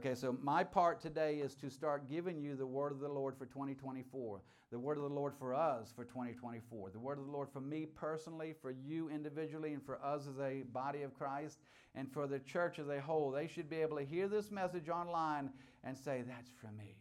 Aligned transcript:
Okay, 0.00 0.14
so 0.14 0.34
my 0.40 0.64
part 0.64 0.98
today 0.98 1.40
is 1.44 1.54
to 1.56 1.68
start 1.68 2.08
giving 2.08 2.40
you 2.40 2.56
the 2.56 2.64
word 2.64 2.90
of 2.90 3.00
the 3.00 3.08
Lord 3.08 3.36
for 3.36 3.44
2024, 3.44 4.40
the 4.70 4.78
word 4.78 4.96
of 4.96 5.02
the 5.02 5.10
Lord 5.10 5.34
for 5.38 5.54
us 5.54 5.92
for 5.94 6.06
2024, 6.06 6.88
the 6.88 6.98
word 6.98 7.18
of 7.18 7.26
the 7.26 7.30
Lord 7.30 7.50
for 7.52 7.60
me 7.60 7.84
personally, 7.84 8.54
for 8.62 8.70
you 8.70 9.10
individually, 9.10 9.74
and 9.74 9.84
for 9.84 10.02
us 10.02 10.26
as 10.26 10.40
a 10.40 10.62
body 10.72 11.02
of 11.02 11.12
Christ, 11.12 11.58
and 11.94 12.10
for 12.10 12.26
the 12.26 12.38
church 12.38 12.78
as 12.78 12.88
a 12.88 12.98
whole. 12.98 13.30
They 13.30 13.46
should 13.46 13.68
be 13.68 13.76
able 13.76 13.98
to 13.98 14.02
hear 14.02 14.26
this 14.26 14.50
message 14.50 14.88
online 14.88 15.50
and 15.84 15.94
say, 15.94 16.24
That's 16.26 16.50
for 16.58 16.72
me, 16.78 16.96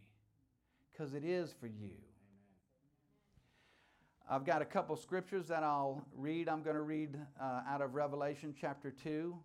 because 0.91 1.13
it 1.13 1.23
is 1.23 1.55
for 1.57 1.67
you. 1.67 1.93
I've 4.29 4.45
got 4.45 4.61
a 4.61 4.65
couple 4.65 4.97
scriptures 4.97 5.47
that 5.47 5.63
I'll 5.63 6.05
read. 6.17 6.49
I'm 6.49 6.63
going 6.63 6.75
to 6.75 6.81
read 6.81 7.17
uh, 7.41 7.61
out 7.65 7.81
of 7.81 7.95
Revelation 7.95 8.53
chapter 8.59 8.91
2 8.91 9.37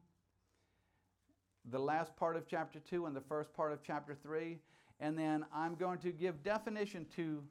the 1.71 1.79
last 1.79 2.15
part 2.17 2.37
of 2.37 2.47
chapter 2.47 2.79
2 2.79 3.07
and 3.07 3.17
the 3.17 3.21
first 3.21 3.53
part 3.55 3.73
of 3.73 3.83
chapter 3.83 4.15
3. 4.15 4.59
And 5.01 5.19
then 5.19 5.45
I'm 5.55 5.75
going 5.75 5.99
to 5.99 6.13
give 6.13 6.43
definition 6.43 7.07
to 7.17 7.43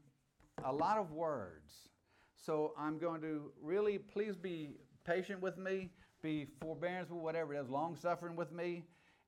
a 0.63 0.71
lot 0.71 0.97
of 0.97 1.11
words. 1.11 1.89
So 2.35 2.73
I'm 2.77 2.97
going 2.97 3.21
to 3.21 3.51
really, 3.61 3.97
please 3.97 4.35
be 4.35 4.71
patient 5.05 5.41
with 5.41 5.57
me, 5.57 5.89
be 6.21 6.47
forbearance 6.61 7.09
with 7.09 7.19
whatever 7.19 7.53
it 7.53 7.61
is, 7.61 7.69
long 7.69 7.95
suffering 7.95 8.35
with 8.35 8.51
me. 8.51 8.83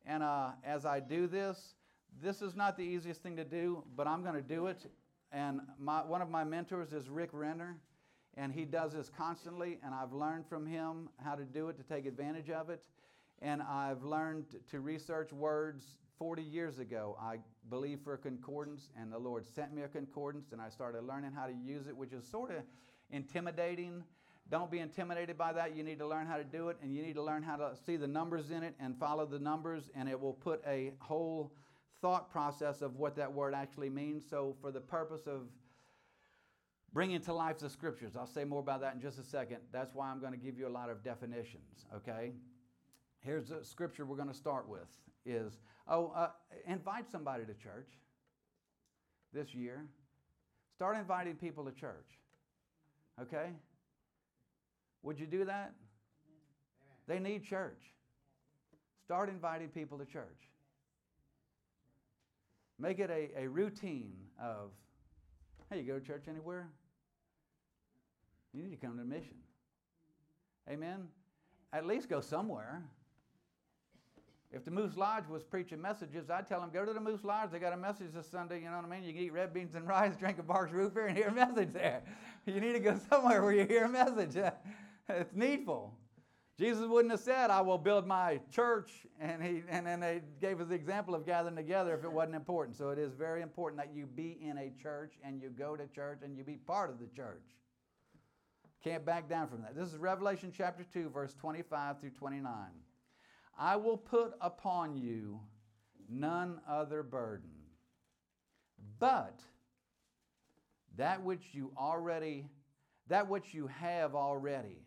And 0.05 0.21
uh, 0.23 0.51
as 0.63 0.85
I 0.85 0.99
do 0.99 1.27
this, 1.27 1.75
this 2.21 2.41
is 2.41 2.55
not 2.55 2.77
the 2.77 2.83
easiest 2.83 3.21
thing 3.21 3.35
to 3.37 3.43
do, 3.43 3.83
but 3.95 4.07
I'm 4.07 4.21
going 4.21 4.35
to 4.35 4.41
do 4.41 4.67
it. 4.67 4.85
And 5.31 5.61
my, 5.79 6.03
one 6.03 6.21
of 6.21 6.29
my 6.29 6.43
mentors 6.43 6.93
is 6.93 7.09
Rick 7.09 7.29
Renner, 7.33 7.75
and 8.37 8.53
he 8.53 8.63
does 8.63 8.93
this 8.93 9.09
constantly, 9.17 9.79
and 9.83 9.93
I've 9.93 10.13
learned 10.13 10.45
from 10.47 10.65
him 10.65 11.09
how 11.23 11.35
to 11.35 11.43
do 11.43 11.67
it 11.69 11.77
to 11.77 11.83
take 11.83 12.05
advantage 12.05 12.49
of 12.49 12.69
it 12.69 12.83
and 13.41 13.61
I've 13.61 14.03
learned 14.03 14.45
to 14.71 14.79
research 14.79 15.31
words 15.33 15.83
40 16.17 16.41
years 16.41 16.79
ago. 16.79 17.17
I 17.21 17.39
believe 17.69 17.99
for 18.03 18.13
a 18.13 18.17
concordance, 18.17 18.89
and 18.99 19.11
the 19.11 19.17
Lord 19.17 19.45
sent 19.45 19.73
me 19.73 19.83
a 19.83 19.87
concordance, 19.87 20.51
and 20.51 20.61
I 20.61 20.69
started 20.69 21.03
learning 21.03 21.31
how 21.33 21.45
to 21.45 21.53
use 21.53 21.87
it, 21.87 21.95
which 21.95 22.13
is 22.13 22.25
sort 22.25 22.51
of 22.51 22.63
intimidating. 23.11 24.03
Don't 24.49 24.71
be 24.71 24.79
intimidated 24.79 25.37
by 25.37 25.53
that. 25.53 25.75
You 25.75 25.83
need 25.83 25.99
to 25.99 26.07
learn 26.07 26.27
how 26.27 26.37
to 26.37 26.43
do 26.43 26.69
it, 26.69 26.77
and 26.81 26.93
you 26.93 27.01
need 27.01 27.15
to 27.15 27.23
learn 27.23 27.43
how 27.43 27.57
to 27.57 27.71
see 27.85 27.97
the 27.97 28.07
numbers 28.07 28.51
in 28.51 28.63
it 28.63 28.75
and 28.79 28.97
follow 28.97 29.25
the 29.25 29.39
numbers, 29.39 29.89
and 29.95 30.07
it 30.07 30.19
will 30.19 30.33
put 30.33 30.61
a 30.67 30.93
whole 30.99 31.51
thought 32.01 32.29
process 32.29 32.81
of 32.81 32.95
what 32.95 33.15
that 33.15 33.31
word 33.31 33.53
actually 33.53 33.89
means. 33.89 34.23
So, 34.29 34.55
for 34.61 34.71
the 34.71 34.81
purpose 34.81 35.27
of 35.27 35.47
bringing 36.93 37.19
to 37.21 37.33
life 37.33 37.57
the 37.57 37.69
scriptures, 37.69 38.15
I'll 38.15 38.27
say 38.27 38.45
more 38.45 38.59
about 38.59 38.81
that 38.81 38.93
in 38.93 39.01
just 39.01 39.19
a 39.19 39.23
second. 39.23 39.57
That's 39.71 39.93
why 39.93 40.09
I'm 40.09 40.19
going 40.19 40.33
to 40.33 40.37
give 40.37 40.57
you 40.57 40.67
a 40.67 40.69
lot 40.69 40.89
of 40.89 41.03
definitions, 41.03 41.85
okay? 41.93 42.31
Here's 43.25 43.49
a 43.49 43.65
scripture 43.65 44.05
we're 44.05 44.17
going 44.17 44.27
to 44.27 44.35
start 44.35 44.69
with 44.69 44.87
is, 45.25 45.57
oh, 45.87 46.13
uh, 46.15 46.29
invite 46.67 47.09
somebody 47.09 47.43
to 47.43 47.53
church 47.55 47.89
this 49.33 49.55
year. 49.55 49.83
Start 50.75 50.95
inviting 50.95 51.33
people 51.33 51.65
to 51.65 51.71
church. 51.71 52.19
Okay? 53.19 53.47
Would 55.01 55.19
you 55.19 55.25
do 55.25 55.45
that? 55.45 55.73
Amen. 56.27 57.07
They 57.07 57.19
need 57.19 57.43
church. 57.43 57.81
Start 59.03 59.29
inviting 59.29 59.69
people 59.69 59.97
to 59.97 60.05
church. 60.05 60.51
Make 62.77 62.99
it 62.99 63.09
a, 63.09 63.43
a 63.43 63.47
routine 63.47 64.13
of, 64.39 64.69
hey, 65.71 65.79
you 65.79 65.83
go 65.83 65.97
to 65.97 66.05
church 66.05 66.25
anywhere? 66.29 66.67
You 68.53 68.61
need 68.61 68.79
to 68.79 68.85
come 68.85 68.99
to 68.99 69.03
mission. 69.03 69.37
Amen? 70.69 71.07
At 71.73 71.87
least 71.87 72.07
go 72.07 72.21
somewhere. 72.21 72.83
If 74.55 74.63
the 74.63 74.71
Moose 74.71 74.95
Lodge 74.95 75.27
was 75.27 75.43
preaching 75.43 75.81
messages, 75.81 76.29
I'd 76.29 76.47
tell 76.47 76.61
them, 76.61 76.69
go 76.71 76.85
to 76.85 76.93
the 76.93 76.99
Moose 77.01 77.25
Lodge. 77.25 77.51
They 77.51 77.59
got 77.59 77.73
a 77.73 77.77
message 77.77 78.13
this 78.13 78.25
Sunday, 78.25 78.59
you 78.61 78.69
know 78.69 78.77
what 78.77 78.85
I 78.85 78.87
mean? 78.87 79.03
You 79.03 79.11
can 79.11 79.21
eat 79.21 79.33
red 79.33 79.53
beans 79.53 79.75
and 79.75 79.85
rice, 79.85 80.15
drink 80.15 80.39
a 80.39 80.43
Barq's 80.43 80.71
root 80.71 80.93
beer, 80.93 81.07
and 81.07 81.17
hear 81.17 81.27
a 81.27 81.33
message 81.33 81.73
there. 81.73 82.03
You 82.47 82.61
need 82.61 82.73
to 82.73 82.79
go 82.79 82.95
somewhere 83.09 83.41
where 83.41 83.53
you 83.53 83.65
hear 83.65 83.85
a 83.85 83.89
message. 83.89 84.37
it's 85.09 85.33
needful. 85.33 85.97
Jesus 86.59 86.87
wouldn't 86.87 87.11
have 87.11 87.19
said, 87.19 87.49
I 87.49 87.59
will 87.61 87.79
build 87.79 88.05
my 88.05 88.39
church, 88.51 88.91
and, 89.19 89.43
he, 89.43 89.63
and 89.67 89.85
then 89.85 89.99
they 89.99 90.21
gave 90.39 90.61
us 90.61 90.67
the 90.67 90.75
example 90.75 91.15
of 91.15 91.25
gathering 91.25 91.55
together 91.55 91.95
if 91.95 92.03
it 92.03 92.11
wasn't 92.11 92.35
important. 92.35 92.77
So 92.77 92.91
it 92.91 92.99
is 92.99 93.13
very 93.13 93.41
important 93.41 93.81
that 93.81 93.95
you 93.95 94.05
be 94.05 94.37
in 94.39 94.59
a 94.59 94.71
church 94.79 95.15
and 95.23 95.41
you 95.41 95.49
go 95.49 95.75
to 95.75 95.87
church 95.87 96.19
and 96.23 96.37
you 96.37 96.43
be 96.43 96.57
part 96.57 96.91
of 96.91 96.99
the 96.99 97.07
church. 97.15 97.43
Can't 98.83 99.03
back 99.03 99.27
down 99.27 99.47
from 99.47 99.63
that. 99.63 99.75
This 99.75 99.91
is 99.91 99.97
Revelation 99.97 100.53
chapter 100.55 100.85
2, 100.93 101.09
verse 101.09 101.33
25 101.33 101.99
through 101.99 102.11
29. 102.11 102.53
I 103.57 103.75
will 103.77 103.97
put 103.97 104.33
upon 104.41 104.97
you 104.97 105.39
none 106.09 106.59
other 106.67 107.03
burden, 107.03 107.51
but 108.99 109.39
that 110.97 111.23
which 111.23 111.53
you 111.53 111.71
already, 111.77 112.49
that 113.07 113.29
which 113.29 113.53
you 113.53 113.67
have 113.67 114.15
already, 114.15 114.85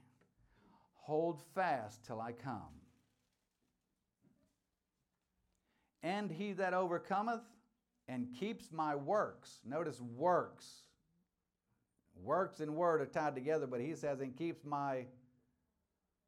hold 0.94 1.40
fast 1.54 2.04
till 2.04 2.20
I 2.20 2.32
come. 2.32 2.60
And 6.02 6.30
he 6.30 6.52
that 6.52 6.74
overcometh 6.74 7.42
and 8.06 8.28
keeps 8.38 8.70
my 8.70 8.94
works, 8.94 9.60
notice 9.64 10.00
works. 10.00 10.82
Works 12.22 12.60
and 12.60 12.74
word 12.74 13.00
are 13.00 13.06
tied 13.06 13.34
together, 13.34 13.66
but 13.66 13.80
he 13.80 13.94
says, 13.94 14.20
and 14.20 14.36
keeps 14.36 14.64
my 14.64 15.04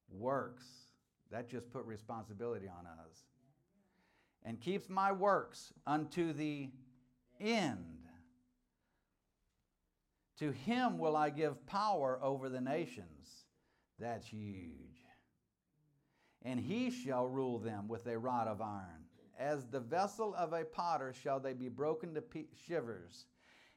works. 0.09 0.65
That 1.31 1.49
just 1.49 1.71
put 1.71 1.85
responsibility 1.85 2.67
on 2.67 2.87
us. 2.87 3.25
And 4.45 4.61
keeps 4.61 4.89
my 4.89 5.13
works 5.13 5.73
unto 5.87 6.33
the 6.33 6.71
end. 7.41 8.01
To 10.39 10.51
him 10.51 10.99
will 10.99 11.17
I 11.17 11.31
give 11.31 11.67
power 11.67 12.19
over 12.23 12.49
the 12.49 12.61
nations. 12.61 13.45
That's 13.99 14.27
huge. 14.27 15.05
And 16.43 16.59
he 16.59 16.91
shall 16.91 17.27
rule 17.27 17.59
them 17.59 17.87
with 17.87 18.07
a 18.07 18.19
rod 18.19 18.49
of 18.49 18.63
iron. 18.63 19.05
As 19.39 19.67
the 19.67 19.81
vessel 19.81 20.35
of 20.35 20.55
a 20.55 20.65
potter 20.65 21.13
shall 21.13 21.39
they 21.39 21.53
be 21.53 21.69
broken 21.69 22.15
to 22.15 22.23
shivers, 22.67 23.27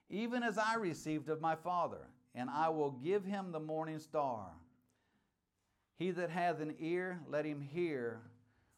even 0.09 0.43
as 0.43 0.57
I 0.57 0.75
received 0.75 1.27
of 1.29 1.41
my 1.41 1.55
Father. 1.55 2.07
And 2.35 2.49
I 2.49 2.69
will 2.69 2.91
give 2.91 3.25
him 3.25 3.51
the 3.51 3.59
morning 3.59 3.99
star. 3.99 4.47
He 5.97 6.11
that 6.11 6.29
hath 6.29 6.59
an 6.59 6.75
ear, 6.79 7.19
let 7.29 7.45
him 7.45 7.61
hear 7.61 8.21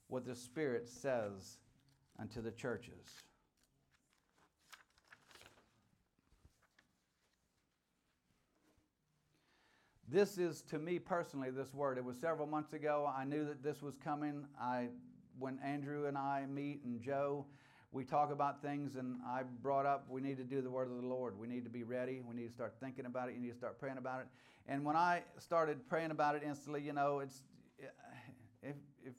what 0.08 0.26
the 0.26 0.36
Spirit 0.36 0.88
says 0.88 1.58
unto 2.20 2.42
the 2.42 2.52
churches. 2.52 3.24
This 10.08 10.38
is 10.38 10.62
to 10.70 10.78
me 10.78 11.00
personally 11.00 11.50
this 11.50 11.74
word. 11.74 11.98
It 11.98 12.06
was 12.06 12.18
several 12.18 12.48
months 12.48 12.74
ago. 12.74 13.12
I 13.14 13.26
knew 13.26 13.44
that 13.46 13.64
this 13.64 13.82
was 13.82 13.96
coming. 13.98 14.46
I 14.60 14.90
when 15.38 15.60
Andrew 15.60 16.06
and 16.06 16.18
I 16.18 16.46
meet 16.46 16.82
and 16.86 17.02
Joe, 17.02 17.46
we 17.96 18.04
talk 18.04 18.30
about 18.30 18.62
things 18.62 18.98
and 18.98 19.16
I 19.26 19.44
brought 19.62 19.86
up 19.86 20.06
we 20.10 20.20
need 20.20 20.36
to 20.36 20.44
do 20.44 20.62
the 20.62 20.70
word 20.70 20.92
of 20.92 21.02
the 21.02 21.08
Lord. 21.08 21.40
We 21.40 21.48
need 21.48 21.64
to 21.64 21.70
be 21.70 21.84
ready. 21.84 22.22
We 22.28 22.36
need 22.36 22.48
to 22.48 22.54
start 22.54 22.76
thinking 22.82 23.06
about 23.06 23.30
it. 23.30 23.36
You 23.36 23.42
need 23.42 23.52
to 23.52 23.58
start 23.58 23.80
praying 23.80 23.98
about 23.98 24.20
it. 24.20 24.28
And 24.68 24.84
when 24.84 24.98
I 24.98 25.24
started 25.40 25.88
praying 25.88 26.12
about 26.12 26.36
it 26.36 26.44
instantly, 26.46 26.82
you 26.82 26.92
know, 26.92 27.20
it's 27.20 27.44
eh, 27.82 27.86
if, 28.62 28.76
if 29.02 29.14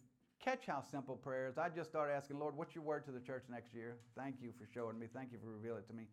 catch 0.45 0.67
how 0.67 0.83
simple 0.83 1.17
prayer 1.17 1.49
is. 1.49 1.57
I 1.57 1.71
just 1.71 1.89
started 1.89 2.13
asking, 2.13 2.39
Lord, 2.39 2.55
what's 2.55 2.75
your 2.75 2.85
word 2.85 3.07
to 3.07 3.13
the 3.13 3.21
church 3.21 3.45
next 3.51 3.75
year? 3.75 3.97
Thank 4.15 4.37
you 4.43 4.53
for 4.61 4.67
showing 4.71 4.99
me. 4.99 5.07
Thank 5.11 5.33
you 5.33 5.39
for 5.43 5.49
revealing 5.49 5.79
it 5.79 5.89
to 5.89 5.95
me. 5.95 6.05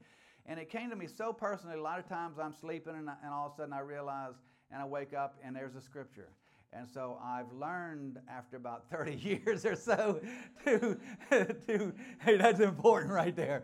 And 0.45 0.57
it 0.57 0.69
came 0.69 0.89
to 0.89 0.95
me 0.95 1.07
so 1.07 1.33
personally. 1.33 1.77
A 1.77 1.81
lot 1.81 1.99
of 1.99 2.07
times 2.07 2.39
I'm 2.39 2.53
sleeping 2.53 2.95
and, 2.95 3.09
and 3.09 3.33
all 3.33 3.47
of 3.47 3.53
a 3.53 3.55
sudden 3.57 3.73
I 3.73 3.79
realize 3.79 4.35
and 4.71 4.81
I 4.81 4.85
wake 4.85 5.13
up 5.13 5.35
and 5.43 5.53
there's 5.53 5.75
a 5.75 5.81
scripture. 5.81 6.29
And 6.75 6.87
so 6.89 7.17
I've 7.23 7.51
learned 7.53 8.19
after 8.29 8.57
about 8.57 8.85
30 8.91 9.15
years 9.15 9.65
or 9.65 9.75
so 9.75 10.19
to, 10.65 10.97
to 11.31 11.93
hey, 12.19 12.37
that's 12.37 12.59
important 12.59 13.13
right 13.13 13.35
there. 13.35 13.63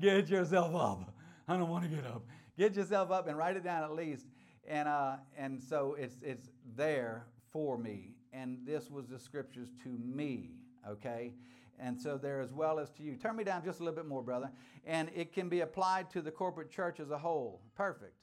Get 0.00 0.28
yourself 0.28 0.74
up. 0.74 1.14
I 1.46 1.56
don't 1.56 1.68
want 1.68 1.84
to 1.84 1.90
get 1.90 2.06
up. 2.06 2.22
Get 2.58 2.74
yourself 2.74 3.10
up 3.10 3.28
and 3.28 3.36
write 3.36 3.56
it 3.56 3.64
down 3.64 3.84
at 3.84 3.92
least. 3.92 4.26
And, 4.66 4.88
uh, 4.88 5.16
and 5.36 5.62
so 5.62 5.96
it's, 5.98 6.16
it's 6.22 6.50
there 6.76 7.26
for 7.52 7.78
me. 7.78 8.14
And 8.32 8.58
this 8.66 8.90
was 8.90 9.06
the 9.06 9.18
scriptures 9.18 9.68
to 9.84 9.88
me, 9.88 10.50
okay? 10.86 11.32
And 11.78 11.98
so 11.98 12.18
there 12.18 12.40
as 12.40 12.52
well 12.52 12.78
as 12.78 12.90
to 12.92 13.02
you. 13.02 13.16
Turn 13.16 13.36
me 13.36 13.44
down 13.44 13.64
just 13.64 13.80
a 13.80 13.84
little 13.84 13.96
bit 13.96 14.06
more, 14.06 14.22
brother. 14.22 14.50
And 14.84 15.10
it 15.14 15.32
can 15.32 15.48
be 15.48 15.60
applied 15.60 16.10
to 16.10 16.20
the 16.20 16.30
corporate 16.30 16.70
church 16.70 17.00
as 17.00 17.10
a 17.10 17.18
whole. 17.18 17.62
Perfect 17.74 18.14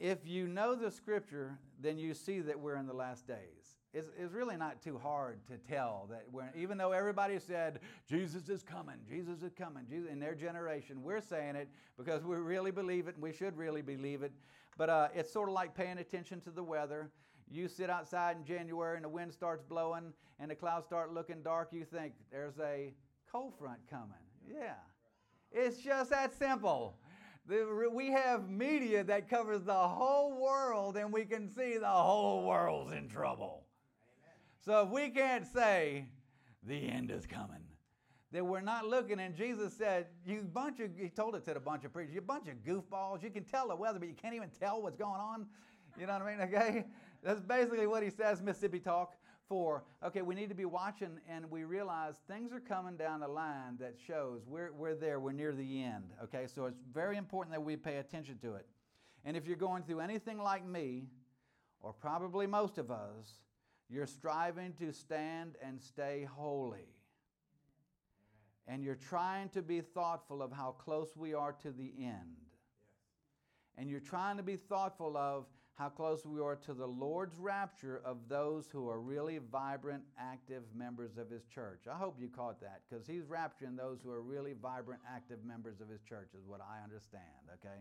if 0.00 0.26
you 0.26 0.46
know 0.46 0.74
the 0.74 0.90
scripture, 0.90 1.58
then 1.80 1.98
you 1.98 2.14
see 2.14 2.40
that 2.40 2.58
we're 2.58 2.76
in 2.76 2.86
the 2.86 2.94
last 2.94 3.26
days. 3.26 3.78
It's, 3.94 4.08
it's 4.18 4.32
really 4.32 4.56
not 4.56 4.82
too 4.82 4.98
hard 4.98 5.40
to 5.46 5.56
tell 5.56 6.06
that 6.10 6.24
we're, 6.30 6.50
even 6.54 6.76
though 6.76 6.92
everybody 6.92 7.38
said, 7.38 7.80
Jesus 8.08 8.48
is 8.48 8.62
coming, 8.62 8.96
Jesus 9.08 9.42
is 9.42 9.54
coming, 9.54 9.84
Jesus, 9.88 10.10
in 10.10 10.20
their 10.20 10.34
generation, 10.34 11.02
we're 11.02 11.22
saying 11.22 11.56
it 11.56 11.68
because 11.96 12.22
we 12.22 12.36
really 12.36 12.70
believe 12.70 13.08
it 13.08 13.14
and 13.14 13.22
we 13.22 13.32
should 13.32 13.56
really 13.56 13.82
believe 13.82 14.22
it. 14.22 14.32
But 14.76 14.90
uh, 14.90 15.08
it's 15.14 15.32
sort 15.32 15.48
of 15.48 15.54
like 15.54 15.74
paying 15.74 15.98
attention 15.98 16.40
to 16.42 16.50
the 16.50 16.62
weather. 16.62 17.10
You 17.50 17.66
sit 17.66 17.88
outside 17.88 18.36
in 18.36 18.44
January 18.44 18.96
and 18.96 19.04
the 19.04 19.08
wind 19.08 19.32
starts 19.32 19.62
blowing 19.62 20.12
and 20.38 20.50
the 20.50 20.54
clouds 20.54 20.86
start 20.86 21.12
looking 21.12 21.42
dark, 21.42 21.70
you 21.72 21.84
think 21.84 22.12
there's 22.30 22.58
a 22.60 22.92
cold 23.32 23.54
front 23.58 23.78
coming. 23.90 24.12
Yeah. 24.46 24.74
It's 25.50 25.78
just 25.78 26.10
that 26.10 26.38
simple. 26.38 26.94
We 27.48 28.10
have 28.10 28.50
media 28.50 29.02
that 29.04 29.30
covers 29.30 29.64
the 29.64 29.72
whole 29.72 30.38
world, 30.38 30.96
and 30.96 31.12
we 31.12 31.24
can 31.24 31.48
see 31.48 31.78
the 31.78 31.86
whole 31.86 32.46
world's 32.46 32.92
in 32.92 33.08
trouble. 33.08 33.64
So 34.64 34.82
if 34.82 34.90
we 34.90 35.08
can't 35.08 35.46
say, 35.46 36.04
the 36.62 36.88
end 36.88 37.10
is 37.10 37.26
coming, 37.26 37.62
that 38.32 38.44
we're 38.44 38.60
not 38.60 38.86
looking. 38.86 39.18
And 39.20 39.34
Jesus 39.34 39.72
said, 39.72 40.06
You 40.26 40.42
bunch 40.42 40.80
of, 40.80 40.90
he 40.98 41.08
told 41.08 41.34
it 41.36 41.44
to 41.46 41.54
the 41.54 41.60
bunch 41.60 41.84
of 41.84 41.92
preachers, 41.92 42.14
you 42.14 42.20
bunch 42.20 42.48
of 42.48 42.56
goofballs. 42.56 43.22
You 43.22 43.30
can 43.30 43.44
tell 43.44 43.68
the 43.68 43.76
weather, 43.76 43.98
but 43.98 44.08
you 44.08 44.14
can't 44.14 44.34
even 44.34 44.50
tell 44.60 44.82
what's 44.82 44.96
going 44.96 45.20
on. 45.20 45.46
You 45.98 46.06
know 46.06 46.12
what 46.14 46.22
I 46.22 46.36
mean? 46.36 46.40
Okay? 46.54 46.84
That's 47.22 47.40
basically 47.40 47.86
what 47.86 48.02
he 48.02 48.10
says, 48.10 48.42
Mississippi 48.42 48.78
Talk. 48.78 49.14
For, 49.48 49.82
okay, 50.04 50.20
we 50.20 50.34
need 50.34 50.50
to 50.50 50.54
be 50.54 50.66
watching 50.66 51.18
and 51.28 51.50
we 51.50 51.64
realize 51.64 52.16
things 52.28 52.52
are 52.52 52.60
coming 52.60 52.96
down 52.96 53.20
the 53.20 53.28
line 53.28 53.78
that 53.80 53.94
shows 54.06 54.42
we're, 54.46 54.72
we're 54.72 54.94
there, 54.94 55.18
we're 55.20 55.32
near 55.32 55.54
the 55.54 55.82
end. 55.82 56.04
Okay, 56.24 56.46
so 56.46 56.66
it's 56.66 56.82
very 56.92 57.16
important 57.16 57.54
that 57.54 57.62
we 57.62 57.76
pay 57.76 57.96
attention 57.96 58.38
to 58.42 58.56
it. 58.56 58.66
And 59.24 59.36
if 59.36 59.46
you're 59.46 59.56
going 59.56 59.84
through 59.84 60.00
anything 60.00 60.38
like 60.38 60.66
me, 60.66 61.04
or 61.80 61.92
probably 61.92 62.46
most 62.46 62.76
of 62.78 62.90
us, 62.90 63.40
you're 63.88 64.06
striving 64.06 64.74
to 64.74 64.92
stand 64.92 65.56
and 65.62 65.80
stay 65.80 66.28
holy. 66.30 66.94
And 68.66 68.84
you're 68.84 68.96
trying 68.96 69.48
to 69.50 69.62
be 69.62 69.80
thoughtful 69.80 70.42
of 70.42 70.52
how 70.52 70.72
close 70.72 71.16
we 71.16 71.32
are 71.32 71.52
to 71.62 71.70
the 71.70 71.92
end. 71.98 72.36
And 73.78 73.88
you're 73.88 74.00
trying 74.00 74.36
to 74.36 74.42
be 74.42 74.56
thoughtful 74.56 75.16
of 75.16 75.46
how 75.78 75.88
close 75.88 76.26
we 76.26 76.40
are 76.40 76.56
to 76.56 76.74
the 76.74 76.86
Lord's 76.86 77.38
rapture 77.38 78.02
of 78.04 78.16
those 78.28 78.68
who 78.72 78.88
are 78.88 79.00
really 79.00 79.38
vibrant, 79.38 80.02
active 80.18 80.64
members 80.74 81.18
of 81.18 81.30
His 81.30 81.44
church. 81.44 81.82
I 81.88 81.96
hope 81.96 82.16
you 82.20 82.28
caught 82.28 82.60
that 82.60 82.80
because 82.88 83.06
He's 83.06 83.22
rapturing 83.22 83.76
those 83.76 84.00
who 84.02 84.10
are 84.10 84.20
really 84.20 84.54
vibrant, 84.60 85.00
active 85.08 85.38
members 85.46 85.80
of 85.80 85.88
His 85.88 86.00
church, 86.02 86.30
is 86.36 86.48
what 86.48 86.60
I 86.60 86.82
understand, 86.82 87.22
okay? 87.54 87.78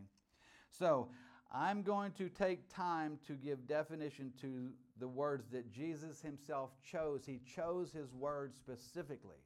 So 0.69 1.09
I'm 1.51 1.81
going 1.81 2.11
to 2.19 2.29
take 2.29 2.71
time 2.71 3.17
to 3.25 3.33
give 3.33 3.67
definition 3.67 4.31
to 4.41 4.69
the 4.99 5.07
words 5.07 5.47
that 5.51 5.71
Jesus 5.71 6.21
Himself 6.21 6.69
chose. 6.91 7.23
He 7.25 7.39
chose 7.55 7.91
His 7.91 8.13
words 8.13 8.55
specifically. 8.55 9.37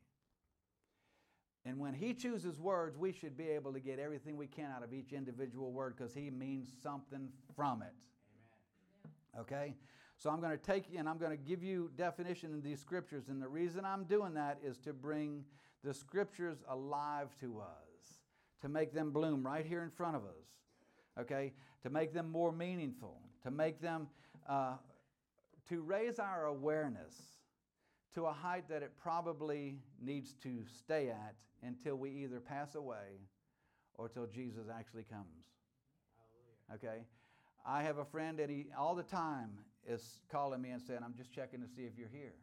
And 1.63 1.79
when 1.79 1.93
he 1.93 2.15
chooses 2.15 2.59
words, 2.59 2.97
we 2.97 3.11
should 3.13 3.37
be 3.37 3.47
able 3.47 3.71
to 3.71 3.79
get 3.79 3.99
everything 3.99 4.35
we 4.35 4.47
can 4.47 4.71
out 4.75 4.83
of 4.83 4.93
each 4.93 5.13
individual 5.13 5.71
word 5.71 5.95
because 5.95 6.11
he 6.11 6.31
means 6.31 6.67
something 6.81 7.29
from 7.55 7.83
it. 7.83 7.93
Okay? 9.39 9.73
So 10.17 10.29
I'm 10.29 10.39
going 10.39 10.51
to 10.51 10.63
take 10.63 10.91
you 10.91 10.99
and 10.99 11.09
I'm 11.09 11.17
going 11.17 11.31
to 11.31 11.43
give 11.43 11.63
you 11.63 11.89
definition 11.95 12.51
in 12.51 12.61
these 12.61 12.79
scriptures. 12.79 13.29
And 13.29 13.41
the 13.41 13.47
reason 13.47 13.85
I'm 13.85 14.03
doing 14.03 14.33
that 14.35 14.59
is 14.63 14.77
to 14.79 14.93
bring 14.93 15.43
the 15.83 15.93
scriptures 15.93 16.57
alive 16.69 17.29
to 17.39 17.59
us, 17.59 18.19
to 18.61 18.69
make 18.69 18.93
them 18.93 19.11
bloom 19.11 19.43
right 19.45 19.65
here 19.65 19.81
in 19.83 19.89
front 19.89 20.15
of 20.15 20.23
us. 20.23 20.45
Okay? 21.19 21.53
To 21.83 21.89
make 21.89 22.13
them 22.13 22.29
more 22.31 22.51
meaningful, 22.51 23.17
to 23.43 23.51
make 23.51 23.81
them, 23.81 24.07
uh, 24.47 24.75
to 25.69 25.81
raise 25.81 26.19
our 26.19 26.45
awareness 26.45 27.15
to 28.13 28.25
a 28.25 28.31
height 28.31 28.67
that 28.69 28.83
it 28.83 28.91
probably 29.01 29.79
needs 30.01 30.33
to 30.43 30.63
stay 30.77 31.09
at 31.09 31.35
until 31.63 31.95
we 31.95 32.09
either 32.09 32.39
pass 32.39 32.75
away 32.75 33.19
or 33.95 34.09
till 34.09 34.25
Jesus 34.27 34.65
actually 34.73 35.03
comes. 35.03 35.45
Hallelujah. 36.69 36.95
Okay? 36.97 37.05
I 37.65 37.83
have 37.83 37.97
a 37.97 38.05
friend 38.05 38.39
that 38.39 38.49
he 38.49 38.67
all 38.77 38.95
the 38.95 39.03
time 39.03 39.51
is 39.87 40.21
calling 40.31 40.61
me 40.61 40.69
and 40.69 40.81
saying, 40.81 40.99
I'm 41.03 41.13
just 41.15 41.31
checking 41.31 41.61
to 41.61 41.67
see 41.67 41.83
if 41.83 41.97
you're 41.97 42.09
here. 42.11 42.33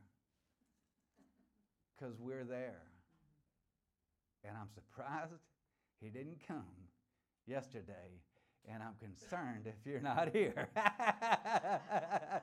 Because 1.97 2.15
we're 2.21 2.45
there. 2.45 2.83
And 4.45 4.57
I'm 4.57 4.69
surprised 4.69 5.33
he 6.01 6.09
didn't 6.11 6.39
come 6.47 6.65
yesterday. 7.47 8.23
And 8.71 8.83
I'm 8.83 8.95
concerned 9.01 9.67
if 9.67 9.75
you're 9.85 10.01
not 10.01 10.31
here. 10.33 10.69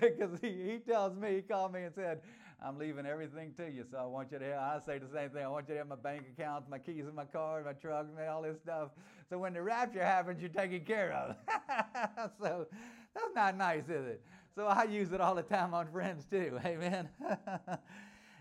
Because 0.00 0.30
he, 0.40 0.48
he 0.48 0.78
tells 0.78 1.16
me, 1.16 1.36
he 1.36 1.42
called 1.42 1.72
me 1.72 1.84
and 1.84 1.94
said, 1.94 2.20
I'm 2.62 2.78
leaving 2.78 3.06
everything 3.06 3.54
to 3.56 3.70
you. 3.70 3.84
So 3.90 3.96
I 3.96 4.04
want 4.04 4.30
you 4.32 4.38
to 4.38 4.44
have, 4.44 4.54
I 4.54 4.78
say 4.84 4.98
the 4.98 5.08
same 5.12 5.30
thing. 5.30 5.42
I 5.44 5.48
want 5.48 5.68
you 5.68 5.74
to 5.74 5.78
have 5.78 5.88
my 5.88 5.96
bank 5.96 6.24
accounts, 6.36 6.68
my 6.68 6.78
keys 6.78 7.06
in 7.08 7.14
my 7.14 7.24
car, 7.24 7.62
my 7.64 7.72
truck, 7.72 8.06
all 8.30 8.42
this 8.42 8.58
stuff. 8.62 8.90
So 9.30 9.38
when 9.38 9.54
the 9.54 9.62
rapture 9.62 10.04
happens, 10.04 10.40
you're 10.40 10.50
taken 10.50 10.80
care 10.80 11.12
of. 11.12 11.36
so 12.40 12.66
that's 13.14 13.34
not 13.34 13.56
nice, 13.56 13.84
is 13.84 14.06
it? 14.06 14.22
So 14.54 14.66
I 14.66 14.84
use 14.84 15.12
it 15.12 15.20
all 15.20 15.34
the 15.34 15.42
time 15.42 15.72
on 15.72 15.90
friends 15.90 16.26
too. 16.30 16.58
Amen. 16.66 17.08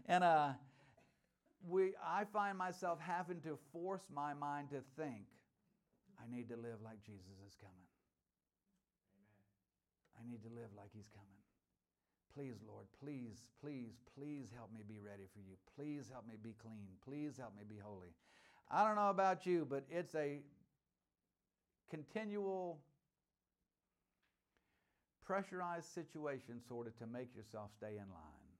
and 0.08 0.24
uh, 0.24 0.50
we, 1.68 1.94
I 2.06 2.26
find 2.34 2.58
myself 2.58 3.00
having 3.00 3.40
to 3.42 3.58
force 3.72 4.04
my 4.14 4.34
mind 4.34 4.70
to 4.72 4.82
think, 5.02 5.24
I 6.20 6.36
need 6.36 6.50
to 6.50 6.56
live 6.56 6.82
like 6.84 7.02
Jesus 7.06 7.40
is 7.48 7.56
coming. 7.56 7.88
Amen. 9.16 10.20
I 10.20 10.30
need 10.30 10.44
to 10.44 10.50
live 10.50 10.70
like 10.76 10.90
he's 10.94 11.08
coming. 11.16 11.39
Please, 12.40 12.64
Lord, 12.66 12.86
please, 13.04 13.42
please, 13.62 14.00
please 14.18 14.48
help 14.56 14.72
me 14.72 14.80
be 14.88 14.98
ready 14.98 15.26
for 15.34 15.40
you. 15.40 15.58
Please 15.76 16.10
help 16.10 16.26
me 16.26 16.36
be 16.42 16.56
clean. 16.62 16.88
Please 17.04 17.36
help 17.38 17.54
me 17.58 17.64
be 17.68 17.76
holy. 17.84 18.14
I 18.72 18.88
don't 18.88 18.96
know 18.96 19.10
about 19.10 19.46
you, 19.46 19.68
but 19.70 19.84
it's 19.90 20.16
a 20.16 20.40
continual 21.90 22.80
pressurized 25.26 25.94
situation 25.94 26.62
sort 26.66 26.88
of 26.88 26.98
to 27.00 27.08
make 27.08 27.36
yourself 27.36 27.72
stay 27.76 27.98
in 27.98 28.08
line. 28.08 28.56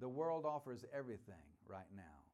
The 0.00 0.08
world 0.08 0.46
offers 0.46 0.86
everything 0.96 1.44
right 1.68 1.92
now, 1.94 2.24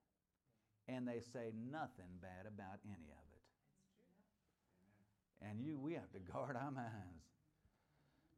and 0.87 1.09
they 1.09 1.19
say 1.33 1.51
nothing 1.73 2.21
bad 2.23 2.47
about 2.47 2.79
any 2.87 3.11
of 3.11 3.27
it. 5.43 5.49
And 5.49 5.61
you, 5.61 5.77
we 5.77 5.95
have 5.95 6.13
to 6.13 6.21
guard 6.21 6.55
our 6.55 6.71
minds. 6.71 7.18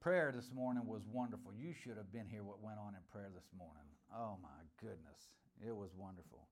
Prayer 0.01 0.33
this 0.35 0.51
morning 0.51 0.87
was 0.87 1.03
wonderful. 1.13 1.53
You 1.53 1.75
should 1.75 1.99
have 1.99 2.11
been 2.11 2.27
here 2.27 2.43
what 2.43 2.63
went 2.63 2.79
on 2.79 2.95
in 2.95 3.01
prayer 3.13 3.29
this 3.35 3.51
morning. 3.55 3.85
Oh 4.17 4.39
my 4.43 4.49
goodness. 4.81 5.29
It 5.61 5.77
was 5.77 5.91
wonderful. 5.95 6.49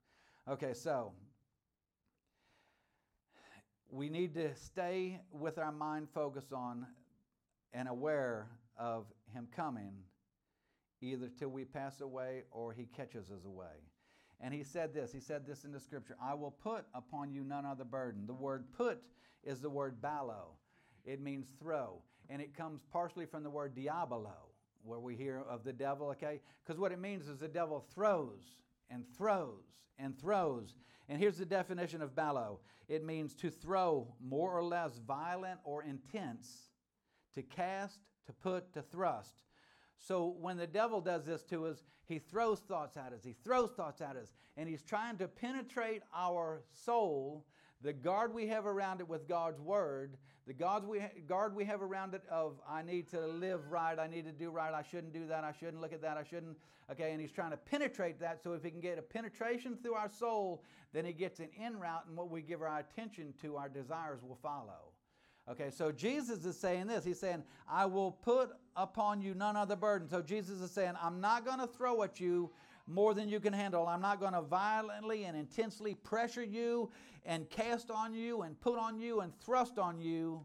Okay, 0.46 0.74
so 0.74 1.14
we 3.90 4.10
need 4.10 4.34
to 4.34 4.54
stay 4.54 5.22
with 5.32 5.56
our 5.56 5.72
mind 5.72 6.08
focused 6.12 6.52
on 6.52 6.86
and 7.72 7.88
aware 7.88 8.48
of 8.78 9.06
Him 9.32 9.48
coming 9.56 9.94
either 11.00 11.30
till 11.38 11.48
we 11.48 11.64
pass 11.64 12.02
away 12.02 12.42
or 12.50 12.74
He 12.74 12.84
catches 12.84 13.30
us 13.30 13.46
away. 13.46 13.80
And 14.42 14.52
He 14.52 14.62
said 14.62 14.92
this 14.92 15.10
He 15.10 15.20
said 15.20 15.46
this 15.46 15.64
in 15.64 15.72
the 15.72 15.80
scripture 15.80 16.18
I 16.22 16.34
will 16.34 16.50
put 16.50 16.84
upon 16.92 17.32
you 17.32 17.44
none 17.44 17.64
other 17.64 17.84
burden. 17.84 18.26
The 18.26 18.34
word 18.34 18.66
put 18.76 18.98
is 19.42 19.62
the 19.62 19.70
word 19.70 20.02
balo, 20.02 20.58
it 21.06 21.22
means 21.22 21.46
throw 21.58 22.02
and 22.28 22.42
it 22.42 22.56
comes 22.56 22.80
partially 22.92 23.26
from 23.26 23.42
the 23.42 23.50
word 23.50 23.74
diabolo, 23.74 24.36
where 24.82 25.00
we 25.00 25.14
hear 25.14 25.42
of 25.48 25.64
the 25.64 25.72
devil, 25.72 26.08
okay? 26.10 26.40
Because 26.64 26.78
what 26.78 26.92
it 26.92 27.00
means 27.00 27.28
is 27.28 27.38
the 27.38 27.48
devil 27.48 27.84
throws 27.94 28.56
and 28.90 29.04
throws 29.16 29.64
and 29.98 30.18
throws. 30.18 30.76
And 31.08 31.18
here's 31.18 31.38
the 31.38 31.46
definition 31.46 32.02
of 32.02 32.14
balo 32.14 32.58
it 32.88 33.04
means 33.04 33.34
to 33.34 33.50
throw 33.50 34.14
more 34.20 34.56
or 34.56 34.62
less 34.62 34.98
violent 35.06 35.60
or 35.64 35.82
intense, 35.82 36.70
to 37.34 37.42
cast, 37.42 37.98
to 38.26 38.32
put, 38.32 38.72
to 38.72 38.82
thrust. 38.82 39.34
So 39.98 40.36
when 40.40 40.56
the 40.56 40.66
devil 40.66 41.00
does 41.00 41.24
this 41.24 41.42
to 41.44 41.66
us, 41.66 41.82
he 42.06 42.18
throws 42.18 42.60
thoughts 42.60 42.96
at 42.96 43.12
us, 43.12 43.24
he 43.24 43.34
throws 43.44 43.70
thoughts 43.76 44.00
at 44.00 44.16
us, 44.16 44.32
and 44.56 44.68
he's 44.68 44.82
trying 44.82 45.18
to 45.18 45.28
penetrate 45.28 46.02
our 46.14 46.62
soul 46.72 47.44
the 47.80 47.92
guard 47.92 48.34
we 48.34 48.46
have 48.48 48.66
around 48.66 49.00
it 49.00 49.08
with 49.08 49.28
God's 49.28 49.60
word, 49.60 50.16
the 50.48 50.54
guards 50.54 50.86
we 50.86 51.00
guard 51.28 51.54
we 51.54 51.64
have 51.66 51.82
around 51.82 52.14
it 52.14 52.22
of 52.30 52.54
I 52.66 52.80
need 52.80 53.06
to 53.10 53.20
live 53.26 53.70
right, 53.70 53.98
I 53.98 54.06
need 54.06 54.24
to 54.24 54.32
do 54.32 54.50
right, 54.50 54.72
I 54.72 54.82
shouldn't 54.82 55.12
do 55.12 55.26
that, 55.26 55.44
I 55.44 55.52
shouldn't 55.52 55.82
look 55.82 55.92
at 55.92 56.00
that, 56.00 56.16
I 56.16 56.24
shouldn't. 56.24 56.56
Okay, 56.90 57.12
and 57.12 57.20
he's 57.20 57.30
trying 57.30 57.50
to 57.50 57.58
penetrate 57.58 58.18
that. 58.20 58.42
So 58.42 58.54
if 58.54 58.64
he 58.64 58.70
can 58.70 58.80
get 58.80 58.98
a 58.98 59.02
penetration 59.02 59.76
through 59.82 59.92
our 59.92 60.08
soul, 60.08 60.64
then 60.94 61.04
he 61.04 61.12
gets 61.12 61.38
an 61.38 61.50
in 61.62 61.78
route, 61.78 62.06
and 62.08 62.16
what 62.16 62.30
we 62.30 62.40
give 62.40 62.62
our 62.62 62.78
attention 62.78 63.34
to, 63.42 63.56
our 63.58 63.68
desires 63.68 64.20
will 64.26 64.38
follow. 64.42 64.94
Okay, 65.50 65.70
so 65.70 65.92
Jesus 65.92 66.46
is 66.46 66.58
saying 66.58 66.86
this. 66.86 67.04
He's 67.04 67.20
saying, 67.20 67.42
I 67.68 67.84
will 67.84 68.12
put 68.12 68.50
upon 68.74 69.20
you 69.20 69.34
none 69.34 69.54
other 69.54 69.76
burden. 69.76 70.08
So 70.08 70.22
Jesus 70.22 70.62
is 70.62 70.70
saying, 70.70 70.94
I'm 71.02 71.20
not 71.20 71.44
going 71.44 71.58
to 71.58 71.66
throw 71.66 72.02
at 72.04 72.20
you 72.20 72.50
more 72.88 73.14
than 73.14 73.28
you 73.28 73.38
can 73.38 73.52
handle. 73.52 73.86
I'm 73.86 74.00
not 74.00 74.18
going 74.18 74.32
to 74.32 74.42
violently 74.42 75.24
and 75.24 75.36
intensely 75.36 75.94
pressure 75.94 76.42
you 76.42 76.90
and 77.24 77.48
cast 77.50 77.90
on 77.90 78.14
you 78.14 78.42
and 78.42 78.58
put 78.60 78.78
on 78.78 78.98
you 78.98 79.20
and 79.20 79.32
thrust 79.40 79.78
on 79.78 80.00
you 80.00 80.44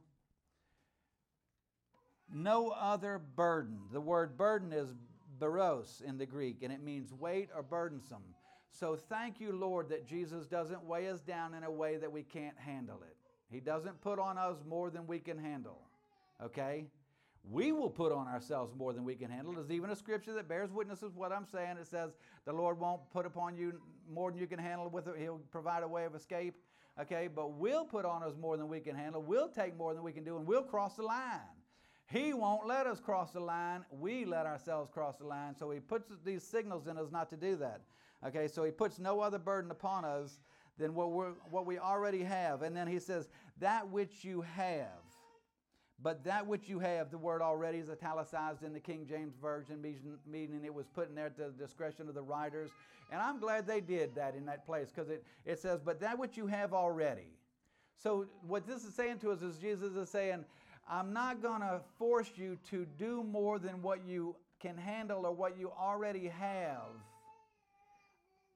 no 2.33 2.69
other 2.69 3.21
burden. 3.35 3.79
The 3.91 4.01
word 4.01 4.37
burden 4.37 4.73
is 4.73 4.93
baros 5.39 6.01
in 6.01 6.17
the 6.17 6.25
Greek, 6.25 6.63
and 6.63 6.73
it 6.73 6.81
means 6.81 7.13
weight 7.13 7.49
or 7.55 7.63
burdensome. 7.63 8.23
So 8.71 8.95
thank 8.95 9.39
you, 9.39 9.51
Lord, 9.51 9.89
that 9.89 10.07
Jesus 10.07 10.47
doesn't 10.47 10.83
weigh 10.83 11.09
us 11.09 11.21
down 11.21 11.53
in 11.53 11.63
a 11.63 11.71
way 11.71 11.97
that 11.97 12.11
we 12.11 12.23
can't 12.23 12.57
handle 12.57 13.01
it. 13.03 13.15
He 13.51 13.59
doesn't 13.59 14.01
put 14.01 14.17
on 14.17 14.37
us 14.37 14.57
more 14.67 14.89
than 14.89 15.05
we 15.05 15.19
can 15.19 15.37
handle. 15.37 15.79
Okay? 16.43 16.87
We 17.49 17.71
will 17.71 17.89
put 17.89 18.11
on 18.11 18.27
ourselves 18.27 18.73
more 18.77 18.93
than 18.93 19.03
we 19.03 19.15
can 19.15 19.29
handle. 19.29 19.53
There's 19.53 19.71
even 19.71 19.89
a 19.89 19.95
scripture 19.95 20.33
that 20.33 20.47
bears 20.47 20.71
witness 20.71 21.01
with 21.01 21.13
what 21.15 21.31
I'm 21.31 21.45
saying. 21.45 21.77
It 21.79 21.87
says, 21.87 22.11
The 22.45 22.53
Lord 22.53 22.79
won't 22.79 23.01
put 23.11 23.25
upon 23.25 23.57
you 23.57 23.81
more 24.09 24.31
than 24.31 24.39
you 24.39 24.47
can 24.47 24.59
handle, 24.59 24.89
with 24.89 25.07
it. 25.07 25.15
He'll 25.19 25.41
provide 25.51 25.83
a 25.83 25.87
way 25.87 26.05
of 26.05 26.15
escape. 26.15 26.55
Okay, 26.99 27.27
but 27.27 27.53
we'll 27.53 27.85
put 27.85 28.05
on 28.05 28.23
us 28.23 28.33
more 28.39 28.55
than 28.55 28.69
we 28.69 28.79
can 28.79 28.95
handle. 28.95 29.21
We'll 29.21 29.49
take 29.49 29.75
more 29.75 29.93
than 29.93 30.03
we 30.03 30.11
can 30.11 30.23
do, 30.23 30.37
and 30.37 30.45
we'll 30.45 30.63
cross 30.63 30.95
the 30.95 31.03
line. 31.03 31.39
He 32.05 32.33
won't 32.33 32.67
let 32.67 32.85
us 32.85 32.99
cross 32.99 33.31
the 33.31 33.39
line. 33.39 33.83
We 33.91 34.25
let 34.25 34.45
ourselves 34.45 34.89
cross 34.93 35.17
the 35.17 35.25
line. 35.25 35.55
So 35.55 35.71
He 35.71 35.79
puts 35.79 36.11
these 36.23 36.43
signals 36.43 36.87
in 36.87 36.97
us 36.97 37.11
not 37.11 37.29
to 37.31 37.37
do 37.37 37.55
that. 37.57 37.81
Okay, 38.25 38.47
so 38.47 38.63
He 38.63 38.71
puts 38.71 38.99
no 38.99 39.19
other 39.19 39.39
burden 39.39 39.71
upon 39.71 40.05
us 40.05 40.39
than 40.77 40.93
what, 40.93 41.11
we 41.11 41.25
what 41.49 41.65
we 41.65 41.77
already 41.77 42.23
have. 42.23 42.61
And 42.61 42.75
then 42.75 42.87
He 42.87 42.99
says, 42.99 43.27
That 43.59 43.89
which 43.89 44.23
you 44.23 44.41
have. 44.41 45.02
But 46.03 46.25
that 46.25 46.45
which 46.45 46.67
you 46.67 46.79
have, 46.79 47.11
the 47.11 47.17
word 47.17 47.41
already 47.41 47.77
is 47.77 47.89
italicized 47.89 48.61
in 48.61 48.73
the 48.73 48.79
King 48.79 49.05
James 49.07 49.35
Version, 49.41 49.81
meaning 49.81 50.61
it 50.65 50.73
was 50.73 50.85
put 50.87 51.07
in 51.07 51.15
there 51.15 51.27
at 51.27 51.37
the 51.37 51.49
discretion 51.57 52.09
of 52.09 52.13
the 52.13 52.21
writers. 52.21 52.71
And 53.09 53.21
I'm 53.21 53.39
glad 53.39 53.65
they 53.65 53.79
did 53.79 54.13
that 54.15 54.35
in 54.35 54.45
that 54.47 54.65
place 54.65 54.89
because 54.93 55.09
it, 55.09 55.23
it 55.45 55.59
says, 55.59 55.79
But 55.83 56.01
that 56.01 56.19
which 56.19 56.35
you 56.35 56.45
have 56.47 56.73
already. 56.73 57.37
So, 57.95 58.25
what 58.45 58.67
this 58.67 58.83
is 58.83 58.93
saying 58.93 59.19
to 59.19 59.31
us 59.31 59.41
is 59.41 59.57
Jesus 59.57 59.95
is 59.95 60.09
saying, 60.09 60.43
I'm 60.89 61.13
not 61.13 61.41
going 61.41 61.61
to 61.61 61.79
force 61.97 62.31
you 62.35 62.57
to 62.69 62.85
do 62.97 63.23
more 63.23 63.57
than 63.57 63.81
what 63.81 64.05
you 64.05 64.35
can 64.59 64.77
handle 64.77 65.25
or 65.25 65.31
what 65.31 65.57
you 65.57 65.71
already 65.71 66.27
have. 66.27 66.89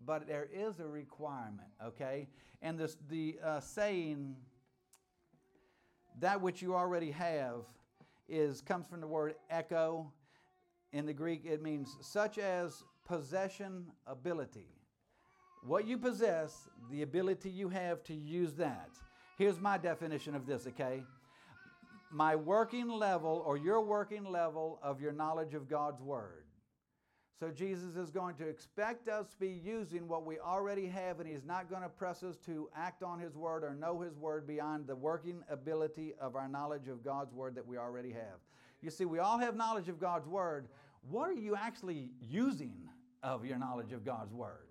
But 0.06 0.28
there 0.28 0.50
is 0.54 0.82
a 0.82 0.88
requirement, 0.88 1.70
okay? 1.84 2.28
And 2.62 2.78
this, 2.78 2.98
the 3.10 3.38
uh, 3.42 3.60
saying, 3.62 4.36
that 6.20 6.42
which 6.42 6.62
you 6.62 6.76
already 6.76 7.12
have 7.12 7.62
is 8.28 8.62
comes 8.62 8.88
from 8.88 9.02
the 9.02 9.08
word 9.08 9.36
echo. 9.50 10.12
In 10.94 11.06
the 11.06 11.14
greek 11.14 11.46
it 11.46 11.62
means 11.62 11.96
such 12.02 12.38
as 12.38 12.84
possession 13.06 13.86
ability. 14.06 14.68
What 15.64 15.86
you 15.86 15.98
possess 15.98 16.68
the 16.92 17.02
ability 17.02 17.50
you 17.50 17.70
have 17.70 18.04
to 18.06 18.14
use 18.14 18.54
that. 18.54 18.90
Here's 19.38 19.60
my 19.60 19.78
definition 19.78 20.34
of 20.34 20.46
this 20.46 20.66
okay? 20.68 21.04
My 22.10 22.36
working 22.36 22.88
level 22.88 23.44
or 23.46 23.58
your 23.58 23.82
working 23.82 24.24
level 24.24 24.80
of 24.82 25.02
your 25.02 25.12
knowledge 25.12 25.54
of 25.54 25.70
god's 25.70 26.02
word 26.02 26.47
so 27.40 27.52
Jesus 27.52 27.96
is 27.96 28.10
going 28.10 28.34
to 28.36 28.48
expect 28.48 29.08
us 29.08 29.28
to 29.30 29.38
be 29.38 29.50
using 29.50 30.08
what 30.08 30.26
we 30.26 30.40
already 30.40 30.88
have, 30.88 31.20
and 31.20 31.30
He's 31.30 31.46
not 31.46 31.70
going 31.70 31.84
to 31.84 31.90
press 31.90 32.24
us 32.24 32.36
to 32.48 32.68
act 32.76 33.04
on 33.04 33.20
His 33.20 33.36
word 33.36 33.64
or 33.64 33.76
know 33.76 34.02
His 34.02 34.18
word 34.18 34.48
beyond 34.48 34.88
the 34.88 34.96
working 34.96 35.44
ability 35.50 36.14
of 36.20 36.36
our 36.36 36.48
knowledge 36.48 36.88
of 36.88 37.04
God's 37.04 37.34
word 37.34 37.54
that 37.56 37.66
we 37.66 37.78
already 37.78 38.12
have. 38.12 38.40
You 38.82 38.90
see, 38.90 39.06
we 39.06 39.20
all 39.20 39.38
have 39.38 39.56
knowledge 39.56 39.88
of 39.88 40.00
God's 40.00 40.28
word. 40.28 40.68
What 41.10 41.30
are 41.30 41.34
you 41.34 41.56
actually 41.56 42.10
using 42.20 42.74
of 43.22 43.46
your 43.46 43.60
knowledge 43.60 43.92
of 43.92 44.04
God's 44.04 44.34
word? 44.34 44.68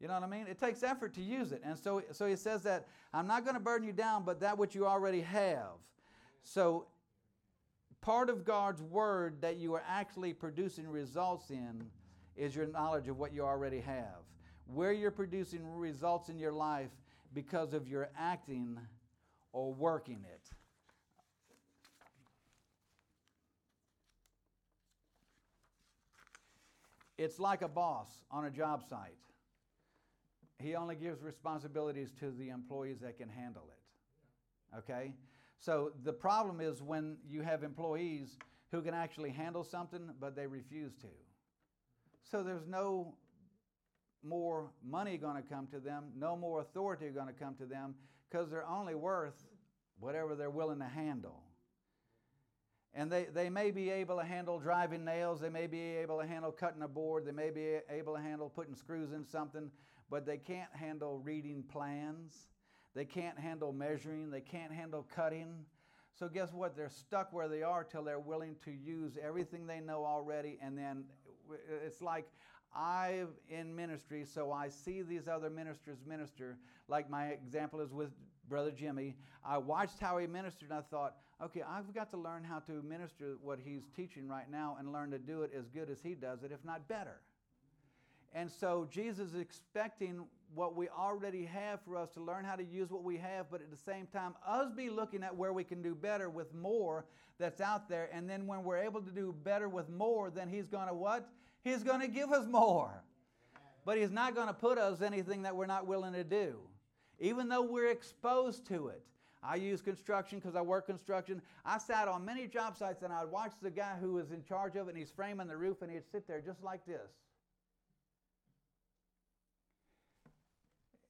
You 0.00 0.08
know 0.08 0.14
what 0.14 0.24
I 0.24 0.26
mean? 0.26 0.46
It 0.48 0.58
takes 0.58 0.82
effort 0.82 1.14
to 1.14 1.22
use 1.22 1.52
it. 1.52 1.62
And 1.64 1.78
so, 1.78 2.02
so 2.12 2.26
he 2.26 2.36
says 2.36 2.62
that 2.64 2.86
I'm 3.14 3.26
not 3.26 3.44
going 3.44 3.54
to 3.54 3.60
burden 3.60 3.86
you 3.86 3.92
down, 3.92 4.24
but 4.24 4.40
that 4.40 4.58
which 4.58 4.74
you 4.74 4.86
already 4.86 5.22
have. 5.22 5.70
So 6.42 6.86
part 8.06 8.30
of 8.30 8.44
God's 8.44 8.80
word 8.80 9.40
that 9.40 9.56
you 9.56 9.74
are 9.74 9.82
actually 9.88 10.32
producing 10.32 10.86
results 10.86 11.50
in 11.50 11.82
is 12.36 12.54
your 12.54 12.68
knowledge 12.68 13.08
of 13.08 13.18
what 13.18 13.34
you 13.34 13.42
already 13.42 13.80
have. 13.80 14.22
Where 14.72 14.92
you're 14.92 15.10
producing 15.10 15.66
results 15.66 16.28
in 16.28 16.38
your 16.38 16.52
life 16.52 16.90
because 17.34 17.72
of 17.72 17.88
your 17.88 18.08
acting 18.16 18.78
or 19.52 19.72
working 19.74 20.24
it. 20.32 20.48
It's 27.18 27.40
like 27.40 27.62
a 27.62 27.68
boss 27.68 28.10
on 28.30 28.44
a 28.44 28.50
job 28.52 28.84
site. 28.88 29.18
He 30.60 30.76
only 30.76 30.94
gives 30.94 31.22
responsibilities 31.22 32.12
to 32.20 32.30
the 32.30 32.50
employees 32.50 33.00
that 33.00 33.18
can 33.18 33.28
handle 33.28 33.68
it. 33.72 34.78
Okay? 34.78 35.12
So 35.58 35.92
the 36.04 36.12
problem 36.12 36.60
is 36.60 36.82
when 36.82 37.16
you 37.28 37.42
have 37.42 37.62
employees 37.62 38.38
who 38.70 38.82
can 38.82 38.94
actually 38.94 39.30
handle 39.30 39.64
something, 39.64 40.10
but 40.20 40.36
they 40.36 40.46
refuse 40.46 40.94
to. 40.96 41.08
So 42.30 42.42
there's 42.42 42.66
no 42.66 43.14
more 44.22 44.70
money 44.84 45.16
going 45.16 45.40
to 45.40 45.48
come 45.48 45.66
to 45.68 45.78
them, 45.78 46.04
no 46.16 46.36
more 46.36 46.60
authority 46.60 47.08
going 47.08 47.28
to 47.28 47.32
come 47.32 47.54
to 47.56 47.66
them, 47.66 47.94
because 48.28 48.50
they're 48.50 48.66
only 48.66 48.94
worth 48.94 49.46
whatever 49.98 50.34
they're 50.34 50.50
willing 50.50 50.80
to 50.80 50.86
handle. 50.86 51.42
And 52.92 53.12
they, 53.12 53.26
they 53.32 53.50
may 53.50 53.70
be 53.70 53.90
able 53.90 54.16
to 54.16 54.24
handle 54.24 54.58
driving 54.58 55.04
nails, 55.04 55.40
they 55.40 55.50
may 55.50 55.66
be 55.66 55.80
able 55.80 56.18
to 56.20 56.26
handle 56.26 56.50
cutting 56.50 56.82
a 56.82 56.88
board, 56.88 57.26
they 57.26 57.32
may 57.32 57.50
be 57.50 57.78
able 57.90 58.14
to 58.14 58.20
handle 58.20 58.48
putting 58.48 58.74
screws 58.74 59.12
in 59.12 59.24
something, 59.24 59.70
but 60.10 60.24
they 60.24 60.38
can't 60.38 60.74
handle 60.74 61.18
reading 61.18 61.62
plans. 61.70 62.48
They 62.96 63.04
can't 63.04 63.38
handle 63.38 63.72
measuring, 63.72 64.30
they 64.30 64.40
can't 64.40 64.72
handle 64.72 65.06
cutting. 65.14 65.66
So, 66.18 66.28
guess 66.28 66.54
what? 66.54 66.74
They're 66.74 66.88
stuck 66.88 67.30
where 67.30 67.46
they 67.46 67.62
are 67.62 67.84
till 67.84 68.02
they're 68.02 68.18
willing 68.18 68.56
to 68.64 68.72
use 68.72 69.18
everything 69.22 69.66
they 69.66 69.80
know 69.80 70.02
already. 70.06 70.58
And 70.62 70.78
then 70.78 71.04
it's 71.84 72.00
like 72.00 72.26
I'm 72.74 73.28
in 73.50 73.76
ministry, 73.76 74.24
so 74.24 74.50
I 74.50 74.70
see 74.70 75.02
these 75.02 75.28
other 75.28 75.50
ministers 75.50 75.98
minister. 76.06 76.56
Like 76.88 77.10
my 77.10 77.28
example 77.28 77.80
is 77.80 77.92
with 77.92 78.10
Brother 78.48 78.70
Jimmy. 78.70 79.14
I 79.44 79.58
watched 79.58 80.00
how 80.00 80.16
he 80.16 80.26
ministered 80.26 80.70
and 80.70 80.78
I 80.78 80.82
thought, 80.82 81.16
okay, 81.42 81.62
I've 81.68 81.92
got 81.94 82.10
to 82.12 82.16
learn 82.16 82.44
how 82.44 82.60
to 82.60 82.82
minister 82.82 83.36
what 83.42 83.58
he's 83.62 83.82
teaching 83.94 84.26
right 84.26 84.50
now 84.50 84.76
and 84.78 84.92
learn 84.92 85.10
to 85.10 85.18
do 85.18 85.42
it 85.42 85.50
as 85.56 85.68
good 85.68 85.90
as 85.90 86.00
he 86.02 86.14
does 86.14 86.42
it, 86.42 86.52
if 86.52 86.64
not 86.64 86.88
better. 86.88 87.20
And 88.34 88.50
so 88.50 88.86
Jesus 88.90 89.30
is 89.32 89.40
expecting 89.40 90.24
what 90.54 90.76
we 90.76 90.88
already 90.88 91.44
have 91.44 91.80
for 91.82 91.96
us 91.96 92.10
to 92.10 92.20
learn 92.20 92.44
how 92.44 92.56
to 92.56 92.64
use 92.64 92.90
what 92.90 93.04
we 93.04 93.16
have, 93.16 93.50
but 93.50 93.60
at 93.60 93.70
the 93.70 93.76
same 93.76 94.06
time, 94.06 94.34
us 94.46 94.70
be 94.72 94.90
looking 94.90 95.22
at 95.22 95.34
where 95.34 95.52
we 95.52 95.64
can 95.64 95.82
do 95.82 95.94
better 95.94 96.30
with 96.30 96.54
more 96.54 97.04
that's 97.38 97.60
out 97.60 97.88
there. 97.88 98.08
And 98.12 98.28
then 98.28 98.46
when 98.46 98.64
we're 98.64 98.78
able 98.78 99.02
to 99.02 99.10
do 99.10 99.34
better 99.44 99.68
with 99.68 99.88
more, 99.88 100.30
then 100.30 100.48
He's 100.48 100.66
going 100.66 100.88
to 100.88 100.94
what? 100.94 101.28
He's 101.64 101.82
going 101.82 102.00
to 102.00 102.08
give 102.08 102.32
us 102.32 102.46
more. 102.46 103.02
But 103.84 103.98
He's 103.98 104.10
not 104.10 104.34
going 104.34 104.48
to 104.48 104.54
put 104.54 104.78
us 104.78 105.02
anything 105.02 105.42
that 105.42 105.54
we're 105.54 105.66
not 105.66 105.86
willing 105.86 106.14
to 106.14 106.24
do, 106.24 106.56
even 107.20 107.48
though 107.48 107.62
we're 107.62 107.90
exposed 107.90 108.66
to 108.68 108.88
it. 108.88 109.02
I 109.42 109.56
use 109.56 109.80
construction 109.80 110.38
because 110.38 110.56
I 110.56 110.60
work 110.60 110.86
construction. 110.86 111.40
I 111.64 111.78
sat 111.78 112.08
on 112.08 112.24
many 112.24 112.46
job 112.48 112.76
sites 112.76 113.02
and 113.02 113.12
I'd 113.12 113.30
watch 113.30 113.52
the 113.62 113.70
guy 113.70 113.94
who 114.00 114.14
was 114.14 114.32
in 114.32 114.42
charge 114.42 114.74
of 114.76 114.88
it 114.88 114.90
and 114.90 114.98
he's 114.98 115.10
framing 115.10 115.46
the 115.46 115.56
roof 115.56 115.82
and 115.82 115.90
he'd 115.90 116.10
sit 116.10 116.26
there 116.26 116.40
just 116.40 116.64
like 116.64 116.84
this. 116.84 117.12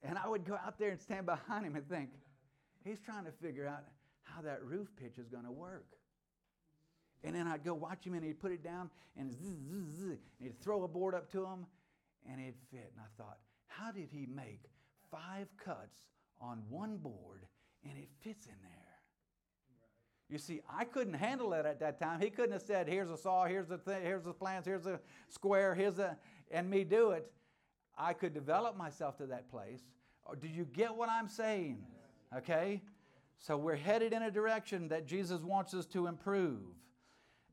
And 0.07 0.17
I 0.17 0.27
would 0.27 0.45
go 0.45 0.53
out 0.65 0.79
there 0.79 0.91
and 0.91 0.99
stand 0.99 1.25
behind 1.25 1.65
him 1.65 1.75
and 1.75 1.87
think, 1.87 2.09
he's 2.85 2.99
trying 2.99 3.25
to 3.25 3.31
figure 3.31 3.67
out 3.67 3.83
how 4.23 4.41
that 4.41 4.63
roof 4.63 4.87
pitch 4.95 5.17
is 5.17 5.27
going 5.27 5.43
to 5.43 5.51
work. 5.51 5.85
And 7.23 7.35
then 7.35 7.45
I'd 7.45 7.65
go 7.65 7.73
watch 7.73 8.05
him 8.05 8.13
and 8.13 8.23
he'd 8.23 8.39
put 8.39 8.53
it 8.53 8.63
down 8.63 8.89
and, 9.17 9.31
zzz, 9.31 9.39
zzz, 9.39 9.97
zzz, 9.97 10.01
and 10.39 10.47
he'd 10.47 10.59
throw 10.61 10.83
a 10.83 10.87
board 10.87 11.13
up 11.13 11.29
to 11.33 11.43
him 11.43 11.65
and 12.29 12.39
it'd 12.39 12.55
fit. 12.71 12.93
And 12.95 13.01
I 13.01 13.21
thought, 13.21 13.37
how 13.67 13.91
did 13.91 14.07
he 14.09 14.27
make 14.33 14.61
five 15.11 15.47
cuts 15.57 16.05
on 16.39 16.63
one 16.69 16.97
board 16.97 17.45
and 17.83 17.97
it 17.97 18.07
fits 18.21 18.45
in 18.45 18.55
there? 18.63 18.71
You 20.29 20.37
see, 20.37 20.61
I 20.69 20.85
couldn't 20.85 21.15
handle 21.15 21.53
it 21.53 21.65
at 21.65 21.79
that 21.81 21.99
time. 21.99 22.21
He 22.21 22.29
couldn't 22.29 22.51
have 22.51 22.61
said, 22.61 22.89
"Here's 22.89 23.09
a 23.09 23.15
saw, 23.15 23.45
here's 23.45 23.67
the 23.67 23.77
th- 23.77 24.03
here's 24.03 24.25
the 24.25 24.33
plans, 24.33 24.65
here's 24.65 24.85
a 24.85 24.99
square, 25.29 25.73
here's 25.73 25.99
a," 25.99 26.17
and 26.51 26.69
me 26.69 26.83
do 26.83 27.11
it. 27.11 27.31
I 27.97 28.11
could 28.11 28.33
develop 28.33 28.75
myself 28.75 29.15
to 29.19 29.27
that 29.27 29.49
place. 29.49 29.83
Or 30.27 30.35
do 30.35 30.47
you 30.47 30.65
get 30.65 30.95
what 30.95 31.09
I'm 31.09 31.27
saying? 31.27 31.83
Okay? 32.35 32.81
So 33.39 33.57
we're 33.57 33.75
headed 33.75 34.13
in 34.13 34.23
a 34.23 34.31
direction 34.31 34.87
that 34.89 35.05
Jesus 35.05 35.41
wants 35.41 35.73
us 35.73 35.85
to 35.87 36.07
improve. 36.07 36.61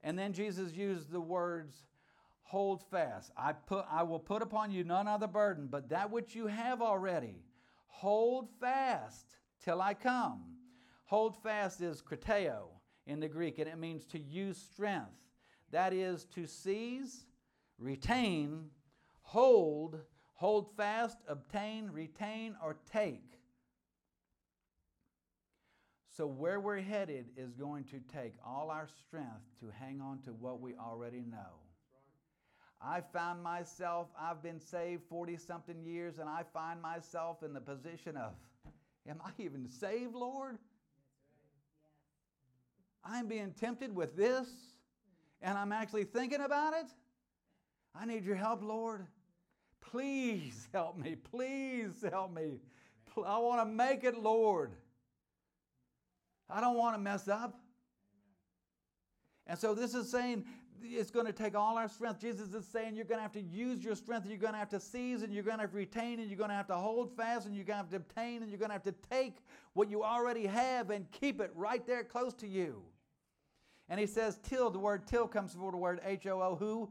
And 0.02 0.18
then 0.18 0.32
Jesus 0.32 0.72
used 0.72 1.10
the 1.10 1.20
words, 1.20 1.86
hold 2.42 2.82
fast. 2.90 3.30
I, 3.36 3.52
put, 3.52 3.86
I 3.90 4.02
will 4.02 4.18
put 4.18 4.42
upon 4.42 4.70
you 4.70 4.84
none 4.84 5.08
other 5.08 5.26
burden, 5.26 5.68
but 5.70 5.88
that 5.90 6.10
which 6.10 6.34
you 6.34 6.46
have 6.46 6.82
already. 6.82 7.42
Hold 7.88 8.48
fast 8.60 9.36
till 9.64 9.80
I 9.80 9.94
come. 9.94 10.42
Hold 11.06 11.36
fast 11.42 11.80
is 11.80 12.02
krateo 12.02 12.64
in 13.06 13.20
the 13.20 13.28
Greek, 13.28 13.58
and 13.58 13.68
it 13.68 13.78
means 13.78 14.04
to 14.06 14.18
use 14.18 14.58
strength. 14.58 15.10
That 15.70 15.92
is 15.92 16.24
to 16.34 16.46
seize, 16.46 17.26
retain, 17.78 18.70
hold, 19.22 20.00
hold 20.34 20.76
fast, 20.76 21.18
obtain, 21.28 21.90
retain, 21.90 22.56
or 22.62 22.76
take. 22.92 23.38
So, 26.16 26.26
where 26.26 26.60
we're 26.60 26.80
headed 26.80 27.26
is 27.36 27.54
going 27.54 27.84
to 27.84 27.98
take 28.12 28.34
all 28.46 28.70
our 28.70 28.88
strength 29.06 29.42
to 29.60 29.66
hang 29.80 30.00
on 30.00 30.20
to 30.20 30.30
what 30.30 30.60
we 30.60 30.74
already 30.74 31.24
know. 31.28 31.58
I 32.80 33.00
found 33.00 33.42
myself, 33.42 34.08
I've 34.20 34.42
been 34.42 34.60
saved 34.60 35.02
40 35.08 35.38
something 35.38 35.82
years, 35.82 36.18
and 36.18 36.28
I 36.28 36.42
find 36.52 36.80
myself 36.80 37.42
in 37.42 37.52
the 37.52 37.60
position 37.60 38.16
of, 38.16 38.32
Am 39.08 39.20
I 39.24 39.30
even 39.38 39.68
saved, 39.68 40.14
Lord? 40.14 40.58
I'm 43.04 43.26
being 43.26 43.52
tempted 43.52 43.94
with 43.94 44.16
this 44.16 44.48
and 45.42 45.58
I'm 45.58 45.72
actually 45.72 46.04
thinking 46.04 46.40
about 46.40 46.72
it. 46.72 46.86
I 47.94 48.06
need 48.06 48.24
your 48.24 48.34
help, 48.34 48.62
Lord. 48.62 49.06
Please 49.90 50.68
help 50.72 50.96
me. 50.96 51.16
Please 51.16 52.04
help 52.10 52.32
me. 52.34 52.58
I 53.24 53.38
want 53.38 53.60
to 53.60 53.66
make 53.66 54.04
it, 54.04 54.18
Lord. 54.18 54.72
I 56.50 56.60
don't 56.60 56.76
want 56.76 56.96
to 56.96 57.00
mess 57.00 57.28
up. 57.28 57.58
And 59.46 59.58
so 59.58 59.74
this 59.74 59.94
is 59.94 60.10
saying 60.10 60.44
it's 60.82 61.10
going 61.10 61.26
to 61.26 61.32
take 61.32 61.54
all 61.54 61.78
our 61.78 61.88
strength. 61.88 62.20
Jesus 62.20 62.52
is 62.54 62.66
saying 62.66 62.96
you're 62.96 63.04
going 63.04 63.18
to 63.18 63.22
have 63.22 63.32
to 63.32 63.40
use 63.40 63.84
your 63.84 63.94
strength. 63.94 64.26
You're 64.26 64.38
going 64.38 64.52
to 64.52 64.58
have 64.58 64.68
to 64.70 64.80
seize 64.80 65.22
and 65.22 65.32
you're 65.32 65.42
going 65.42 65.56
to 65.56 65.62
have 65.62 65.70
to 65.70 65.76
retain 65.76 66.20
and 66.20 66.28
you're 66.28 66.38
going 66.38 66.50
to 66.50 66.56
have 66.56 66.66
to 66.68 66.74
hold 66.74 67.16
fast 67.16 67.46
and 67.46 67.54
you're 67.54 67.64
going 67.64 67.76
to 67.76 67.82
have 67.82 67.90
to 67.90 67.96
obtain 67.96 68.42
and 68.42 68.50
you're 68.50 68.58
going 68.58 68.70
to 68.70 68.74
have 68.74 68.82
to 68.84 68.94
take 69.10 69.38
what 69.74 69.90
you 69.90 70.02
already 70.02 70.46
have 70.46 70.90
and 70.90 71.10
keep 71.10 71.40
it 71.40 71.50
right 71.54 71.86
there 71.86 72.04
close 72.04 72.34
to 72.34 72.46
you. 72.46 72.82
And 73.88 74.00
he 74.00 74.06
says 74.06 74.38
till, 74.42 74.70
the 74.70 74.78
word 74.78 75.06
till 75.06 75.28
comes 75.28 75.54
before 75.54 75.70
the 75.70 75.76
word 75.76 76.00
H-O-O, 76.04 76.56
who. 76.56 76.90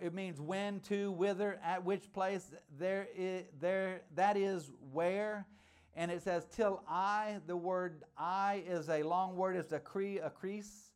It 0.00 0.14
means 0.14 0.40
when, 0.40 0.80
to, 0.80 1.12
whither, 1.12 1.58
at 1.64 1.84
which 1.84 2.12
place, 2.12 2.52
there, 2.78 3.08
is, 3.16 3.44
there, 3.60 4.02
that 4.14 4.36
is 4.36 4.70
where. 4.92 5.46
And 5.94 6.10
it 6.10 6.22
says 6.22 6.46
till 6.54 6.82
I, 6.88 7.38
the 7.46 7.56
word 7.56 8.04
I 8.16 8.62
is 8.66 8.88
a 8.88 9.02
long 9.02 9.36
word, 9.36 9.56
it's 9.56 9.72
a 9.72 9.80
cre, 9.80 10.18
a 10.22 10.30
crease 10.30 10.92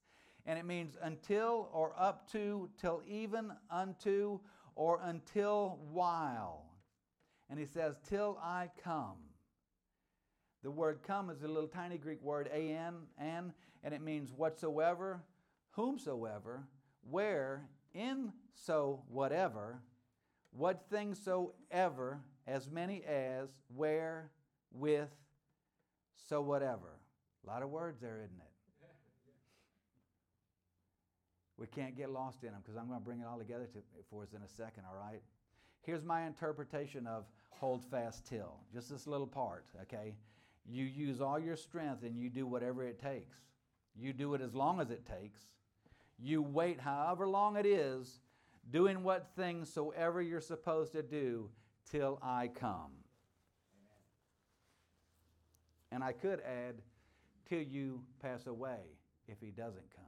and 0.47 0.59
it 0.59 0.65
means 0.65 0.97
until 1.03 1.69
or 1.73 1.93
up 1.99 2.31
to, 2.33 2.71
till 2.81 3.03
even 3.07 3.53
unto, 3.71 4.39
or 4.77 5.01
until 5.03 5.81
while. 5.91 6.63
And 7.51 7.59
he 7.59 7.67
says, 7.67 7.97
till 8.09 8.39
I 8.41 8.71
come. 8.83 9.17
The 10.63 10.71
word 10.71 11.01
come 11.03 11.31
is 11.31 11.43
a 11.43 11.49
little 11.49 11.69
tiny 11.69 11.99
Greek 11.99 12.23
word, 12.23 12.49
an, 12.49 12.95
an, 13.19 13.53
and 13.83 13.95
it 13.95 14.01
means 14.01 14.33
whatsoever, 14.33 15.21
whomsoever, 15.71 16.65
where, 17.09 17.69
in 17.97 18.33
so 18.55 19.03
whatever, 19.09 19.81
what 20.51 20.85
things 20.91 21.21
soever, 21.23 22.21
as 22.47 22.71
many 22.71 23.03
as, 23.05 23.49
where, 23.75 24.31
with, 24.73 25.11
so 26.29 26.41
whatever. 26.41 26.99
A 27.45 27.51
lot 27.51 27.63
of 27.63 27.71
words 27.71 28.01
there, 28.01 28.19
isn't 28.19 28.39
it? 28.39 28.57
We 31.59 31.67
can't 31.67 31.97
get 31.97 32.11
lost 32.11 32.43
in 32.43 32.51
them 32.51 32.61
because 32.63 32.77
I'm 32.77 32.87
going 32.87 32.99
to 32.99 33.05
bring 33.05 33.21
it 33.21 33.27
all 33.27 33.39
together 33.39 33.67
to, 33.73 33.79
for 34.11 34.23
us 34.23 34.35
in 34.35 34.43
a 34.43 34.49
second, 34.49 34.85
all 34.89 34.99
right? 34.99 35.23
Here's 35.83 36.05
my 36.05 36.27
interpretation 36.27 37.07
of 37.07 37.25
hold 37.51 37.85
fast 37.85 38.27
till. 38.27 38.59
Just 38.75 38.91
this 38.91 39.07
little 39.07 39.27
part, 39.27 39.65
okay? 39.83 40.15
You 40.69 40.85
use 40.85 41.21
all 41.21 41.39
your 41.39 41.57
strength 41.57 42.03
and 42.03 42.19
you 42.19 42.29
do 42.29 42.47
whatever 42.47 42.85
it 42.85 43.01
takes. 43.01 43.37
You 43.95 44.13
do 44.13 44.35
it 44.35 44.43
as 44.43 44.55
long 44.55 44.81
as 44.81 44.91
it 44.91 45.07
takes. 45.07 45.41
You 46.19 46.43
wait 46.43 46.81
however 46.81 47.29
long 47.29 47.57
it 47.57 47.67
is, 47.67 48.21
doing 48.71 49.03
what 49.03 49.29
things 49.37 49.73
soever 49.73 50.23
you're 50.23 50.41
supposed 50.41 50.93
to 50.93 51.03
do 51.03 51.51
till 51.91 52.19
I 52.23 52.49
come. 52.49 52.93
And 55.93 56.03
I 56.03 56.13
could 56.13 56.41
add, 56.41 56.77
till 57.49 57.63
you 57.63 58.03
pass 58.21 58.47
away 58.47 58.81
if 59.29 59.41
he 59.41 59.51
doesn't 59.51 59.95
come. 59.95 60.05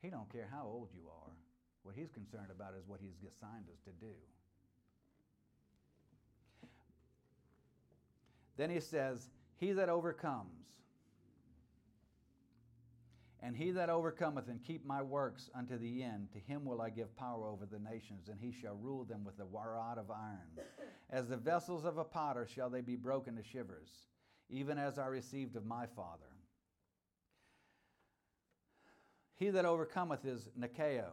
He 0.00 0.08
don't 0.08 0.30
care 0.32 0.48
how 0.50 0.64
old 0.64 0.88
you 0.94 1.08
are. 1.08 1.32
What 1.82 1.94
he's 1.96 2.10
concerned 2.10 2.50
about 2.50 2.74
is 2.78 2.86
what 2.86 3.00
he's 3.00 3.16
assigned 3.28 3.66
us 3.72 3.80
to 3.84 3.90
do. 3.92 4.14
Then 8.56 8.70
he 8.70 8.80
says, 8.80 9.30
He 9.56 9.72
that 9.72 9.88
overcomes, 9.88 10.66
and 13.42 13.56
he 13.56 13.70
that 13.70 13.88
overcometh 13.88 14.48
and 14.48 14.62
keep 14.64 14.84
my 14.84 15.00
works 15.00 15.48
unto 15.54 15.78
the 15.78 16.02
end, 16.02 16.28
to 16.32 16.38
him 16.38 16.64
will 16.64 16.80
I 16.80 16.90
give 16.90 17.16
power 17.16 17.48
over 17.48 17.66
the 17.66 17.78
nations, 17.78 18.28
and 18.28 18.38
he 18.40 18.52
shall 18.52 18.74
rule 18.74 19.04
them 19.04 19.24
with 19.24 19.38
a 19.38 19.44
rod 19.44 19.98
of 19.98 20.10
iron. 20.10 20.66
As 21.10 21.28
the 21.28 21.36
vessels 21.36 21.84
of 21.84 21.98
a 21.98 22.04
potter 22.04 22.46
shall 22.52 22.68
they 22.68 22.80
be 22.80 22.96
broken 22.96 23.36
to 23.36 23.42
shivers, 23.42 23.90
even 24.50 24.76
as 24.76 24.98
I 24.98 25.06
received 25.06 25.54
of 25.54 25.64
my 25.64 25.86
Father. 25.86 26.24
He 29.36 29.50
that 29.50 29.64
overcometh 29.64 30.24
is 30.24 30.48
Nikeo, 30.58 31.12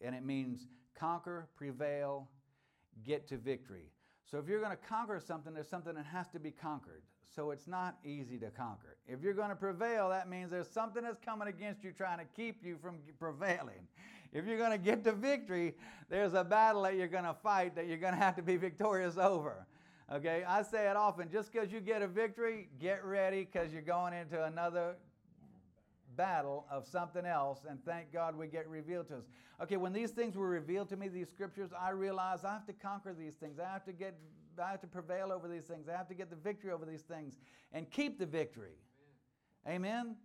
and 0.00 0.14
it 0.14 0.24
means 0.24 0.68
conquer, 0.98 1.48
prevail, 1.56 2.30
get 3.04 3.28
to 3.28 3.36
victory. 3.36 3.92
So 4.24 4.38
if 4.38 4.48
you're 4.48 4.60
going 4.60 4.70
to 4.70 4.88
conquer 4.88 5.20
something, 5.20 5.52
there's 5.52 5.68
something 5.68 5.94
that 5.94 6.06
has 6.06 6.28
to 6.30 6.40
be 6.40 6.50
conquered. 6.50 7.02
So 7.34 7.50
it's 7.50 7.66
not 7.66 7.98
easy 8.04 8.38
to 8.38 8.50
conquer. 8.50 8.96
If 9.06 9.22
you're 9.22 9.34
going 9.34 9.50
to 9.50 9.56
prevail, 9.56 10.08
that 10.10 10.28
means 10.28 10.50
there's 10.50 10.70
something 10.70 11.02
that's 11.02 11.18
coming 11.18 11.48
against 11.48 11.84
you 11.84 11.92
trying 11.92 12.18
to 12.18 12.24
keep 12.24 12.64
you 12.64 12.78
from 12.80 12.98
prevailing. 13.18 13.86
If 14.32 14.46
you're 14.46 14.58
going 14.58 14.72
to 14.72 14.78
get 14.78 15.04
to 15.04 15.12
victory, 15.12 15.74
there's 16.08 16.34
a 16.34 16.44
battle 16.44 16.82
that 16.82 16.96
you're 16.96 17.08
going 17.08 17.24
to 17.24 17.34
fight 17.34 17.74
that 17.76 17.86
you're 17.86 17.98
going 17.98 18.14
to 18.18 18.20
have 18.20 18.36
to 18.36 18.42
be 18.42 18.56
victorious 18.56 19.16
over. 19.16 19.66
Okay, 20.12 20.44
I 20.46 20.62
say 20.62 20.88
it 20.88 20.96
often 20.96 21.28
just 21.30 21.52
because 21.52 21.72
you 21.72 21.80
get 21.80 22.00
a 22.00 22.06
victory, 22.06 22.68
get 22.80 23.04
ready 23.04 23.48
because 23.50 23.72
you're 23.72 23.82
going 23.82 24.12
into 24.12 24.44
another 24.44 24.94
battle 26.16 26.64
of 26.70 26.86
something 26.86 27.26
else, 27.26 27.60
and 27.68 27.84
thank 27.84 28.12
God 28.12 28.36
we 28.36 28.46
get 28.46 28.68
revealed 28.68 29.08
to 29.08 29.16
us. 29.16 29.24
Okay, 29.62 29.76
when 29.76 29.92
these 29.92 30.10
things 30.10 30.36
were 30.36 30.48
revealed 30.48 30.88
to 30.90 30.96
me, 30.96 31.08
these 31.08 31.28
scriptures, 31.28 31.70
I 31.78 31.90
realized 31.90 32.44
I 32.44 32.52
have 32.52 32.66
to 32.66 32.72
conquer 32.72 33.14
these 33.18 33.34
things. 33.34 33.58
I 33.58 33.70
have 33.70 33.84
to 33.86 33.92
get, 33.92 34.14
I 34.58 34.70
have 34.70 34.80
to 34.80 34.86
prevail 34.86 35.32
over 35.32 35.48
these 35.48 35.64
things. 35.64 35.88
I 35.88 35.96
have 35.96 36.08
to 36.08 36.14
get 36.14 36.30
the 36.30 36.36
victory 36.36 36.72
over 36.72 36.84
these 36.84 37.02
things 37.02 37.38
and 37.72 37.90
keep 37.90 38.18
the 38.18 38.26
victory. 38.26 38.76
Amen. 39.66 39.76
Amen? 39.76 40.00
Amen. 40.00 40.16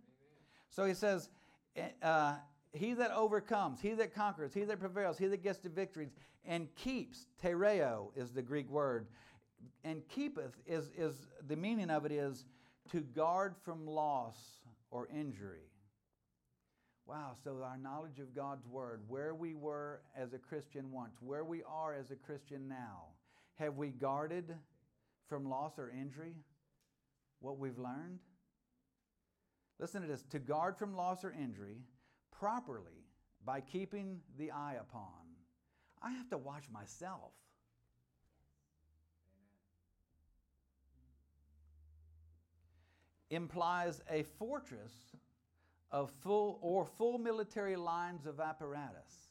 So 0.70 0.84
he 0.84 0.94
says, 0.94 1.28
eh, 1.76 1.88
uh, 2.02 2.36
he 2.72 2.94
that 2.94 3.10
overcomes, 3.12 3.80
he 3.80 3.92
that 3.92 4.14
conquers, 4.14 4.54
he 4.54 4.64
that 4.64 4.80
prevails, 4.80 5.18
he 5.18 5.26
that 5.26 5.42
gets 5.42 5.58
the 5.58 5.68
victories, 5.68 6.14
and 6.44 6.74
keeps, 6.74 7.26
tereo 7.42 8.08
is 8.16 8.32
the 8.32 8.42
Greek 8.42 8.70
word, 8.70 9.06
and 9.84 10.06
keepeth 10.08 10.56
is, 10.66 10.90
is 10.96 11.26
the 11.46 11.56
meaning 11.56 11.90
of 11.90 12.04
it 12.04 12.12
is 12.12 12.46
to 12.90 13.00
guard 13.00 13.54
from 13.64 13.86
loss 13.86 14.36
or 14.90 15.08
injury. 15.14 15.68
Wow, 17.06 17.32
so 17.42 17.60
our 17.62 17.76
knowledge 17.76 18.20
of 18.20 18.34
God's 18.34 18.66
Word, 18.66 19.02
where 19.08 19.34
we 19.34 19.54
were 19.54 20.02
as 20.16 20.32
a 20.34 20.38
Christian 20.38 20.92
once, 20.92 21.16
where 21.20 21.44
we 21.44 21.62
are 21.64 21.94
as 21.94 22.10
a 22.10 22.16
Christian 22.16 22.68
now, 22.68 23.06
have 23.62 23.76
we 23.76 23.90
guarded 23.90 24.52
from 25.28 25.48
loss 25.48 25.78
or 25.78 25.88
injury 25.88 26.34
what 27.40 27.58
we've 27.58 27.78
learned? 27.78 28.18
Listen 29.78 30.02
to 30.02 30.08
this 30.08 30.22
to 30.30 30.40
guard 30.40 30.76
from 30.76 30.94
loss 30.96 31.24
or 31.24 31.32
injury 31.32 31.78
properly 32.30 33.06
by 33.44 33.60
keeping 33.60 34.20
the 34.36 34.50
eye 34.50 34.76
upon. 34.80 35.04
I 36.02 36.10
have 36.10 36.28
to 36.30 36.38
watch 36.38 36.64
myself. 36.72 37.32
Implies 43.30 44.02
a 44.10 44.24
fortress 44.38 44.92
of 45.92 46.10
full 46.20 46.58
or 46.60 46.84
full 46.84 47.18
military 47.18 47.76
lines 47.76 48.26
of 48.26 48.40
apparatus. 48.40 49.21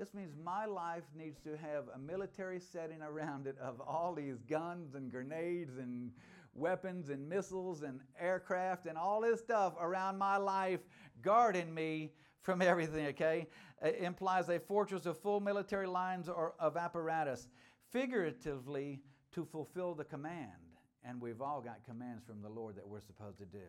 This 0.00 0.14
means 0.14 0.32
my 0.42 0.64
life 0.64 1.02
needs 1.14 1.38
to 1.40 1.58
have 1.58 1.84
a 1.94 1.98
military 1.98 2.58
setting 2.58 3.02
around 3.02 3.46
it 3.46 3.58
of 3.60 3.82
all 3.82 4.14
these 4.14 4.38
guns 4.48 4.94
and 4.94 5.10
grenades 5.10 5.76
and 5.76 6.10
weapons 6.54 7.10
and 7.10 7.28
missiles 7.28 7.82
and 7.82 8.00
aircraft 8.18 8.86
and 8.86 8.96
all 8.96 9.20
this 9.20 9.40
stuff 9.40 9.74
around 9.78 10.16
my 10.16 10.38
life, 10.38 10.80
guarding 11.20 11.74
me 11.74 12.12
from 12.40 12.62
everything, 12.62 13.08
okay? 13.08 13.46
It 13.82 13.96
implies 13.96 14.48
a 14.48 14.58
fortress 14.58 15.04
of 15.04 15.18
full 15.18 15.38
military 15.38 15.86
lines 15.86 16.30
or 16.30 16.54
of 16.58 16.78
apparatus, 16.78 17.48
figuratively 17.92 19.02
to 19.32 19.44
fulfill 19.44 19.94
the 19.94 20.04
command. 20.04 20.78
And 21.04 21.20
we've 21.20 21.42
all 21.42 21.60
got 21.60 21.84
commands 21.84 22.24
from 22.24 22.40
the 22.40 22.48
Lord 22.48 22.74
that 22.76 22.88
we're 22.88 23.00
supposed 23.00 23.36
to 23.36 23.44
do 23.44 23.66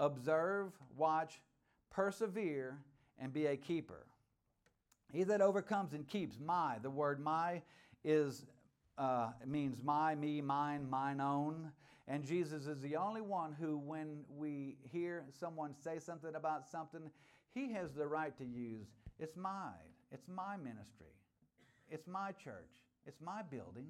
observe, 0.00 0.72
watch, 0.98 1.40
persevere, 1.88 2.76
and 3.18 3.32
be 3.32 3.46
a 3.46 3.56
keeper. 3.56 4.04
He 5.12 5.24
that 5.24 5.40
overcomes 5.40 5.92
and 5.92 6.06
keeps 6.06 6.38
my, 6.44 6.76
the 6.82 6.90
word 6.90 7.20
my 7.20 7.62
is 8.04 8.46
uh, 8.98 9.30
means 9.46 9.82
my, 9.82 10.14
me, 10.14 10.40
mine, 10.40 10.88
mine 10.88 11.20
own. 11.20 11.72
And 12.06 12.24
Jesus 12.24 12.66
is 12.66 12.80
the 12.80 12.96
only 12.96 13.20
one 13.20 13.54
who, 13.58 13.78
when 13.78 14.24
we 14.36 14.76
hear 14.90 15.24
someone 15.38 15.74
say 15.82 15.98
something 15.98 16.34
about 16.34 16.68
something, 16.68 17.10
he 17.54 17.72
has 17.72 17.92
the 17.92 18.06
right 18.06 18.36
to 18.38 18.44
use 18.44 18.86
it's 19.18 19.36
mine, 19.36 19.72
it's 20.10 20.26
my 20.28 20.56
ministry, 20.56 21.14
it's 21.90 22.06
my 22.06 22.32
church, 22.32 22.70
it's 23.06 23.20
my 23.20 23.42
building, 23.42 23.86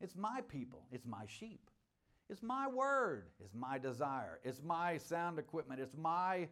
it's 0.00 0.16
my 0.16 0.40
people, 0.48 0.84
it's 0.90 1.06
my 1.06 1.24
sheep. 1.26 1.70
It's 2.30 2.42
my 2.42 2.68
word. 2.68 3.24
It's 3.42 3.54
my 3.54 3.78
desire. 3.78 4.38
It's 4.44 4.62
my 4.62 4.98
sound 4.98 5.38
equipment. 5.38 5.80
It's 5.80 5.96
my. 5.96 6.48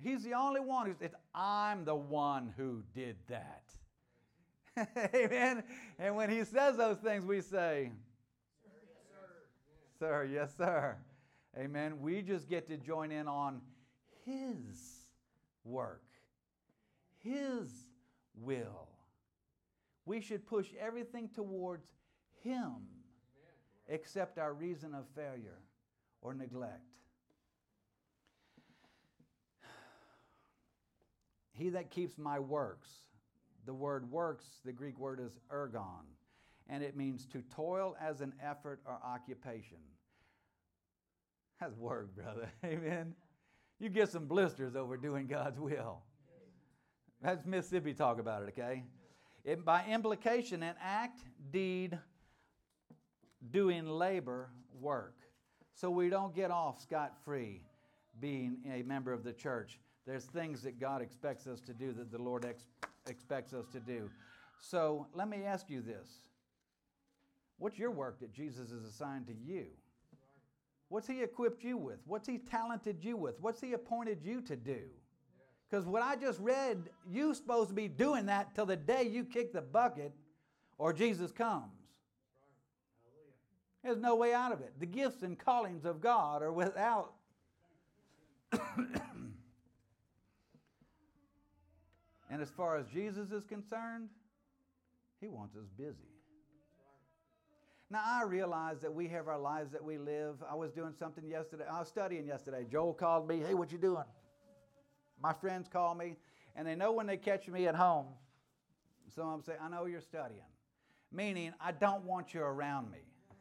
He's 0.00 0.24
the 0.24 0.34
only 0.34 0.60
one 0.60 0.86
who's. 0.86 0.96
It's, 1.00 1.14
I'm 1.34 1.84
the 1.84 1.94
one 1.94 2.52
who 2.56 2.82
did 2.94 3.16
that. 3.28 3.62
Amen. 5.14 5.62
And 5.98 6.16
when 6.16 6.30
he 6.30 6.44
says 6.44 6.76
those 6.76 6.98
things, 6.98 7.24
we 7.24 7.40
say, 7.40 7.92
Sir, 8.64 8.70
yes, 8.84 8.96
sir. 9.98 10.06
Sir, 10.06 10.24
yes, 10.24 10.54
sir. 10.56 10.96
Amen. 11.58 12.00
We 12.00 12.22
just 12.22 12.48
get 12.48 12.66
to 12.68 12.76
join 12.76 13.12
in 13.12 13.28
on 13.28 13.60
His 14.24 15.06
work, 15.64 16.04
His 17.18 17.68
will. 18.34 18.88
We 20.06 20.20
should 20.20 20.46
push 20.46 20.68
everything 20.80 21.28
towards 21.34 21.86
Him 22.42 22.72
except 23.88 24.38
our 24.38 24.54
reason 24.54 24.94
of 24.94 25.04
failure 25.14 25.60
or 26.22 26.32
neglect. 26.32 26.91
He 31.52 31.68
that 31.70 31.90
keeps 31.90 32.18
my 32.18 32.38
works, 32.38 32.88
the 33.66 33.74
word 33.74 34.10
works, 34.10 34.44
the 34.64 34.72
Greek 34.72 34.98
word 34.98 35.20
is 35.20 35.38
ergon, 35.52 36.04
and 36.68 36.82
it 36.82 36.96
means 36.96 37.26
to 37.26 37.42
toil 37.54 37.96
as 38.00 38.20
an 38.20 38.32
effort 38.42 38.80
or 38.86 38.98
occupation. 39.04 39.78
That's 41.60 41.76
work, 41.76 42.14
brother. 42.16 42.50
Amen. 42.64 43.14
You 43.78 43.88
get 43.88 44.10
some 44.10 44.26
blisters 44.26 44.74
over 44.74 44.96
doing 44.96 45.26
God's 45.26 45.58
will. 45.58 46.02
That's 47.20 47.46
Mississippi 47.46 47.94
talk 47.94 48.18
about 48.18 48.42
it, 48.42 48.48
okay? 48.48 48.82
It, 49.44 49.64
by 49.64 49.84
implication, 49.88 50.62
an 50.62 50.74
act, 50.80 51.20
deed, 51.52 51.98
doing 53.50 53.86
labor, 53.86 54.50
work. 54.80 55.16
So 55.74 55.90
we 55.90 56.08
don't 56.08 56.34
get 56.34 56.50
off 56.50 56.80
scot 56.80 57.14
free 57.24 57.62
being 58.20 58.58
a 58.72 58.82
member 58.82 59.12
of 59.12 59.24
the 59.24 59.32
church. 59.32 59.78
There's 60.06 60.24
things 60.24 60.62
that 60.62 60.80
God 60.80 61.00
expects 61.00 61.46
us 61.46 61.60
to 61.60 61.72
do 61.72 61.92
that 61.92 62.10
the 62.10 62.20
Lord 62.20 62.44
ex- 62.44 62.66
expects 63.06 63.52
us 63.52 63.66
to 63.72 63.80
do. 63.80 64.10
So 64.60 65.06
let 65.14 65.28
me 65.28 65.44
ask 65.44 65.68
you 65.70 65.80
this 65.80 66.08
What's 67.58 67.78
your 67.78 67.90
work 67.90 68.18
that 68.20 68.32
Jesus 68.32 68.70
has 68.70 68.84
assigned 68.84 69.26
to 69.28 69.34
you? 69.34 69.66
What's 70.88 71.06
He 71.06 71.22
equipped 71.22 71.62
you 71.62 71.76
with? 71.76 71.98
What's 72.06 72.26
He 72.26 72.38
talented 72.38 73.04
you 73.04 73.16
with? 73.16 73.36
What's 73.40 73.60
He 73.60 73.72
appointed 73.72 74.18
you 74.22 74.40
to 74.42 74.56
do? 74.56 74.80
Because 75.70 75.86
what 75.86 76.02
I 76.02 76.16
just 76.16 76.38
read, 76.40 76.90
you're 77.10 77.34
supposed 77.34 77.70
to 77.70 77.74
be 77.74 77.88
doing 77.88 78.26
that 78.26 78.54
till 78.54 78.66
the 78.66 78.76
day 78.76 79.04
you 79.04 79.24
kick 79.24 79.54
the 79.54 79.62
bucket 79.62 80.12
or 80.76 80.92
Jesus 80.92 81.32
comes. 81.32 81.72
There's 83.82 83.96
no 83.96 84.14
way 84.14 84.34
out 84.34 84.52
of 84.52 84.60
it. 84.60 84.74
The 84.78 84.86
gifts 84.86 85.22
and 85.22 85.38
callings 85.38 85.84
of 85.84 86.00
God 86.00 86.42
are 86.42 86.52
without. 86.52 87.14
And 92.32 92.40
as 92.40 92.48
far 92.48 92.78
as 92.78 92.86
Jesus 92.86 93.30
is 93.30 93.44
concerned, 93.44 94.08
he 95.20 95.28
wants 95.28 95.54
us 95.54 95.66
busy. 95.76 96.08
Now, 97.90 98.00
I 98.02 98.22
realize 98.22 98.80
that 98.80 98.92
we 98.92 99.06
have 99.08 99.28
our 99.28 99.38
lives 99.38 99.70
that 99.72 99.84
we 99.84 99.98
live. 99.98 100.36
I 100.50 100.54
was 100.54 100.72
doing 100.72 100.94
something 100.98 101.28
yesterday. 101.28 101.64
I 101.70 101.78
was 101.78 101.88
studying 101.88 102.26
yesterday. 102.26 102.64
Joel 102.72 102.94
called 102.94 103.28
me, 103.28 103.40
Hey, 103.46 103.52
what 103.52 103.70
you 103.70 103.76
doing? 103.76 104.04
My 105.22 105.34
friends 105.34 105.68
call 105.68 105.94
me, 105.94 106.16
and 106.56 106.66
they 106.66 106.74
know 106.74 106.92
when 106.92 107.06
they 107.06 107.18
catch 107.18 107.48
me 107.48 107.66
at 107.66 107.74
home. 107.74 108.06
So 109.14 109.24
I'm 109.24 109.42
saying, 109.42 109.58
I 109.62 109.68
know 109.68 109.84
you're 109.84 110.00
studying. 110.00 110.40
Meaning, 111.12 111.52
I 111.60 111.72
don't 111.72 112.02
want 112.02 112.32
you 112.32 112.40
around 112.40 112.90
me. 112.90 113.00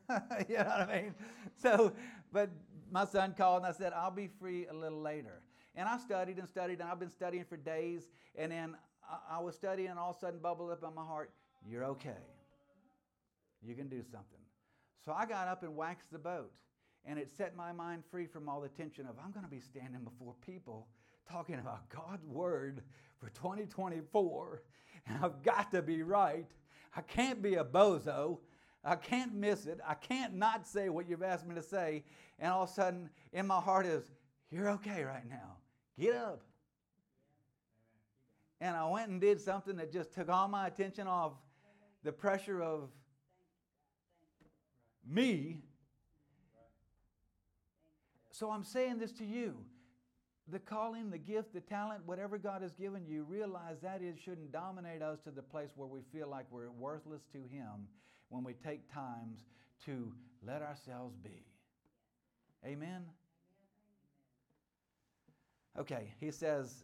you 0.50 0.58
know 0.58 0.64
what 0.66 0.90
I 0.90 1.02
mean? 1.02 1.16
So, 1.56 1.94
but 2.34 2.50
my 2.92 3.06
son 3.06 3.36
called 3.38 3.64
and 3.64 3.74
I 3.74 3.78
said, 3.78 3.94
I'll 3.94 4.12
be 4.12 4.30
free 4.38 4.68
a 4.68 4.74
little 4.74 5.02
later. 5.02 5.42
And 5.76 5.88
I 5.88 5.98
studied 5.98 6.38
and 6.38 6.48
studied, 6.48 6.80
and 6.82 6.90
I've 6.90 7.00
been 7.00 7.10
studying 7.10 7.46
for 7.46 7.58
days. 7.58 8.10
And 8.36 8.52
then 8.52 8.76
I, 9.30 9.40
was 9.40 9.56
studying, 9.56 9.90
and 9.90 10.00
all 10.00 10.12
of 10.12 10.18
a 10.18 10.20
sudden 10.20 10.40
bubbled 10.40 10.72
up 10.72 10.84
in 10.84 10.94
my 10.94 11.06
heart, 11.06 11.32
You're 11.70 11.86
okay. 11.86 12.24
You 13.62 13.76
can 13.76 13.88
do 13.88 14.02
something. 14.04 14.40
So 15.06 15.12
I 15.12 15.26
got 15.26 15.48
up 15.48 15.64
and 15.64 15.76
waxed 15.76 16.12
the 16.12 16.20
boat. 16.20 16.52
And 17.06 17.18
it 17.18 17.30
set 17.36 17.56
my 17.56 17.72
mind 17.72 18.04
free 18.12 18.28
from 18.28 18.48
all 18.48 18.62
the 18.62 18.70
tension 18.70 19.08
of, 19.08 19.16
I'm 19.24 19.32
going 19.32 19.46
to 19.46 19.52
be 19.52 19.60
standing 19.60 20.04
before 20.04 20.36
people 20.46 20.88
talking 21.30 21.56
about 21.56 21.90
God's 21.90 22.26
word 22.28 22.84
for 23.20 23.30
2024. 23.30 24.62
And 25.08 25.26
I've 25.26 25.42
got 25.42 25.72
to 25.72 25.82
be 25.82 26.04
right. 26.04 26.46
I 26.96 27.02
can't 27.02 27.42
be 27.42 27.56
a 27.56 27.64
bozo. 27.64 28.38
I 28.84 28.96
can't 28.96 29.34
miss 29.34 29.66
it. 29.66 29.80
I 29.88 29.96
can't 29.96 30.36
not 30.36 30.68
say 30.68 30.90
what 30.90 31.10
you've 31.10 31.24
asked 31.24 31.48
me 31.48 31.56
to 31.56 31.64
say. 31.64 32.04
And 32.38 32.52
all 32.52 32.64
of 32.64 32.70
a 32.70 32.74
sudden, 32.74 33.10
in 33.34 33.48
my 33.48 33.60
heart 33.60 33.86
is, 33.86 34.04
You're 34.52 34.70
okay 34.72 35.04
right 35.04 35.28
now. 35.28 35.58
Get 36.00 36.16
up. 36.16 36.42
And 38.60 38.76
I 38.76 38.88
went 38.90 39.10
and 39.10 39.20
did 39.20 39.42
something 39.42 39.76
that 39.78 39.92
just 39.92 40.14
took 40.14 40.30
all 40.30 40.48
my 40.48 40.68
attention 40.68 41.08
off 41.08 41.34
the 42.04 42.12
pressure 42.12 42.62
of 42.62 42.90
me. 45.08 45.62
So 48.32 48.52
I'm 48.52 48.64
saying 48.64 49.00
this 49.00 49.12
to 49.14 49.26
you. 49.26 49.56
The 50.48 50.60
calling, 50.60 51.12
the 51.12 51.18
gift, 51.18 51.54
the 51.54 51.62
talent, 51.62 52.02
whatever 52.06 52.38
God 52.38 52.62
has 52.62 52.74
given 52.74 53.06
you, 53.06 53.24
realize 53.24 53.78
that 53.82 54.02
it 54.02 54.18
shouldn't 54.24 54.52
dominate 54.52 55.02
us 55.02 55.20
to 55.22 55.32
the 55.32 55.42
place 55.42 55.70
where 55.76 55.88
we 55.88 56.02
feel 56.12 56.28
like 56.28 56.46
we're 56.50 56.72
worthless 56.72 57.22
to 57.34 57.38
Him 57.38 57.88
when 58.30 58.44
we 58.44 58.54
take 58.54 58.92
times 58.92 59.42
to 59.86 60.12
let 60.46 60.62
ourselves 60.62 61.16
be. 61.24 61.46
Amen? 62.66 63.06
Okay, 65.80 66.14
he 66.20 66.32
says, 66.32 66.84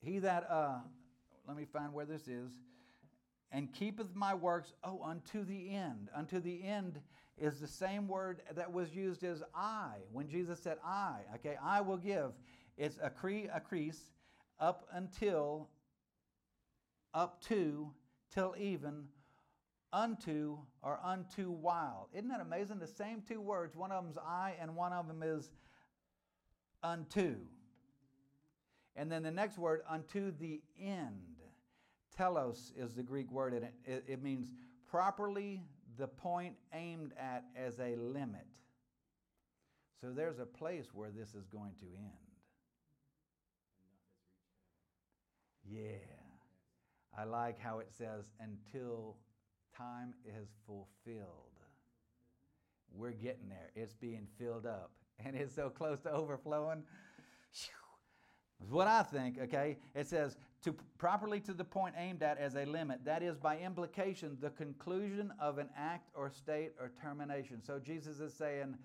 He 0.00 0.18
that, 0.18 0.48
uh, 0.50 0.78
let 1.46 1.56
me 1.56 1.64
find 1.64 1.92
where 1.92 2.04
this 2.04 2.26
is, 2.28 2.52
and 3.52 3.72
keepeth 3.72 4.14
my 4.14 4.34
works, 4.34 4.72
oh, 4.82 5.00
unto 5.04 5.44
the 5.44 5.70
end. 5.70 6.08
Unto 6.14 6.40
the 6.40 6.62
end 6.64 7.00
is 7.38 7.60
the 7.60 7.68
same 7.68 8.08
word 8.08 8.42
that 8.54 8.72
was 8.72 8.94
used 8.94 9.22
as 9.22 9.42
I, 9.54 9.90
when 10.12 10.28
Jesus 10.28 10.58
said, 10.60 10.78
I, 10.84 11.20
okay, 11.36 11.56
I 11.62 11.80
will 11.80 11.96
give. 11.96 12.32
It's 12.76 12.98
a, 13.02 13.08
cre- 13.08 13.48
a 13.52 13.56
acrease, 13.56 14.00
up 14.58 14.88
until, 14.92 15.68
up 17.14 17.40
to, 17.44 17.92
till 18.34 18.54
even, 18.58 19.04
unto 19.92 20.58
or 20.82 20.98
unto 21.04 21.50
while. 21.50 22.08
Isn't 22.12 22.28
that 22.28 22.40
amazing? 22.40 22.78
The 22.78 22.86
same 22.86 23.22
two 23.26 23.40
words, 23.40 23.76
one 23.76 23.92
of 23.92 24.04
them's 24.04 24.18
I 24.18 24.54
and 24.60 24.74
one 24.74 24.92
of 24.92 25.06
them 25.06 25.22
is 25.22 25.50
unto. 26.86 27.36
And 28.94 29.10
then 29.10 29.22
the 29.22 29.30
next 29.30 29.58
word, 29.58 29.82
unto 29.88 30.32
the 30.38 30.62
end. 30.80 31.36
Telos 32.16 32.72
is 32.76 32.94
the 32.94 33.02
Greek 33.02 33.30
word, 33.30 33.52
and 33.52 33.64
it, 33.84 34.04
it 34.06 34.22
means 34.22 34.50
properly 34.88 35.62
the 35.98 36.06
point 36.06 36.54
aimed 36.72 37.12
at 37.18 37.44
as 37.54 37.78
a 37.78 37.96
limit. 37.96 38.46
So 40.00 40.12
there's 40.14 40.38
a 40.38 40.46
place 40.46 40.86
where 40.94 41.10
this 41.10 41.34
is 41.34 41.46
going 41.46 41.72
to 41.80 41.86
end. 41.86 42.26
Yeah. 45.68 45.96
I 47.18 47.24
like 47.24 47.58
how 47.58 47.80
it 47.80 47.88
says, 47.96 48.24
until 48.40 49.16
time 49.76 50.14
is 50.24 50.48
fulfilled. 50.66 51.26
We're 52.94 53.10
getting 53.10 53.48
there. 53.48 53.70
It's 53.74 53.94
being 53.94 54.26
filled 54.38 54.66
up. 54.66 54.90
And 55.24 55.34
it's 55.34 55.54
so 55.54 55.70
close 55.70 56.00
to 56.00 56.10
overflowing. 56.10 56.82
Is 58.64 58.70
what 58.70 58.86
I 58.86 59.02
think, 59.02 59.38
okay? 59.38 59.76
It 59.94 60.06
says, 60.06 60.36
to 60.62 60.74
properly 60.98 61.40
to 61.40 61.52
the 61.52 61.64
point 61.64 61.94
aimed 61.98 62.22
at 62.22 62.38
as 62.38 62.56
a 62.56 62.64
limit. 62.64 63.04
That 63.04 63.22
is, 63.22 63.36
by 63.36 63.58
implication, 63.58 64.38
the 64.40 64.50
conclusion 64.50 65.32
of 65.38 65.58
an 65.58 65.68
act 65.76 66.10
or 66.14 66.30
state 66.30 66.72
or 66.80 66.90
termination. 67.00 67.62
So 67.62 67.78
Jesus 67.78 68.18
is 68.18 68.32
saying, 68.32 68.76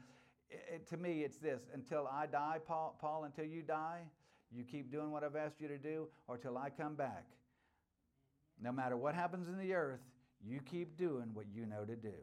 it, 0.50 0.88
to 0.90 0.98
me, 0.98 1.24
it's 1.24 1.38
this 1.38 1.62
until 1.74 2.08
I 2.12 2.26
die, 2.26 2.58
Paul, 2.68 2.98
Paul, 3.00 3.24
until 3.24 3.46
you 3.46 3.62
die, 3.62 4.02
you 4.54 4.66
keep 4.66 4.92
doing 4.92 5.12
what 5.12 5.24
I've 5.24 5.38
asked 5.38 5.62
you 5.62 5.70
to 5.70 5.78
do, 5.78 6.10
or 6.28 6.38
till 6.38 6.58
I 6.58 6.70
come 6.70 6.96
back. 6.96 7.26
No 8.62 8.74
matter 8.74 8.98
what 8.98 9.16
happens 9.16 9.48
in 9.48 9.58
the 9.58 9.74
earth, 9.74 10.02
you 10.46 10.60
keep 10.60 10.98
doing 10.98 11.30
what 11.34 11.46
you 11.54 11.66
know 11.66 11.86
to 11.86 11.96
do. 11.96 12.14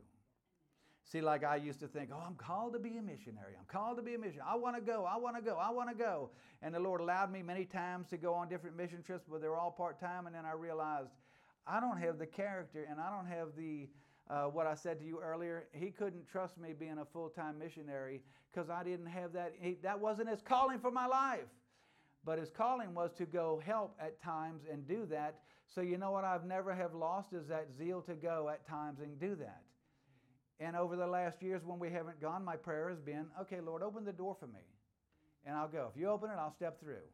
See, 1.10 1.22
like 1.22 1.42
I 1.42 1.56
used 1.56 1.80
to 1.80 1.88
think, 1.88 2.10
oh, 2.12 2.22
I'm 2.24 2.34
called 2.34 2.74
to 2.74 2.78
be 2.78 2.98
a 2.98 3.02
missionary. 3.02 3.54
I'm 3.58 3.64
called 3.66 3.96
to 3.96 4.02
be 4.02 4.14
a 4.14 4.18
missionary. 4.18 4.46
I 4.46 4.56
want 4.56 4.76
to 4.76 4.82
go. 4.82 5.06
I 5.06 5.16
want 5.16 5.36
to 5.36 5.42
go. 5.42 5.56
I 5.56 5.70
want 5.70 5.88
to 5.88 5.94
go. 5.94 6.30
And 6.60 6.74
the 6.74 6.80
Lord 6.80 7.00
allowed 7.00 7.32
me 7.32 7.42
many 7.42 7.64
times 7.64 8.08
to 8.08 8.18
go 8.18 8.34
on 8.34 8.50
different 8.50 8.76
mission 8.76 9.02
trips, 9.02 9.24
but 9.26 9.40
they 9.40 9.48
were 9.48 9.56
all 9.56 9.70
part 9.70 9.98
time. 9.98 10.26
And 10.26 10.34
then 10.34 10.44
I 10.44 10.52
realized 10.52 11.08
I 11.66 11.80
don't 11.80 11.96
have 11.96 12.18
the 12.18 12.26
character 12.26 12.86
and 12.90 13.00
I 13.00 13.10
don't 13.10 13.26
have 13.26 13.48
the, 13.56 13.88
uh, 14.28 14.44
what 14.44 14.66
I 14.66 14.74
said 14.74 15.00
to 15.00 15.06
you 15.06 15.18
earlier. 15.18 15.68
He 15.72 15.90
couldn't 15.90 16.28
trust 16.28 16.58
me 16.58 16.74
being 16.78 16.98
a 16.98 17.06
full 17.06 17.30
time 17.30 17.58
missionary 17.58 18.20
because 18.52 18.68
I 18.68 18.84
didn't 18.84 19.06
have 19.06 19.32
that. 19.32 19.54
He, 19.58 19.78
that 19.82 19.98
wasn't 19.98 20.28
his 20.28 20.42
calling 20.42 20.78
for 20.78 20.90
my 20.90 21.06
life. 21.06 21.48
But 22.22 22.38
his 22.38 22.50
calling 22.50 22.94
was 22.94 23.12
to 23.14 23.24
go 23.24 23.62
help 23.64 23.96
at 23.98 24.20
times 24.20 24.64
and 24.70 24.86
do 24.86 25.06
that. 25.06 25.36
So 25.74 25.80
you 25.80 25.96
know 25.96 26.10
what 26.10 26.24
I've 26.24 26.44
never 26.44 26.74
have 26.74 26.94
lost 26.94 27.32
is 27.32 27.46
that 27.46 27.68
zeal 27.78 28.02
to 28.02 28.14
go 28.14 28.50
at 28.52 28.66
times 28.66 29.00
and 29.00 29.18
do 29.18 29.34
that. 29.36 29.62
And 30.60 30.74
over 30.74 30.96
the 30.96 31.06
last 31.06 31.42
years 31.42 31.62
when 31.64 31.78
we 31.78 31.90
haven't 31.90 32.20
gone, 32.20 32.44
my 32.44 32.56
prayer 32.56 32.88
has 32.88 33.00
been, 33.00 33.26
okay, 33.40 33.60
Lord, 33.60 33.82
open 33.82 34.04
the 34.04 34.12
door 34.12 34.36
for 34.38 34.46
me. 34.46 34.60
And 35.44 35.56
I'll 35.56 35.68
go. 35.68 35.90
If 35.94 36.00
you 36.00 36.08
open 36.08 36.30
it, 36.30 36.36
I'll 36.38 36.52
step 36.52 36.80
through. 36.80 37.06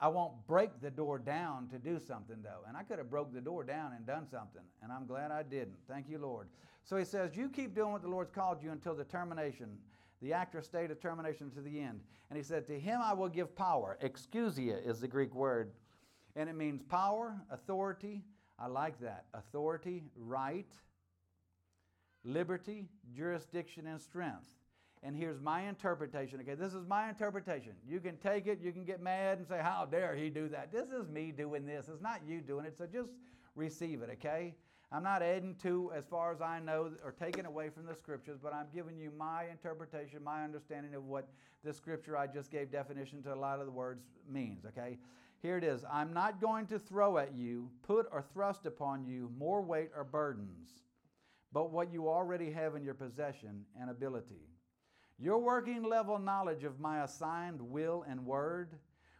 I 0.00 0.08
won't 0.08 0.46
break 0.46 0.80
the 0.80 0.90
door 0.90 1.18
down 1.18 1.68
to 1.68 1.78
do 1.78 1.98
something 1.98 2.36
though. 2.42 2.60
And 2.68 2.76
I 2.76 2.82
could 2.82 2.98
have 2.98 3.08
broke 3.08 3.32
the 3.32 3.40
door 3.40 3.64
down 3.64 3.92
and 3.96 4.06
done 4.06 4.26
something. 4.30 4.62
And 4.82 4.92
I'm 4.92 5.06
glad 5.06 5.30
I 5.30 5.42
didn't. 5.42 5.76
Thank 5.88 6.08
you, 6.08 6.18
Lord. 6.18 6.48
So 6.82 6.96
he 6.96 7.04
says, 7.04 7.36
You 7.36 7.48
keep 7.48 7.74
doing 7.74 7.92
what 7.92 8.02
the 8.02 8.08
Lord's 8.08 8.30
called 8.30 8.62
you 8.62 8.72
until 8.72 8.94
the 8.94 9.04
termination, 9.04 9.78
the 10.20 10.32
actor 10.32 10.60
stay 10.60 10.86
determination 10.86 11.50
to 11.52 11.60
the 11.60 11.80
end. 11.80 12.00
And 12.28 12.36
he 12.36 12.42
said, 12.42 12.66
To 12.66 12.78
him 12.78 13.00
I 13.02 13.14
will 13.14 13.28
give 13.28 13.54
power. 13.56 13.98
Exousia 14.02 14.86
is 14.86 15.00
the 15.00 15.08
Greek 15.08 15.34
word. 15.34 15.72
And 16.36 16.50
it 16.50 16.56
means 16.56 16.82
power, 16.82 17.40
authority. 17.50 18.22
I 18.58 18.66
like 18.66 19.00
that. 19.00 19.26
Authority, 19.32 20.04
right, 20.16 20.66
liberty, 22.24 22.88
jurisdiction, 23.14 23.86
and 23.86 24.00
strength. 24.00 24.54
And 25.02 25.14
here's 25.14 25.40
my 25.40 25.68
interpretation. 25.68 26.40
Okay, 26.40 26.54
this 26.54 26.72
is 26.72 26.86
my 26.86 27.08
interpretation. 27.10 27.72
You 27.86 28.00
can 28.00 28.16
take 28.16 28.46
it, 28.46 28.60
you 28.62 28.72
can 28.72 28.84
get 28.84 29.02
mad 29.02 29.38
and 29.38 29.46
say, 29.46 29.60
How 29.62 29.86
dare 29.90 30.16
he 30.16 30.30
do 30.30 30.48
that? 30.48 30.72
This 30.72 30.90
is 30.90 31.08
me 31.08 31.30
doing 31.30 31.66
this. 31.66 31.88
It's 31.88 32.00
not 32.00 32.20
you 32.26 32.40
doing 32.40 32.64
it. 32.64 32.76
So 32.78 32.86
just 32.86 33.12
receive 33.54 34.00
it, 34.02 34.10
okay? 34.14 34.54
I'm 34.90 35.02
not 35.02 35.22
adding 35.22 35.56
to, 35.62 35.90
as 35.94 36.06
far 36.06 36.32
as 36.32 36.40
I 36.40 36.60
know, 36.60 36.90
or 37.04 37.12
taking 37.12 37.46
away 37.46 37.68
from 37.68 37.84
the 37.84 37.94
scriptures, 37.94 38.38
but 38.42 38.54
I'm 38.54 38.66
giving 38.72 38.96
you 38.96 39.10
my 39.16 39.46
interpretation, 39.50 40.22
my 40.22 40.44
understanding 40.44 40.94
of 40.94 41.04
what 41.04 41.28
the 41.64 41.72
scripture 41.72 42.16
I 42.16 42.26
just 42.26 42.50
gave 42.50 42.70
definition 42.70 43.22
to 43.24 43.34
a 43.34 43.36
lot 43.36 43.58
of 43.58 43.66
the 43.66 43.72
words 43.72 44.04
means, 44.30 44.64
okay? 44.66 44.98
Here 45.42 45.58
it 45.58 45.64
is 45.64 45.84
I'm 45.92 46.12
not 46.12 46.40
going 46.40 46.66
to 46.68 46.78
throw 46.78 47.18
at 47.18 47.34
you, 47.34 47.70
put 47.82 48.06
or 48.12 48.22
thrust 48.22 48.66
upon 48.66 49.04
you 49.04 49.30
more 49.36 49.62
weight 49.62 49.90
or 49.96 50.04
burdens, 50.04 50.84
but 51.54 51.70
what 51.70 51.92
you 51.92 52.08
already 52.08 52.50
have 52.50 52.74
in 52.74 52.82
your 52.82 52.94
possession 52.94 53.64
and 53.80 53.88
ability. 53.88 54.50
Your 55.20 55.38
working 55.38 55.84
level 55.84 56.18
knowledge 56.18 56.64
of 56.64 56.80
my 56.80 57.04
assigned 57.04 57.62
will 57.62 58.04
and 58.08 58.26
word, 58.26 58.74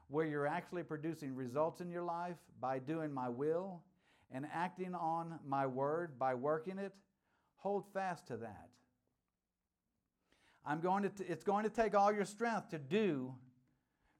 where 0.08 0.26
you're 0.26 0.46
actually 0.46 0.82
producing 0.82 1.36
results 1.36 1.80
in 1.80 1.88
your 1.88 2.02
life 2.02 2.36
by 2.60 2.80
doing 2.80 3.12
my 3.12 3.28
will 3.28 3.82
and 4.32 4.46
acting 4.52 4.96
on 4.96 5.38
my 5.46 5.64
word 5.64 6.18
by 6.18 6.34
working 6.34 6.78
it, 6.78 6.92
hold 7.56 7.84
fast 7.94 8.26
to 8.26 8.36
that. 8.38 8.68
I'm 10.66 10.80
going 10.80 11.04
to 11.04 11.10
t- 11.10 11.24
it's 11.28 11.44
going 11.44 11.62
to 11.62 11.70
take 11.70 11.94
all 11.94 12.12
your 12.12 12.24
strength 12.24 12.70
to 12.70 12.78
do, 12.78 13.32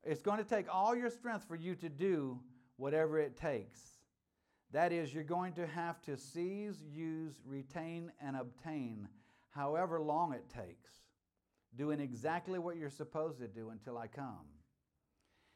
it's 0.05 0.23
going 0.23 0.39
to 0.39 0.45
take 0.45 0.73
all 0.73 0.95
your 0.95 1.11
strength 1.11 1.49
for 1.49 1.57
you 1.57 1.75
to 1.77 1.89
do 1.89 2.39
whatever 2.77 3.19
it 3.19 3.37
takes. 3.37 3.81
That 4.75 4.93
is, 4.93 5.15
you're 5.15 5.23
going 5.23 5.53
to 5.53 5.67
have 5.69 6.03
to 6.03 6.17
seize, 6.17 6.83
use, 6.93 7.41
retain, 7.47 8.11
and 8.21 8.37
obtain 8.37 9.09
however 9.51 10.01
long 10.01 10.33
it 10.33 10.51
takes, 10.51 10.91
doing 11.77 12.01
exactly 12.01 12.59
what 12.59 12.77
you're 12.77 12.91
supposed 12.91 13.39
to 13.39 13.47
do 13.47 13.71
until 13.71 13.97
I 13.97 14.09
come. 14.09 14.47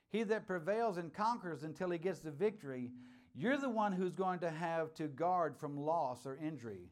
He 0.08 0.22
that 0.22 0.46
prevails 0.46 0.98
and 0.98 1.12
conquers 1.12 1.64
until 1.64 1.90
he 1.90 1.98
gets 1.98 2.20
the 2.20 2.30
victory 2.30 2.92
you're 3.34 3.56
the 3.56 3.68
one 3.68 3.92
who's 3.92 4.14
going 4.14 4.40
to 4.40 4.50
have 4.50 4.94
to 4.94 5.06
guard 5.06 5.56
from 5.56 5.76
loss 5.76 6.26
or 6.26 6.36
injury 6.36 6.90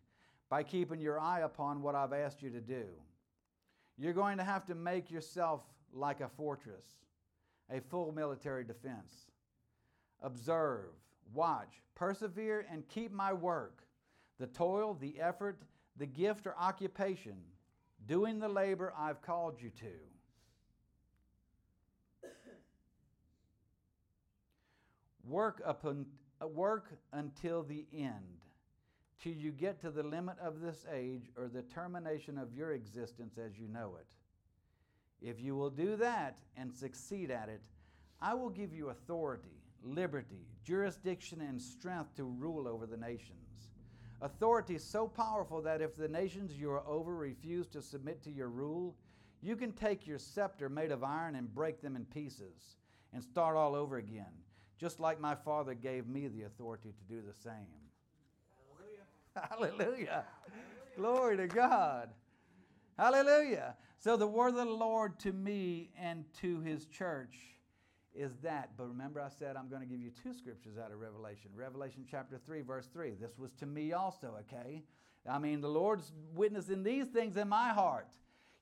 by 0.49 0.63
keeping 0.63 1.01
your 1.01 1.19
eye 1.19 1.41
upon 1.41 1.83
what 1.83 1.97
I've 1.97 2.13
asked 2.13 2.41
you 2.41 2.51
to 2.51 2.61
do. 2.61 2.85
You're 3.99 4.13
going 4.13 4.39
to 4.39 4.45
have 4.45 4.65
to 4.67 4.75
make 4.77 5.11
yourself 5.11 5.63
like 5.93 6.21
a 6.21 6.29
fortress, 6.29 6.87
a 7.69 7.81
full 7.81 8.13
military 8.13 8.63
defense. 8.63 9.31
Observe, 10.23 10.91
watch, 11.33 11.81
persevere, 11.95 12.67
and 12.71 12.89
keep 12.89 13.13
my 13.13 13.33
work, 13.33 13.83
the 14.39 14.47
toil, 14.47 14.95
the 15.01 15.21
effort, 15.21 15.63
the 15.97 16.07
gift 16.07 16.47
or 16.47 16.55
occupation, 16.59 17.37
doing 18.07 18.39
the 18.39 18.49
labor 18.49 18.93
I've 18.97 19.23
called 19.23 19.61
you 19.61 19.71
to. 19.81 19.93
Work 25.25 25.61
upon 25.65 26.07
uh, 26.41 26.47
work 26.47 26.93
until 27.13 27.63
the 27.63 27.87
end, 27.93 28.43
till 29.19 29.33
you 29.33 29.51
get 29.51 29.81
to 29.81 29.91
the 29.91 30.03
limit 30.03 30.37
of 30.39 30.61
this 30.61 30.85
age 30.93 31.31
or 31.37 31.49
the 31.49 31.63
termination 31.63 32.37
of 32.37 32.53
your 32.53 32.73
existence 32.73 33.39
as 33.39 33.59
you 33.59 33.69
know 33.69 33.97
it. 33.99 34.07
If 35.27 35.41
you 35.41 35.57
will 35.57 35.71
do 35.71 35.97
that 35.97 36.37
and 36.57 36.73
succeed 36.73 37.31
at 37.31 37.49
it, 37.49 37.63
I 38.21 38.35
will 38.35 38.51
give 38.51 38.73
you 38.73 38.91
authority, 38.91 39.63
liberty, 39.83 40.47
jurisdiction, 40.67 41.41
and 41.41 41.61
strength 41.61 42.17
to 42.17 42.25
rule 42.25 42.67
over 42.67 42.87
the 42.87 42.97
nations. 42.97 43.71
Authority 44.21 44.79
so 44.79 45.07
powerful 45.07 45.63
that 45.63 45.81
if 45.81 45.97
the 45.97 46.09
nations 46.09 46.59
you 46.59 46.71
are 46.71 46.87
over 46.87 47.15
refuse 47.15 47.67
to 47.69 47.83
submit 47.83 48.23
to 48.25 48.31
your 48.31 48.49
rule, 48.49 48.97
you 49.43 49.55
can 49.55 49.73
take 49.73 50.07
your 50.07 50.19
scepter 50.19 50.69
made 50.69 50.91
of 50.91 51.05
iron 51.05 51.37
and 51.37 51.55
break 51.55 51.81
them 51.81 51.95
in 51.95 52.05
pieces 52.07 52.77
and 53.13 53.23
start 53.23 53.57
all 53.57 53.75
over 53.75 53.99
again 53.99 54.33
just 54.79 55.01
like 55.01 55.21
my 55.21 55.35
Father 55.35 55.75
gave 55.75 56.07
me 56.07 56.29
the 56.29 56.43
authority 56.43 56.93
to 56.93 57.15
do 57.15 57.23
the 57.23 57.33
same. 57.33 57.53
Hallelujah. 59.49 59.79
Hallelujah. 59.87 60.25
Glory 60.97 61.37
to 61.39 61.47
God. 61.47 62.11
Hallelujah. 62.99 63.75
So 63.99 64.17
the 64.17 64.27
word 64.27 64.49
of 64.49 64.57
the 64.57 64.65
Lord 64.65 65.19
to 65.21 65.33
me 65.33 65.91
and 65.99 66.25
to 66.41 66.61
his 66.61 66.87
church 66.87 67.37
is 68.17 68.33
that. 68.43 68.71
But 68.77 68.89
remember, 68.89 69.21
I 69.21 69.29
said 69.29 69.57
I'm 69.57 69.69
going 69.69 69.83
to 69.83 69.87
give 69.87 70.01
you 70.01 70.11
two 70.23 70.33
scriptures 70.33 70.79
out 70.83 70.93
of 70.93 71.01
Revelation. 71.01 71.51
Revelation 71.55 72.05
chapter 72.11 72.39
3, 72.45 72.63
verse 72.63 72.89
3. 72.93 73.13
This 73.21 73.39
was 73.39 73.53
to 73.61 73.67
me 73.67 73.93
also, 73.93 74.35
okay? 74.41 74.83
I 75.29 75.39
mean, 75.39 75.61
the 75.61 75.69
Lord's 75.69 76.13
witnessing 76.35 76.83
these 76.83 77.07
things 77.07 77.37
in 77.37 77.49
my 77.49 77.71
heart. 77.71 78.09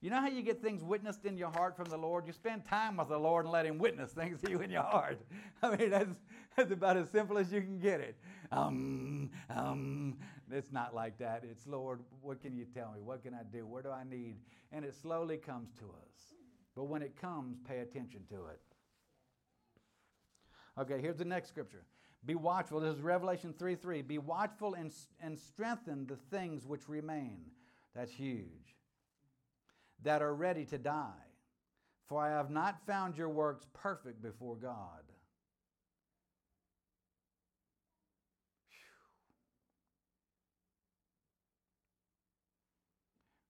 You 0.01 0.09
know 0.11 0.19
how 0.19 0.27
you 0.27 0.41
get 0.41 0.61
things 0.61 0.83
witnessed 0.83 1.25
in 1.25 1.37
your 1.37 1.49
heart 1.49 1.75
from 1.75 1.85
the 1.85 1.97
Lord? 1.97 2.27
You 2.27 2.33
spend 2.33 2.65
time 2.65 2.97
with 2.97 3.09
the 3.09 3.17
Lord 3.17 3.45
and 3.45 3.51
let 3.51 3.65
Him 3.65 3.79
witness 3.79 4.11
things 4.11 4.39
to 4.41 4.51
you 4.51 4.59
in 4.61 4.69
your 4.69 4.83
heart. 4.83 5.19
I 5.63 5.75
mean, 5.75 5.89
that's, 5.89 6.19
that's 6.55 6.71
about 6.71 6.97
as 6.97 7.09
simple 7.09 7.37
as 7.37 7.51
you 7.51 7.61
can 7.61 7.79
get 7.79 8.01
it. 8.01 8.15
Um, 8.51 9.31
um, 9.49 10.17
it's 10.51 10.71
not 10.71 10.93
like 10.93 11.17
that. 11.19 11.43
It's, 11.49 11.65
Lord, 11.65 12.01
what 12.21 12.41
can 12.41 12.55
you 12.55 12.65
tell 12.65 12.91
me? 12.91 13.01
What 13.01 13.23
can 13.23 13.33
I 13.33 13.43
do? 13.51 13.65
What 13.65 13.83
do 13.83 13.89
I 13.89 14.03
need? 14.03 14.35
And 14.71 14.85
it 14.85 14.93
slowly 14.93 15.37
comes 15.37 15.69
to 15.79 15.85
us. 15.85 16.33
But 16.75 16.83
when 16.83 17.01
it 17.01 17.19
comes, 17.19 17.57
pay 17.67 17.79
attention 17.79 18.21
to 18.29 18.47
it. 18.47 18.59
Okay, 20.79 20.99
here's 21.01 21.17
the 21.17 21.25
next 21.25 21.49
scripture. 21.49 21.85
Be 22.25 22.35
watchful. 22.35 22.79
This 22.79 22.95
is 22.95 23.01
Revelation 23.01 23.53
3 23.57 23.75
3. 23.75 24.01
Be 24.01 24.17
watchful 24.17 24.73
and, 24.73 24.91
and 25.21 25.37
strengthen 25.37 26.07
the 26.07 26.17
things 26.35 26.65
which 26.65 26.89
remain. 26.89 27.39
That's 27.93 28.11
huge 28.11 28.75
that 30.03 30.21
are 30.21 30.33
ready 30.33 30.65
to 30.65 30.77
die. 30.77 31.11
For 32.07 32.21
I 32.21 32.29
have 32.29 32.51
not 32.51 32.85
found 32.85 33.17
your 33.17 33.29
works 33.29 33.65
perfect 33.73 34.21
before 34.21 34.55
God. 34.55 35.01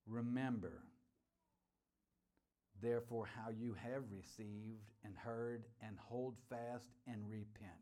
Remember, 0.07 0.84
therefore, 2.85 3.25
how 3.25 3.49
you 3.49 3.75
have 3.81 4.03
received 4.11 4.91
and 5.03 5.15
heard, 5.17 5.63
and 5.81 5.97
hold 5.97 6.35
fast 6.49 6.89
and 7.07 7.27
repent. 7.29 7.73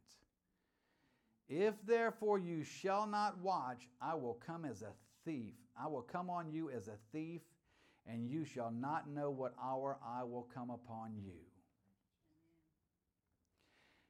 If 1.49 1.73
therefore 1.85 2.39
you 2.39 2.63
shall 2.63 3.05
not 3.05 3.37
watch, 3.39 3.87
I 4.01 4.15
will 4.15 4.39
come 4.45 4.65
as 4.65 4.81
a 4.81 4.93
thief. 5.25 5.53
I 5.79 5.87
will 5.87 6.01
come 6.01 6.29
on 6.29 6.51
you 6.51 6.69
as 6.69 6.87
a 6.87 6.97
thief 7.11 7.41
and 8.05 8.29
you 8.29 8.45
shall 8.45 8.71
not 8.71 9.09
know 9.09 9.29
what 9.29 9.53
hour 9.61 9.97
I 10.05 10.23
will 10.23 10.47
come 10.53 10.69
upon 10.69 11.15
you. 11.15 11.39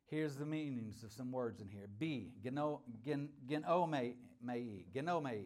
Here's 0.07 0.35
the 0.35 0.45
meanings 0.45 1.03
of 1.03 1.11
some 1.11 1.31
words 1.31 1.59
in 1.61 1.69
here. 1.69 1.87
Be, 1.97 2.31
genomei, 2.43 4.13
genomei. 4.95 5.45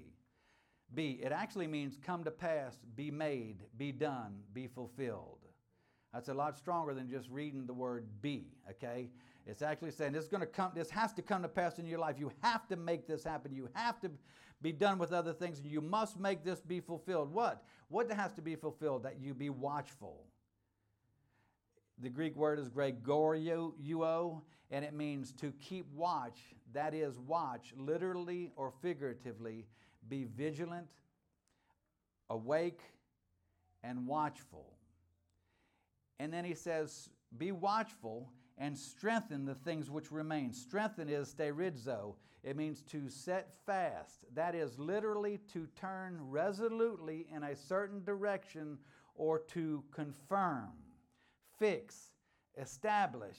Be, 0.94 1.20
it 1.22 1.32
actually 1.32 1.68
means 1.68 1.98
come 2.02 2.24
to 2.24 2.32
pass, 2.32 2.80
be 2.96 3.12
made, 3.12 3.64
be 3.78 3.92
done, 3.92 4.40
be 4.54 4.68
fulfilled. 4.68 5.37
That's 6.14 6.30
a 6.30 6.34
lot 6.34 6.58
stronger 6.58 6.94
than 6.94 7.10
just 7.10 7.30
reading 7.30 7.66
the 7.66 7.74
word 7.74 8.06
be, 8.22 8.48
okay? 8.70 9.10
It's 9.46 9.62
actually 9.62 9.92
saying 9.92 10.14
this 10.14 10.24
is 10.24 10.30
going 10.30 10.42
to 10.42 10.48
come, 10.48 10.72
this 10.76 10.90
has 10.90 11.14
to 11.14 11.22
come 11.22 11.42
to 11.42 11.48
pass 11.48 11.80
in 11.80 11.86
your 11.86 12.00
life. 12.00 12.16
You 12.20 12.32
have 12.42 12.68
to 12.68 12.76
make 12.76 13.08
this 13.08 13.24
happen. 13.24 13.54
You 13.54 13.70
have 13.74 14.00
to 14.02 14.12
be 14.62 14.72
done 14.72 14.98
with 14.98 15.14
other 15.14 15.34
things. 15.34 15.62
You 15.64 15.82
must 15.82 16.20
make 16.20 16.44
this 16.44 16.60
be 16.60 16.80
fulfilled. 16.80 17.32
What? 17.34 17.64
What 17.90 18.12
has 18.12 18.34
to 18.34 18.42
be 18.42 18.56
fulfilled? 18.56 19.04
That 19.04 19.20
you 19.22 19.34
be 19.34 19.50
watchful. 19.50 20.26
The 22.00 22.10
Greek 22.10 22.36
word 22.36 22.60
is 22.60 22.70
gregoreuo, 22.70 24.42
and 24.70 24.86
it 24.86 24.94
means 24.94 25.32
to 25.34 25.52
keep 25.60 25.88
watch. 25.94 26.40
That 26.74 26.94
is, 26.94 27.18
watch, 27.18 27.74
literally 27.78 28.52
or 28.56 28.72
figuratively, 28.82 29.66
be 30.08 30.26
vigilant, 30.26 30.88
awake, 32.30 32.82
and 33.84 34.06
watchful. 34.06 34.77
And 36.20 36.34
then 36.34 36.46
he 36.46 36.54
says, 36.54 37.10
be 37.38 37.52
watchful 37.52 38.32
and 38.58 38.78
strengthen 38.78 39.46
the 39.46 39.56
things 39.56 39.90
which 39.90 40.12
remain. 40.12 40.52
Strengthen 40.54 41.10
is 41.10 41.34
sterizo. 41.34 42.16
It 42.44 42.56
means 42.56 42.82
to 42.84 43.10
set 43.10 43.50
fast. 43.66 44.26
That 44.34 44.56
is 44.56 44.80
literally 44.80 45.40
to 45.54 45.68
turn 45.76 46.18
resolutely 46.22 47.28
in 47.34 47.44
a 47.44 47.56
certain 47.56 48.04
direction 48.04 48.78
or 49.16 49.40
to 49.40 49.84
confirm, 49.92 50.70
fix, 51.60 52.12
establish, 52.60 53.38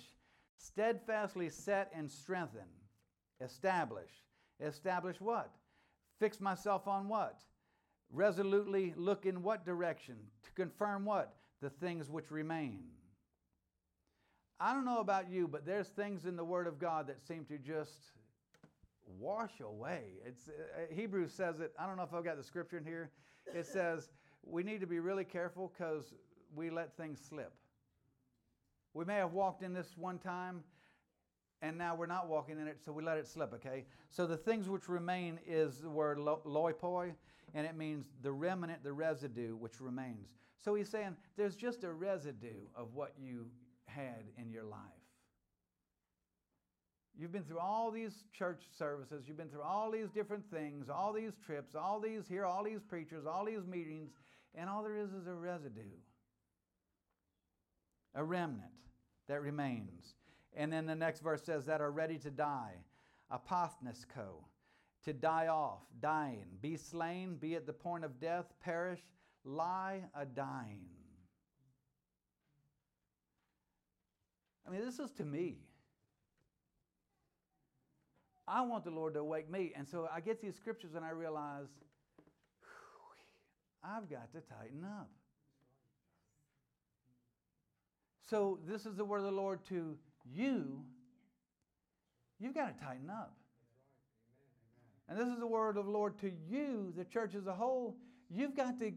steadfastly 0.59 1.49
set 1.49 1.91
and 1.95 2.11
strengthen. 2.11 2.69
Establish. 3.41 4.11
Establish 4.61 5.21
what? 5.21 5.53
Fix 6.19 6.41
myself 6.41 6.89
on 6.89 7.09
what? 7.09 7.41
Resolutely 8.11 8.93
look 8.97 9.27
in 9.27 9.43
what 9.43 9.65
direction? 9.65 10.17
To 10.43 10.51
confirm 10.53 11.05
what? 11.05 11.35
The 11.61 11.71
things 11.71 12.09
which 12.11 12.31
remain. 12.31 12.85
I 14.61 14.73
don't 14.73 14.85
know 14.85 14.99
about 14.99 15.31
you, 15.31 15.47
but 15.47 15.65
there's 15.65 15.89
things 15.89 16.25
in 16.25 16.37
the 16.37 16.45
Word 16.45 16.67
of 16.67 16.79
God 16.79 17.07
that 17.07 17.21
seem 17.21 17.45
to 17.47 17.59
just 17.59 18.13
wash 19.19 19.61
away. 19.61 20.03
It's 20.25 20.49
uh, 20.49 20.93
Hebrews 20.95 21.33
says 21.33 21.61
it. 21.61 21.73
I 21.79 21.87
don't 21.87 21.97
know 21.97 22.03
if 22.03 22.13
I've 22.13 22.25
got 22.25 22.37
the 22.37 22.43
scripture 22.43 22.79
in 22.79 22.85
here. 22.85 23.11
It 23.55 23.67
says 23.73 24.11
we 24.43 24.63
need 24.63 24.81
to 24.81 24.87
be 24.87 24.99
really 24.99 25.25
careful 25.25 25.73
because 25.77 26.15
we 26.55 26.71
let 26.71 26.97
things 26.97 27.21
slip. 27.29 27.53
We 28.95 29.05
may 29.05 29.17
have 29.17 29.33
walked 29.33 29.63
in 29.63 29.73
this 29.73 29.97
one 29.97 30.19
time, 30.19 30.65
and 31.63 31.79
now 31.79 31.95
we're 31.95 32.07
not 32.07 32.27
walking 32.27 32.59
in 32.59 32.67
it, 32.67 32.79
so 32.85 32.93
we 32.93 33.03
let 33.03 33.19
it 33.19 33.27
slip. 33.27 33.53
Okay. 33.55 33.85
So 34.11 34.27
the 34.27 34.37
things 34.37 34.69
which 34.69 34.89
remain 34.89 35.39
is 35.47 35.81
the 35.81 35.91
word 35.91 36.19
loipoi, 36.19 37.13
and 37.55 37.67
it 37.67 37.77
means 37.77 38.07
the 38.23 38.33
remnant, 38.33 38.83
the 38.83 38.93
residue 38.93 39.55
which 39.57 39.81
remains. 39.81 40.31
So 40.61 40.75
he's 40.75 40.89
saying 40.89 41.17
there's 41.37 41.57
just 41.57 41.85
a 41.85 41.93
residue 41.93 42.67
of 42.75 42.95
what 42.95 43.13
you 43.19 43.47
had 43.87 44.25
in 44.37 44.51
your 44.51 44.65
life. 44.65 44.81
You've 47.19 47.33
been 47.33 47.43
through 47.43 47.59
all 47.59 47.91
these 47.91 48.25
church 48.33 48.63
services, 48.79 49.25
you've 49.27 49.37
been 49.37 49.49
through 49.49 49.63
all 49.63 49.91
these 49.91 50.09
different 50.11 50.49
things, 50.53 50.89
all 50.89 51.13
these 51.13 51.33
trips, 51.45 51.75
all 51.75 51.99
these 51.99 52.29
here, 52.29 52.45
all 52.45 52.63
these 52.63 52.81
preachers, 52.81 53.27
all 53.27 53.45
these 53.45 53.67
meetings, 53.67 54.11
and 54.55 54.71
all 54.71 54.85
there 54.85 54.97
is 54.97 55.13
is 55.13 55.27
a 55.27 55.35
residue, 55.35 55.81
a 58.15 58.23
remnant 58.23 58.71
that 59.27 59.43
remains. 59.43 60.15
And 60.55 60.73
then 60.73 60.87
the 60.87 60.95
next 60.95 61.21
verse 61.21 61.43
says 61.43 61.65
that 61.67 61.81
are 61.81 61.91
ready 61.91 62.19
to 62.19 62.31
die, 62.31 62.75
apothnesko, 63.33 64.45
to 65.05 65.13
die 65.13 65.49
off, 65.49 65.83
dying, 66.01 66.47
be 66.61 66.77
slain, 66.77 67.37
be 67.37 67.57
at 67.57 67.67
the 67.67 67.73
point 67.73 68.05
of 68.05 68.21
death, 68.21 68.47
perish, 68.61 69.01
lie 69.45 70.03
a 70.15 70.25
dying. 70.25 70.87
I 74.67 74.71
mean, 74.71 74.85
this 74.85 74.99
is 74.99 75.11
to 75.13 75.25
me. 75.25 75.57
I 78.47 78.63
want 78.63 78.85
the 78.85 78.91
Lord 78.91 79.15
to 79.15 79.21
awake 79.21 79.51
me. 79.51 79.73
And 79.77 79.89
so 79.89 80.09
I 80.15 80.21
get 80.21 80.41
these 80.41 80.57
scriptures 80.57 80.95
and 80.95 81.05
I 81.05 81.11
realize 81.11 81.69
I've 83.83 84.09
got 84.11 84.33
to 84.33 84.41
tighten 84.41 84.85
up. 84.85 85.09
So 88.29 88.59
this 88.67 88.85
is 88.85 88.97
the 88.97 89.05
word 89.05 89.19
of 89.19 89.25
the 89.25 89.31
Lord 89.31 89.65
to 89.69 89.97
you. 90.31 90.83
You've 92.39 92.55
got 92.55 92.79
to 92.79 92.85
tighten 92.85 93.11
up. 93.11 93.35
And 95.09 95.19
this 95.19 95.29
is 95.29 95.39
the 95.39 95.47
word 95.47 95.79
of 95.79 95.87
the 95.87 95.91
Lord 95.91 96.19
to 96.21 96.31
you, 96.47 96.93
the 96.97 97.05
church 97.05 97.35
as 97.35 97.47
a 97.47 97.55
whole. 97.55 97.97
You've 98.29 98.55
got 98.55 98.79
to 98.81 98.93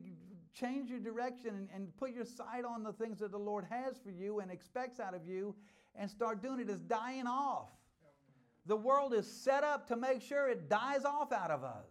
change 0.54 0.90
your 0.90 1.00
direction 1.00 1.50
and, 1.50 1.70
and 1.74 1.98
put 1.98 2.12
your 2.12 2.26
sight 2.26 2.66
on 2.66 2.84
the 2.84 2.94
things 2.94 3.20
that 3.20 3.32
the 3.32 3.40
Lord 3.40 3.66
has 3.70 3.98
for 3.98 4.12
you 4.12 4.40
and 4.40 4.52
expects 4.52 5.00
out 5.00 5.14
of 5.14 5.26
you 5.26 5.56
and 5.96 6.10
start 6.10 6.42
doing. 6.42 6.60
It's 6.60 6.80
dying 6.80 7.28
off. 7.28 7.70
The 8.66 8.76
world 8.76 9.14
is 9.14 9.26
set 9.26 9.64
up 9.64 9.88
to 9.88 9.96
make 9.96 10.22
sure 10.22 10.48
it 10.50 10.70
dies 10.70 11.04
off 11.04 11.32
out 11.32 11.52
of 11.52 11.64
us. 11.64 11.86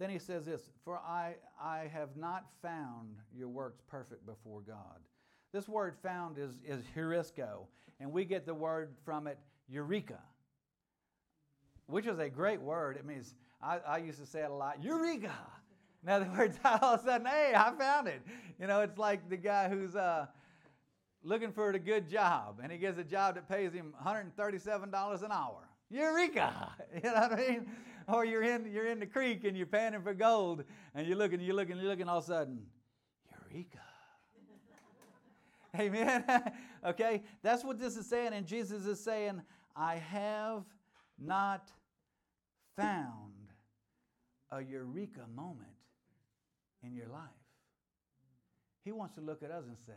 Then 0.00 0.08
he 0.08 0.18
says 0.18 0.46
this 0.46 0.62
For 0.82 0.96
I, 0.96 1.34
I 1.62 1.90
have 1.92 2.16
not 2.16 2.46
found 2.62 3.16
your 3.36 3.48
works 3.48 3.82
perfect 3.86 4.24
before 4.24 4.62
God. 4.62 4.98
This 5.52 5.68
word 5.68 5.96
found 6.02 6.38
is, 6.38 6.60
is 6.64 6.84
heurisco, 6.96 7.66
and 7.98 8.12
we 8.12 8.24
get 8.24 8.46
the 8.46 8.54
word 8.54 8.94
from 9.04 9.26
it 9.26 9.38
eureka, 9.68 10.18
which 11.86 12.06
is 12.06 12.18
a 12.18 12.28
great 12.28 12.60
word. 12.60 12.96
It 12.96 13.04
means, 13.04 13.34
I, 13.60 13.78
I 13.78 13.98
used 13.98 14.20
to 14.20 14.26
say 14.26 14.40
it 14.40 14.50
a 14.50 14.54
lot, 14.54 14.82
eureka. 14.82 15.34
In 16.02 16.08
other 16.08 16.30
words, 16.36 16.58
all 16.64 16.94
of 16.94 17.00
a 17.00 17.04
sudden, 17.04 17.26
hey, 17.26 17.52
I 17.54 17.72
found 17.76 18.06
it. 18.08 18.22
You 18.60 18.66
know, 18.66 18.80
it's 18.80 18.96
like 18.96 19.28
the 19.28 19.36
guy 19.36 19.68
who's 19.68 19.96
uh, 19.96 20.26
looking 21.24 21.52
for 21.52 21.70
a 21.70 21.78
good 21.78 22.08
job, 22.08 22.60
and 22.62 22.70
he 22.70 22.78
gets 22.78 22.98
a 22.98 23.04
job 23.04 23.34
that 23.34 23.48
pays 23.48 23.72
him 23.72 23.92
$137 24.04 25.22
an 25.22 25.32
hour. 25.32 25.68
Eureka! 25.90 26.70
You 26.94 27.02
know 27.02 27.20
what 27.20 27.32
I 27.32 27.36
mean? 27.36 27.66
Or 28.08 28.24
you're 28.24 28.42
in, 28.42 28.70
you're 28.72 28.86
in 28.86 28.98
the 28.98 29.06
creek 29.06 29.44
and 29.44 29.56
you're 29.56 29.66
panning 29.66 30.02
for 30.02 30.14
gold, 30.14 30.64
and 30.94 31.06
you're 31.06 31.16
looking, 31.16 31.40
you're 31.40 31.54
looking, 31.54 31.76
you're 31.76 31.88
looking, 31.88 32.08
all 32.08 32.18
of 32.18 32.24
a 32.24 32.26
sudden, 32.26 32.60
Eureka! 33.50 33.78
Amen. 35.78 36.24
okay, 36.86 37.22
that's 37.42 37.64
what 37.64 37.78
this 37.78 37.96
is 37.96 38.06
saying, 38.06 38.32
and 38.32 38.46
Jesus 38.46 38.86
is 38.86 39.00
saying, 39.00 39.42
I 39.76 39.96
have 39.96 40.64
not 41.18 41.70
found 42.76 43.32
a 44.50 44.62
eureka 44.62 45.26
moment 45.34 45.68
in 46.82 46.94
your 46.94 47.06
life. 47.08 47.22
He 48.84 48.92
wants 48.92 49.14
to 49.14 49.20
look 49.20 49.42
at 49.42 49.50
us 49.50 49.66
and 49.66 49.78
say, 49.78 49.92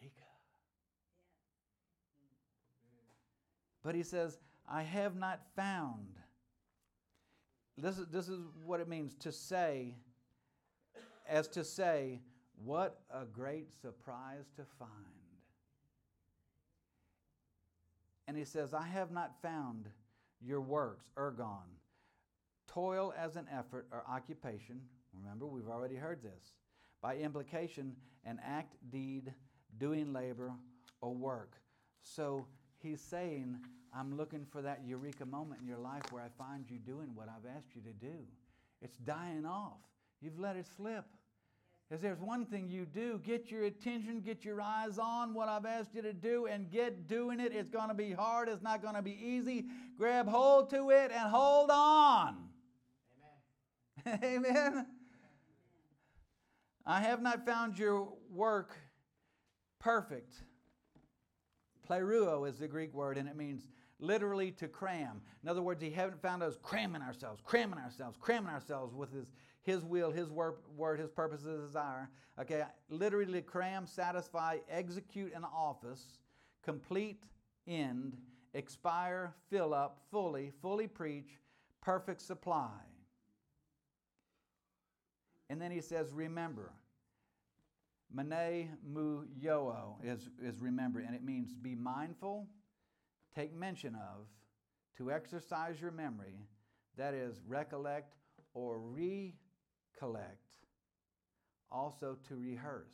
Eureka. 0.00 0.22
But 3.82 3.94
he 3.94 4.02
says, 4.02 4.38
I 4.68 4.82
have 4.82 5.16
not 5.16 5.40
found. 5.56 6.16
This 7.76 7.98
is, 7.98 8.06
this 8.06 8.28
is 8.28 8.38
what 8.64 8.80
it 8.80 8.88
means 8.88 9.14
to 9.16 9.32
say, 9.32 9.96
as 11.28 11.48
to 11.48 11.64
say, 11.64 12.20
what 12.64 13.00
a 13.12 13.24
great 13.24 13.72
surprise 13.80 14.50
to 14.56 14.62
find. 14.78 14.90
And 18.28 18.36
he 18.36 18.44
says, 18.44 18.72
I 18.72 18.86
have 18.86 19.10
not 19.10 19.40
found 19.42 19.88
your 20.40 20.60
works, 20.60 21.06
ergon, 21.16 21.66
toil 22.66 23.12
as 23.18 23.36
an 23.36 23.46
effort 23.52 23.86
or 23.92 24.04
occupation. 24.08 24.80
Remember, 25.12 25.46
we've 25.46 25.68
already 25.68 25.96
heard 25.96 26.22
this. 26.22 26.54
By 27.02 27.16
implication, 27.16 27.96
an 28.24 28.40
act, 28.44 28.76
deed, 28.90 29.32
doing 29.78 30.12
labor, 30.12 30.52
or 31.00 31.12
work. 31.12 31.56
So 32.00 32.46
he's 32.78 33.00
saying, 33.00 33.58
I'm 33.94 34.16
looking 34.16 34.46
for 34.50 34.62
that 34.62 34.80
eureka 34.86 35.26
moment 35.26 35.60
in 35.60 35.66
your 35.66 35.78
life 35.78 36.02
where 36.10 36.22
I 36.22 36.28
find 36.38 36.64
you 36.70 36.78
doing 36.78 37.10
what 37.14 37.28
I've 37.28 37.56
asked 37.56 37.74
you 37.74 37.82
to 37.82 37.92
do. 37.92 38.24
It's 38.80 38.96
dying 38.98 39.44
off. 39.44 39.80
You've 40.20 40.38
let 40.38 40.56
it 40.56 40.66
slip. 40.76 41.04
If 41.92 42.00
there's 42.00 42.20
one 42.20 42.46
thing 42.46 42.70
you 42.70 42.86
do, 42.86 43.20
get 43.22 43.50
your 43.50 43.64
attention, 43.64 44.22
get 44.22 44.46
your 44.46 44.62
eyes 44.62 44.98
on 44.98 45.34
what 45.34 45.50
I've 45.50 45.66
asked 45.66 45.94
you 45.94 46.00
to 46.00 46.14
do, 46.14 46.46
and 46.46 46.70
get 46.70 47.06
doing 47.06 47.38
it. 47.38 47.52
It's 47.52 47.68
going 47.68 47.88
to 47.88 47.94
be 47.94 48.12
hard, 48.12 48.48
it's 48.48 48.62
not 48.62 48.80
going 48.80 48.94
to 48.94 49.02
be 49.02 49.12
easy. 49.22 49.66
Grab 49.98 50.26
hold 50.26 50.70
to 50.70 50.88
it 50.88 51.10
and 51.12 51.30
hold 51.30 51.70
on. 51.70 52.48
Amen. 54.06 54.18
Amen. 54.24 54.86
I 56.86 57.02
have 57.02 57.20
not 57.20 57.44
found 57.44 57.78
your 57.78 58.08
work 58.30 58.74
perfect. 59.78 60.32
Pleruo 61.86 62.48
is 62.48 62.58
the 62.58 62.68
Greek 62.68 62.94
word, 62.94 63.18
and 63.18 63.28
it 63.28 63.36
means 63.36 63.68
literally 63.98 64.50
to 64.52 64.66
cram. 64.66 65.20
In 65.42 65.48
other 65.50 65.60
words, 65.60 65.82
he 65.82 65.90
haven't 65.90 66.22
found 66.22 66.42
us 66.42 66.56
cramming 66.62 67.02
ourselves, 67.02 67.42
cramming 67.44 67.78
ourselves, 67.78 68.16
cramming 68.18 68.48
ourselves 68.48 68.94
with 68.94 69.12
his 69.12 69.30
his 69.62 69.84
will, 69.84 70.10
His 70.10 70.28
word, 70.30 71.00
His 71.00 71.10
purpose, 71.10 71.42
His 71.42 71.60
desire. 71.60 72.10
Okay, 72.40 72.64
literally 72.88 73.42
cram, 73.42 73.86
satisfy, 73.86 74.58
execute 74.68 75.32
an 75.34 75.44
office, 75.44 76.18
complete, 76.64 77.22
end, 77.66 78.16
expire, 78.54 79.34
fill 79.50 79.72
up, 79.72 80.00
fully, 80.10 80.52
fully 80.60 80.88
preach, 80.88 81.38
perfect 81.80 82.22
supply. 82.22 82.70
And 85.48 85.60
then 85.60 85.70
he 85.70 85.80
says, 85.80 86.12
remember. 86.12 86.72
Mane 88.14 88.70
mu 88.86 89.24
yoo 89.38 89.96
is, 90.02 90.28
is 90.42 90.58
remember, 90.58 91.00
and 91.00 91.14
it 91.14 91.22
means 91.22 91.54
be 91.54 91.74
mindful, 91.74 92.46
take 93.34 93.54
mention 93.54 93.94
of, 93.94 94.26
to 94.98 95.10
exercise 95.10 95.80
your 95.80 95.92
memory, 95.92 96.46
that 96.96 97.14
is, 97.14 97.40
recollect 97.46 98.14
or 98.54 98.78
re 98.78 99.34
collect, 99.98 100.56
also 101.70 102.16
to 102.28 102.36
rehearse. 102.36 102.92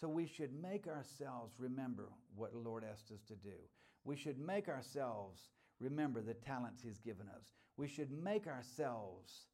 So 0.00 0.08
we 0.08 0.26
should 0.26 0.52
make 0.62 0.86
ourselves 0.86 1.54
remember 1.58 2.08
what 2.36 2.52
the 2.52 2.58
Lord 2.58 2.84
asked 2.88 3.10
us 3.10 3.22
to 3.28 3.34
do. 3.34 3.56
We 4.04 4.16
should 4.16 4.38
make 4.38 4.68
ourselves 4.68 5.40
remember 5.80 6.20
the 6.20 6.34
talents 6.34 6.82
He's 6.82 6.98
given 6.98 7.26
us. 7.28 7.52
We 7.76 7.88
should 7.88 8.10
make 8.10 8.46
ourselves 8.46 9.46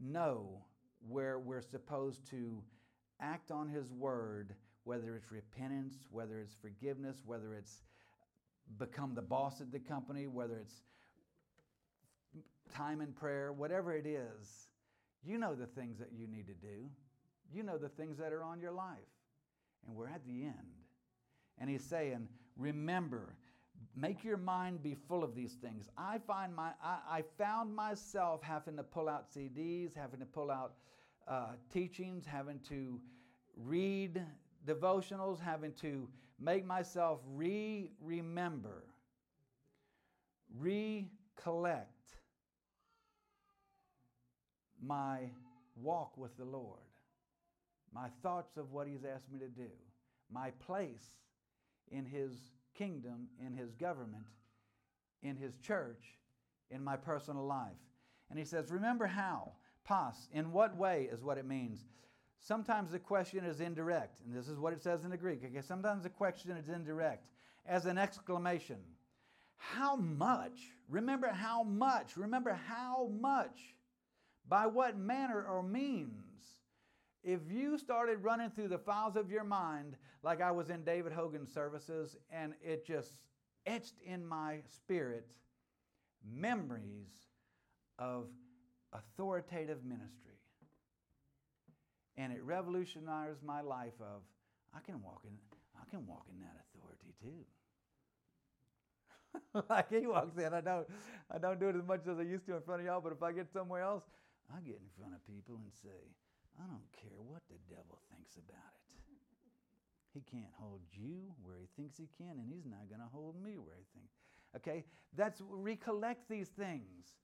know 0.00 0.64
where 1.08 1.38
we're 1.38 1.62
supposed 1.62 2.28
to 2.30 2.62
act 3.20 3.50
on 3.50 3.68
His 3.68 3.92
word, 3.92 4.54
whether 4.84 5.14
it's 5.14 5.30
repentance, 5.30 5.94
whether 6.10 6.40
it's 6.40 6.54
forgiveness, 6.54 7.22
whether 7.24 7.54
it's 7.54 7.82
become 8.78 9.14
the 9.14 9.22
boss 9.22 9.60
of 9.60 9.70
the 9.70 9.78
company, 9.78 10.26
whether 10.26 10.58
it's 10.58 10.82
time 12.74 13.00
in 13.00 13.12
prayer, 13.12 13.52
whatever 13.52 13.94
it 13.94 14.06
is. 14.06 14.68
You 15.26 15.38
know 15.38 15.54
the 15.54 15.66
things 15.66 15.98
that 15.98 16.10
you 16.16 16.26
need 16.28 16.46
to 16.46 16.54
do. 16.54 16.88
You 17.52 17.64
know 17.64 17.78
the 17.78 17.88
things 17.88 18.18
that 18.18 18.32
are 18.32 18.44
on 18.44 18.60
your 18.60 18.70
life. 18.70 18.98
And 19.86 19.96
we're 19.96 20.08
at 20.08 20.24
the 20.24 20.44
end. 20.44 20.54
And 21.58 21.68
he's 21.68 21.82
saying, 21.82 22.28
remember, 22.56 23.34
make 23.96 24.22
your 24.22 24.36
mind 24.36 24.82
be 24.82 24.96
full 25.08 25.24
of 25.24 25.34
these 25.34 25.54
things. 25.54 25.88
I 25.98 26.18
find 26.18 26.54
my 26.54 26.70
I, 26.82 26.98
I 27.10 27.24
found 27.38 27.74
myself 27.74 28.42
having 28.42 28.76
to 28.76 28.82
pull 28.82 29.08
out 29.08 29.32
CDs, 29.32 29.94
having 29.94 30.20
to 30.20 30.26
pull 30.26 30.50
out 30.50 30.74
uh, 31.26 31.52
teachings, 31.72 32.24
having 32.24 32.60
to 32.68 33.00
read 33.56 34.22
devotionals, 34.66 35.40
having 35.40 35.72
to 35.80 36.08
make 36.38 36.64
myself 36.64 37.20
re 37.34 37.90
remember, 38.00 38.84
recollect 40.58 41.95
my 44.86 45.30
walk 45.76 46.16
with 46.16 46.36
the 46.36 46.44
Lord, 46.44 46.80
my 47.92 48.08
thoughts 48.22 48.56
of 48.56 48.72
what 48.72 48.86
He's 48.86 49.04
asked 49.04 49.30
me 49.30 49.38
to 49.38 49.48
do, 49.48 49.70
my 50.30 50.50
place 50.66 51.04
in 51.90 52.04
His 52.04 52.32
kingdom, 52.76 53.28
in 53.44 53.54
His 53.54 53.74
government, 53.74 54.24
in 55.22 55.36
His 55.36 55.58
church, 55.58 56.02
in 56.70 56.82
my 56.82 56.96
personal 56.96 57.44
life. 57.44 57.72
And 58.30 58.38
He 58.38 58.44
says, 58.44 58.70
Remember 58.70 59.06
how, 59.06 59.52
pas, 59.84 60.28
in 60.32 60.52
what 60.52 60.76
way 60.76 61.08
is 61.12 61.22
what 61.22 61.38
it 61.38 61.46
means. 61.46 61.84
Sometimes 62.40 62.92
the 62.92 62.98
question 62.98 63.44
is 63.44 63.60
indirect, 63.60 64.20
and 64.24 64.36
this 64.36 64.48
is 64.48 64.58
what 64.58 64.72
it 64.72 64.82
says 64.82 65.04
in 65.04 65.10
the 65.10 65.16
Greek. 65.16 65.42
Okay, 65.44 65.62
sometimes 65.62 66.02
the 66.02 66.10
question 66.10 66.52
is 66.52 66.68
indirect, 66.68 67.26
as 67.66 67.86
an 67.86 67.98
exclamation. 67.98 68.76
How 69.56 69.96
much? 69.96 70.60
Remember 70.88 71.28
how 71.28 71.62
much? 71.62 72.16
Remember 72.16 72.52
how 72.52 73.10
much? 73.20 73.75
By 74.48 74.66
what 74.66 74.96
manner 74.96 75.44
or 75.44 75.62
means? 75.62 76.12
If 77.24 77.40
you 77.50 77.76
started 77.78 78.22
running 78.22 78.50
through 78.50 78.68
the 78.68 78.78
files 78.78 79.16
of 79.16 79.30
your 79.30 79.42
mind, 79.42 79.96
like 80.22 80.40
I 80.40 80.52
was 80.52 80.70
in 80.70 80.84
David 80.84 81.12
Hogan's 81.12 81.52
services, 81.52 82.16
and 82.30 82.54
it 82.62 82.86
just 82.86 83.10
etched 83.66 83.98
in 84.04 84.24
my 84.24 84.58
spirit 84.76 85.26
memories 86.24 87.10
of 87.98 88.26
authoritative 88.92 89.84
ministry. 89.84 90.38
And 92.16 92.32
it 92.32 92.42
revolutionized 92.42 93.42
my 93.42 93.60
life 93.60 94.00
of 94.00 94.22
I 94.74 94.80
can 94.80 95.02
walk 95.02 95.22
in 95.24 95.32
I 95.78 95.84
can 95.90 96.06
walk 96.06 96.26
in 96.32 96.40
that 96.40 96.56
authority 96.64 97.12
too. 97.22 97.44
like 99.68 99.90
he 99.90 100.06
walks 100.06 100.38
in, 100.38 100.54
I 100.54 100.60
don't 100.60 100.86
I 101.30 101.38
don't 101.38 101.60
do 101.60 101.68
it 101.68 101.76
as 101.76 101.84
much 101.86 102.06
as 102.10 102.18
I 102.18 102.22
used 102.22 102.46
to 102.46 102.56
in 102.56 102.62
front 102.62 102.80
of 102.80 102.86
y'all, 102.86 103.00
but 103.00 103.12
if 103.12 103.22
I 103.22 103.32
get 103.32 103.52
somewhere 103.52 103.82
else, 103.82 104.04
I 104.52 104.60
get 104.60 104.78
in 104.78 104.90
front 104.98 105.14
of 105.14 105.24
people 105.26 105.58
and 105.62 105.72
say, 105.72 106.14
I 106.58 106.66
don't 106.66 106.86
care 106.92 107.20
what 107.20 107.42
the 107.48 107.58
devil 107.68 107.98
thinks 108.10 108.36
about 108.36 108.72
it. 108.74 108.86
He 110.14 110.22
can't 110.22 110.52
hold 110.58 110.80
you 110.92 111.34
where 111.42 111.56
he 111.60 111.68
thinks 111.76 111.98
he 111.98 112.08
can, 112.16 112.38
and 112.38 112.50
he's 112.50 112.64
not 112.64 112.88
going 112.88 113.02
to 113.02 113.08
hold 113.12 113.36
me 113.42 113.58
where 113.58 113.76
he 113.76 113.84
thinks. 113.92 114.14
Okay? 114.56 114.84
That's 115.14 115.42
recollect 115.46 116.28
these 116.28 116.48
things. 116.48 117.16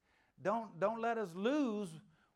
Don't, 0.43 0.79
don't 0.79 1.01
let 1.01 1.17
us 1.17 1.31
lose 1.35 1.89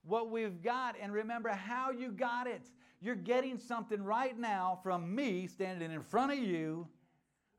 what 0.02 0.30
we've 0.30 0.62
got 0.62 0.94
and 1.00 1.12
remember 1.12 1.50
how 1.50 1.90
you 1.90 2.10
got 2.10 2.46
it. 2.46 2.70
You're 3.00 3.16
getting 3.16 3.58
something 3.58 4.02
right 4.02 4.38
now 4.38 4.78
from 4.82 5.14
me 5.14 5.46
standing 5.46 5.90
in 5.90 6.02
front 6.02 6.32
of 6.32 6.38
you. 6.38 6.86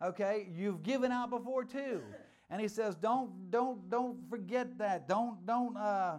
Okay? 0.04 0.48
You've 0.56 0.82
given 0.82 1.12
out 1.12 1.30
before 1.30 1.64
too. 1.64 2.02
And 2.50 2.62
he 2.62 2.68
says, 2.68 2.96
don't, 2.96 3.52
don't, 3.52 3.90
don't 3.90 4.18
forget 4.30 4.78
that. 4.80 5.08
Don't, 5.08 5.46
don't, 5.46 5.78
uh, 5.78 6.18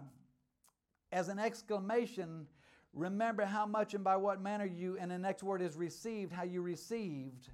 as 1.11 1.29
an 1.29 1.39
exclamation, 1.39 2.47
remember 2.93 3.45
how 3.45 3.65
much 3.65 3.93
and 3.93 4.03
by 4.03 4.15
what 4.15 4.41
manner 4.41 4.65
you, 4.65 4.97
and 4.99 5.11
the 5.11 5.17
next 5.17 5.43
word 5.43 5.61
is 5.61 5.75
received, 5.75 6.31
how 6.31 6.43
you 6.43 6.61
received. 6.61 7.49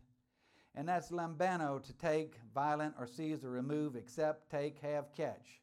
And 0.76 0.88
that's 0.88 1.10
lambano, 1.10 1.82
to 1.82 1.94
take, 1.94 2.36
violent, 2.54 2.96
or 3.00 3.08
seize, 3.08 3.46
or 3.46 3.50
remove, 3.50 3.96
accept, 3.96 4.52
take, 4.52 4.80
have, 4.80 5.14
catch, 5.14 5.62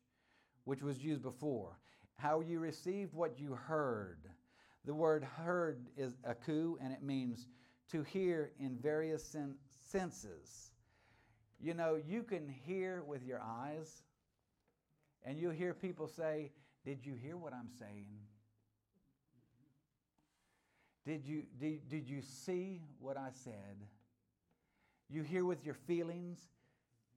which 0.64 0.82
was 0.82 1.04
used 1.04 1.22
before. 1.22 1.78
How 2.16 2.40
you 2.40 2.60
received 2.60 3.12
what 3.12 3.38
you 3.38 3.54
heard. 3.54 4.18
The 4.84 4.94
word 4.94 5.22
heard 5.22 5.86
is 5.96 6.14
aku, 6.26 6.76
and 6.82 6.92
it 6.92 7.02
means 7.02 7.46
to 7.90 8.02
hear 8.02 8.52
in 8.58 8.76
various 8.78 9.22
sen- 9.22 9.56
senses. 9.90 10.72
You 11.60 11.74
know, 11.74 12.00
you 12.04 12.22
can 12.22 12.48
hear 12.48 13.02
with 13.06 13.22
your 13.24 13.40
eyes, 13.40 14.02
and 15.24 15.38
you'll 15.38 15.52
hear 15.52 15.74
people 15.74 16.08
say, 16.08 16.50
did 16.84 17.04
you 17.04 17.14
hear 17.14 17.36
what 17.36 17.52
I'm 17.52 17.68
saying? 17.78 18.18
Did 21.04 21.26
you, 21.26 21.44
did, 21.60 21.88
did 21.88 22.08
you 22.08 22.22
see 22.22 22.80
what 23.00 23.16
I 23.16 23.28
said? 23.32 23.86
You 25.10 25.22
hear 25.22 25.44
with 25.44 25.64
your 25.64 25.74
feelings? 25.74 26.38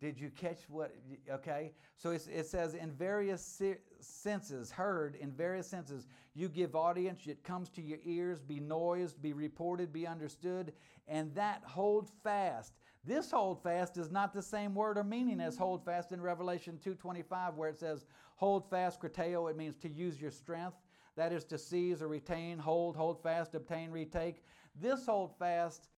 Did 0.02 0.20
you 0.20 0.30
catch 0.30 0.60
what? 0.70 0.94
Okay. 1.32 1.72
So 1.98 2.12
it 2.12 2.46
says 2.46 2.74
in 2.74 2.92
various 2.92 3.62
senses, 4.02 4.72
heard 4.72 5.16
in 5.16 5.32
various 5.32 5.68
senses, 5.68 6.08
you 6.34 6.50
give 6.50 6.76
audience, 6.76 7.22
it 7.28 7.44
comes 7.44 7.70
to 7.70 7.82
your 7.82 8.00
ears, 8.04 8.42
be 8.42 8.60
noised, 8.60 9.22
be 9.22 9.34
reported, 9.34 9.94
be 9.94 10.06
understood, 10.06 10.74
and 11.08 11.34
that 11.36 11.62
hold 11.66 12.10
fast. 12.24 12.74
This 13.06 13.30
hold 13.30 13.62
fast 13.62 13.98
is 13.98 14.10
not 14.10 14.34
the 14.34 14.42
same 14.42 14.74
word 14.74 14.98
or 14.98 15.04
meaning 15.04 15.40
as 15.40 15.58
hold 15.58 15.86
fast 15.86 16.12
in 16.12 16.22
Revelation 16.22 16.80
2:25 16.84 17.56
where 17.56 17.70
it 17.70 17.78
says 17.78 18.06
hold 18.36 18.70
fast 18.70 19.00
krateo 19.00 19.50
it 19.50 19.56
means 19.56 19.78
to 19.78 19.90
use 19.90 20.20
your 20.20 20.32
strength 20.32 20.78
that 21.16 21.32
is 21.32 21.46
to 21.46 21.58
seize 21.58 22.02
or 22.02 22.08
retain 22.08 22.58
hold 22.58 22.96
hold 22.96 23.22
fast 23.22 23.54
obtain 23.54 23.92
retake. 23.92 24.44
This 24.80 25.06
hold 25.06 25.38
fast 25.38 25.90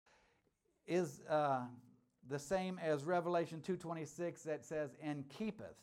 is 0.87 1.23
uh, 1.29 1.67
the 2.29 2.39
same 2.39 2.79
as 2.81 3.05
Revelation 3.05 3.63
2:26 3.67 4.43
that 4.43 4.65
says 4.65 4.97
and 5.01 5.29
keepeth 5.29 5.77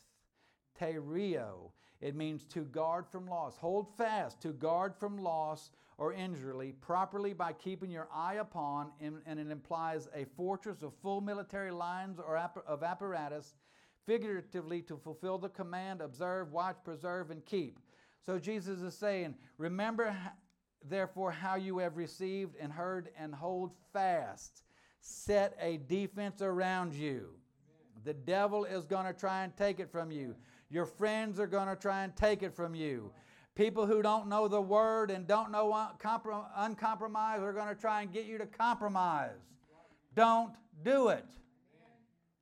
terio 0.78 1.70
it 2.00 2.14
means 2.14 2.44
to 2.44 2.64
guard 2.64 3.06
from 3.06 3.26
loss. 3.26 3.56
Hold 3.56 3.88
fast 3.96 4.42
to 4.42 4.48
guard 4.52 4.94
from 4.94 5.16
loss 5.16 5.70
or 5.98 6.12
injury 6.12 6.74
properly 6.80 7.32
by 7.32 7.52
keeping 7.52 7.90
your 7.90 8.08
eye 8.12 8.34
upon, 8.34 8.90
and, 9.00 9.20
it 9.26 9.50
implies 9.50 10.08
a 10.14 10.24
fortress 10.36 10.82
of 10.82 10.92
full 11.02 11.20
military 11.20 11.70
lines 11.70 12.18
or 12.18 12.36
of 12.66 12.82
apparatus, 12.82 13.54
figuratively 14.06 14.82
to 14.82 14.96
fulfill 14.96 15.38
the 15.38 15.48
command 15.48 16.00
observe, 16.00 16.52
watch, 16.52 16.76
preserve, 16.84 17.30
and 17.30 17.44
keep. 17.44 17.78
So 18.24 18.38
Jesus 18.38 18.80
is 18.80 18.94
saying, 18.96 19.34
Remember 19.58 20.16
therefore 20.88 21.30
how 21.30 21.54
you 21.56 21.78
have 21.78 21.96
received 21.96 22.56
and 22.60 22.72
heard, 22.72 23.10
and 23.18 23.34
hold 23.34 23.72
fast. 23.92 24.62
Set 25.00 25.56
a 25.60 25.78
defense 25.88 26.42
around 26.42 26.94
you. 26.94 27.30
The 28.04 28.14
devil 28.14 28.64
is 28.64 28.84
going 28.84 29.06
to 29.06 29.12
try 29.12 29.44
and 29.44 29.56
take 29.56 29.80
it 29.80 29.90
from 29.90 30.10
you. 30.10 30.34
Your 30.70 30.86
friends 30.86 31.38
are 31.38 31.46
going 31.46 31.68
to 31.68 31.76
try 31.76 32.04
and 32.04 32.14
take 32.16 32.42
it 32.42 32.54
from 32.54 32.74
you. 32.74 33.12
People 33.54 33.86
who 33.86 34.02
don't 34.02 34.28
know 34.28 34.48
the 34.48 34.60
word 34.60 35.10
and 35.10 35.26
don't 35.26 35.52
know 35.52 35.88
uncompromised 36.56 37.42
are 37.42 37.52
going 37.52 37.68
to 37.68 37.80
try 37.80 38.02
and 38.02 38.12
get 38.12 38.26
you 38.26 38.38
to 38.38 38.46
compromise. 38.46 39.38
Don't 40.16 40.52
do 40.84 41.08
it. 41.08 41.26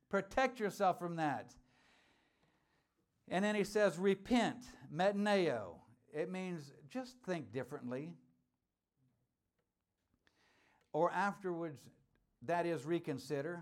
Protect 0.09 0.59
yourself 0.59 0.97
from 0.97 1.17
that. 1.17 1.53
And 3.29 3.45
then 3.45 3.55
he 3.55 3.63
says, 3.63 3.97
repent, 3.97 4.65
metanoeo. 4.93 5.75
It 6.13 6.31
means 6.31 6.71
just 6.89 7.15
think 7.25 7.51
differently. 7.53 8.13
Or 10.93 11.11
afterwards, 11.11 11.79
that 12.43 12.65
is, 12.65 12.85
reconsider. 12.85 13.61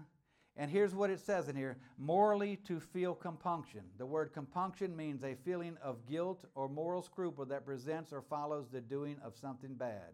And 0.58 0.70
here's 0.70 0.94
what 0.94 1.10
it 1.10 1.20
says 1.20 1.48
in 1.48 1.56
here 1.56 1.78
morally 1.98 2.58
to 2.68 2.80
feel 2.80 3.16
compunction. 3.16 3.82
The 3.98 4.06
word 4.06 4.34
compunction 4.34 4.96
means 4.96 5.24
a 5.24 5.36
feeling 5.36 5.78
of 5.82 6.06
guilt 6.06 6.46
or 6.56 6.68
moral 6.68 7.02
scruple 7.02 7.46
that 7.46 7.66
presents 7.66 8.12
or 8.12 8.22
follows 8.22 8.68
the 8.70 8.82
doing 8.82 9.16
of 9.24 9.36
something 9.38 9.76
bad. 9.76 10.12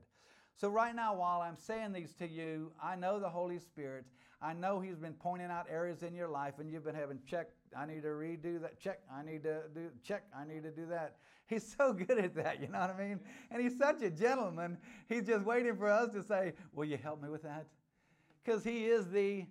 So, 0.55 0.69
right 0.69 0.95
now, 0.95 1.15
while 1.15 1.41
I'm 1.41 1.55
saying 1.55 1.93
these 1.93 2.13
to 2.15 2.27
you, 2.27 2.71
I 2.81 2.95
know 2.95 3.19
the 3.19 3.29
Holy 3.29 3.59
Spirit. 3.59 4.05
I 4.41 4.53
know 4.53 4.79
He's 4.79 4.97
been 4.97 5.13
pointing 5.13 5.49
out 5.49 5.67
areas 5.69 6.03
in 6.03 6.15
your 6.15 6.27
life, 6.27 6.55
and 6.59 6.71
you've 6.71 6.83
been 6.83 6.95
having 6.95 7.19
check, 7.27 7.49
I 7.77 7.85
need 7.85 8.03
to 8.03 8.09
redo 8.09 8.61
that, 8.61 8.79
check, 8.79 8.99
I 9.11 9.23
need 9.23 9.43
to 9.43 9.61
do, 9.73 9.89
check, 10.03 10.23
I 10.35 10.45
need 10.45 10.63
to 10.63 10.71
do 10.71 10.88
that. 10.88 11.17
He's 11.47 11.75
so 11.77 11.93
good 11.93 12.17
at 12.17 12.35
that, 12.35 12.59
you 12.61 12.67
know 12.67 12.79
what 12.79 12.89
I 12.89 12.97
mean? 12.97 13.19
And 13.51 13.61
He's 13.61 13.77
such 13.77 14.01
a 14.01 14.09
gentleman. 14.09 14.77
He's 15.07 15.23
just 15.23 15.45
waiting 15.45 15.75
for 15.75 15.89
us 15.89 16.11
to 16.13 16.23
say, 16.23 16.53
Will 16.73 16.85
you 16.85 16.97
help 16.97 17.21
me 17.21 17.29
with 17.29 17.43
that? 17.43 17.67
Because 18.43 18.63
He 18.63 18.85
is 18.85 19.09
the 19.09 19.45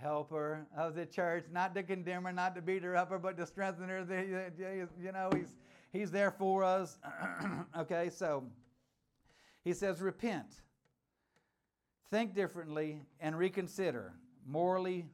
helper 0.00 0.66
of 0.76 0.94
the 0.94 1.06
church, 1.06 1.44
not 1.52 1.74
to 1.74 1.82
condemn 1.82 2.24
her, 2.24 2.32
not 2.32 2.54
to 2.54 2.62
beat 2.62 2.82
her 2.82 2.96
up, 2.96 3.10
but 3.22 3.36
to 3.36 3.46
strengthen 3.46 3.88
her. 3.88 4.52
You 4.98 5.12
know, 5.12 5.30
he's, 5.34 5.54
he's 5.92 6.10
there 6.10 6.30
for 6.30 6.64
us. 6.64 6.98
okay, 7.78 8.10
so 8.10 8.44
he 9.64 9.72
says, 9.72 10.00
repent, 10.00 10.62
think 12.10 12.34
differently, 12.34 13.02
and 13.20 13.36
reconsider 13.36 14.14
morally 14.46 15.06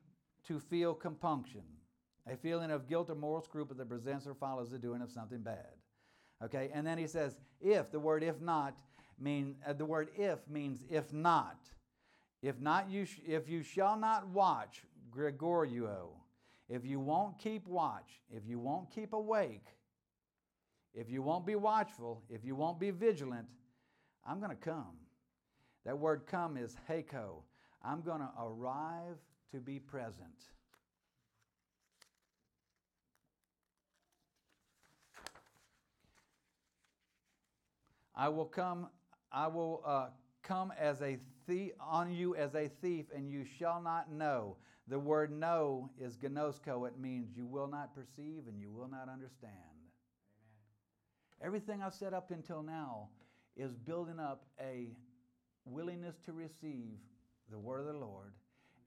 to 0.46 0.60
feel 0.60 0.94
compunction, 0.94 1.62
a 2.30 2.36
feeling 2.36 2.70
of 2.70 2.88
guilt 2.88 3.10
or 3.10 3.14
moral 3.14 3.42
scruple 3.42 3.76
that 3.76 3.88
presents 3.88 4.26
or 4.26 4.34
follows 4.34 4.70
the 4.70 4.78
doing 4.78 5.02
of 5.02 5.10
something 5.10 5.40
bad. 5.40 5.66
Okay, 6.44 6.70
and 6.72 6.86
then 6.86 6.98
he 6.98 7.06
says, 7.06 7.36
if, 7.60 7.90
the 7.90 7.98
word 7.98 8.22
if 8.22 8.40
not, 8.40 8.74
mean, 9.18 9.56
uh, 9.66 9.72
the 9.72 9.84
word 9.84 10.10
if 10.16 10.38
means 10.48 10.84
if 10.90 11.12
not 11.12 11.58
If 12.46 12.60
not, 12.60 12.88
you 12.88 13.06
sh- 13.06 13.18
if 13.26 13.48
you 13.48 13.64
shall 13.64 13.98
not 13.98 14.28
watch, 14.28 14.84
Gregorio, 15.10 16.10
if 16.68 16.86
you 16.86 17.00
won't 17.00 17.36
keep 17.40 17.66
watch, 17.66 18.20
if 18.30 18.46
you 18.46 18.60
won't 18.60 18.88
keep 18.88 19.14
awake, 19.14 19.66
if 20.94 21.10
you 21.10 21.22
won't 21.22 21.44
be 21.44 21.56
watchful, 21.56 22.22
if 22.30 22.44
you 22.44 22.54
won't 22.54 22.78
be 22.78 22.92
vigilant, 22.92 23.48
I'm 24.24 24.38
going 24.38 24.56
to 24.56 24.56
come. 24.56 24.94
That 25.84 25.98
word 25.98 26.22
come 26.28 26.56
is 26.56 26.76
heko. 26.88 27.42
I'm 27.82 28.00
going 28.02 28.20
to 28.20 28.30
arrive 28.40 29.18
to 29.50 29.58
be 29.58 29.80
present. 29.80 30.44
I 38.14 38.28
will 38.28 38.44
come, 38.44 38.86
I 39.32 39.48
will 39.48 39.82
uh, 39.84 40.06
come 40.46 40.72
as 40.78 41.02
a 41.02 41.18
thief 41.46 41.72
on 41.80 42.12
you 42.12 42.34
as 42.36 42.54
a 42.54 42.68
thief, 42.80 43.06
and 43.14 43.30
you 43.30 43.44
shall 43.58 43.80
not 43.80 44.10
know. 44.10 44.56
The 44.88 44.98
word 44.98 45.32
know 45.32 45.90
is 46.00 46.16
gnosko. 46.16 46.86
It 46.86 46.98
means 46.98 47.36
you 47.36 47.46
will 47.46 47.66
not 47.66 47.94
perceive 47.94 48.44
and 48.46 48.60
you 48.60 48.70
will 48.70 48.88
not 48.88 49.08
understand. 49.08 49.52
Amen. 49.52 51.44
Everything 51.44 51.82
I've 51.82 51.94
said 51.94 52.14
up 52.14 52.30
until 52.30 52.62
now 52.62 53.08
is 53.56 53.72
building 53.74 54.20
up 54.20 54.44
a 54.60 54.90
willingness 55.64 56.16
to 56.26 56.32
receive 56.32 56.98
the 57.50 57.58
word 57.58 57.80
of 57.80 57.86
the 57.86 57.98
Lord 57.98 58.32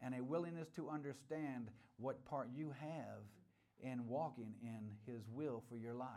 and 0.02 0.16
a 0.16 0.24
willingness 0.24 0.70
to 0.78 0.90
understand 0.90 1.68
what 1.98 2.24
part 2.26 2.50
you 2.56 2.74
have 2.80 3.26
in 3.82 4.08
walking 4.08 4.54
in 4.62 4.92
his 5.06 5.22
will 5.30 5.64
for 5.70 5.76
your 5.76 5.94
life. 5.94 6.08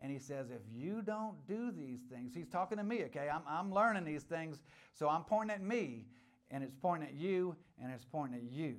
And 0.00 0.12
he 0.12 0.18
says, 0.18 0.50
if 0.50 0.62
you 0.72 1.02
don't 1.02 1.34
do 1.48 1.72
these 1.72 2.00
things, 2.10 2.32
he's 2.34 2.48
talking 2.48 2.78
to 2.78 2.84
me, 2.84 3.04
okay? 3.04 3.28
I'm, 3.32 3.42
I'm 3.48 3.72
learning 3.72 4.04
these 4.04 4.22
things, 4.22 4.62
so 4.94 5.08
I'm 5.08 5.24
pointing 5.24 5.54
at 5.54 5.62
me, 5.62 6.06
and 6.50 6.62
it's 6.62 6.76
pointing 6.80 7.08
at 7.08 7.14
you, 7.14 7.56
and 7.82 7.92
it's 7.92 8.04
pointing 8.04 8.38
at 8.38 8.52
you. 8.52 8.76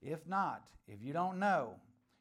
If 0.00 0.26
not, 0.26 0.68
if 0.86 1.02
you 1.02 1.12
don't 1.12 1.38
know, 1.38 1.74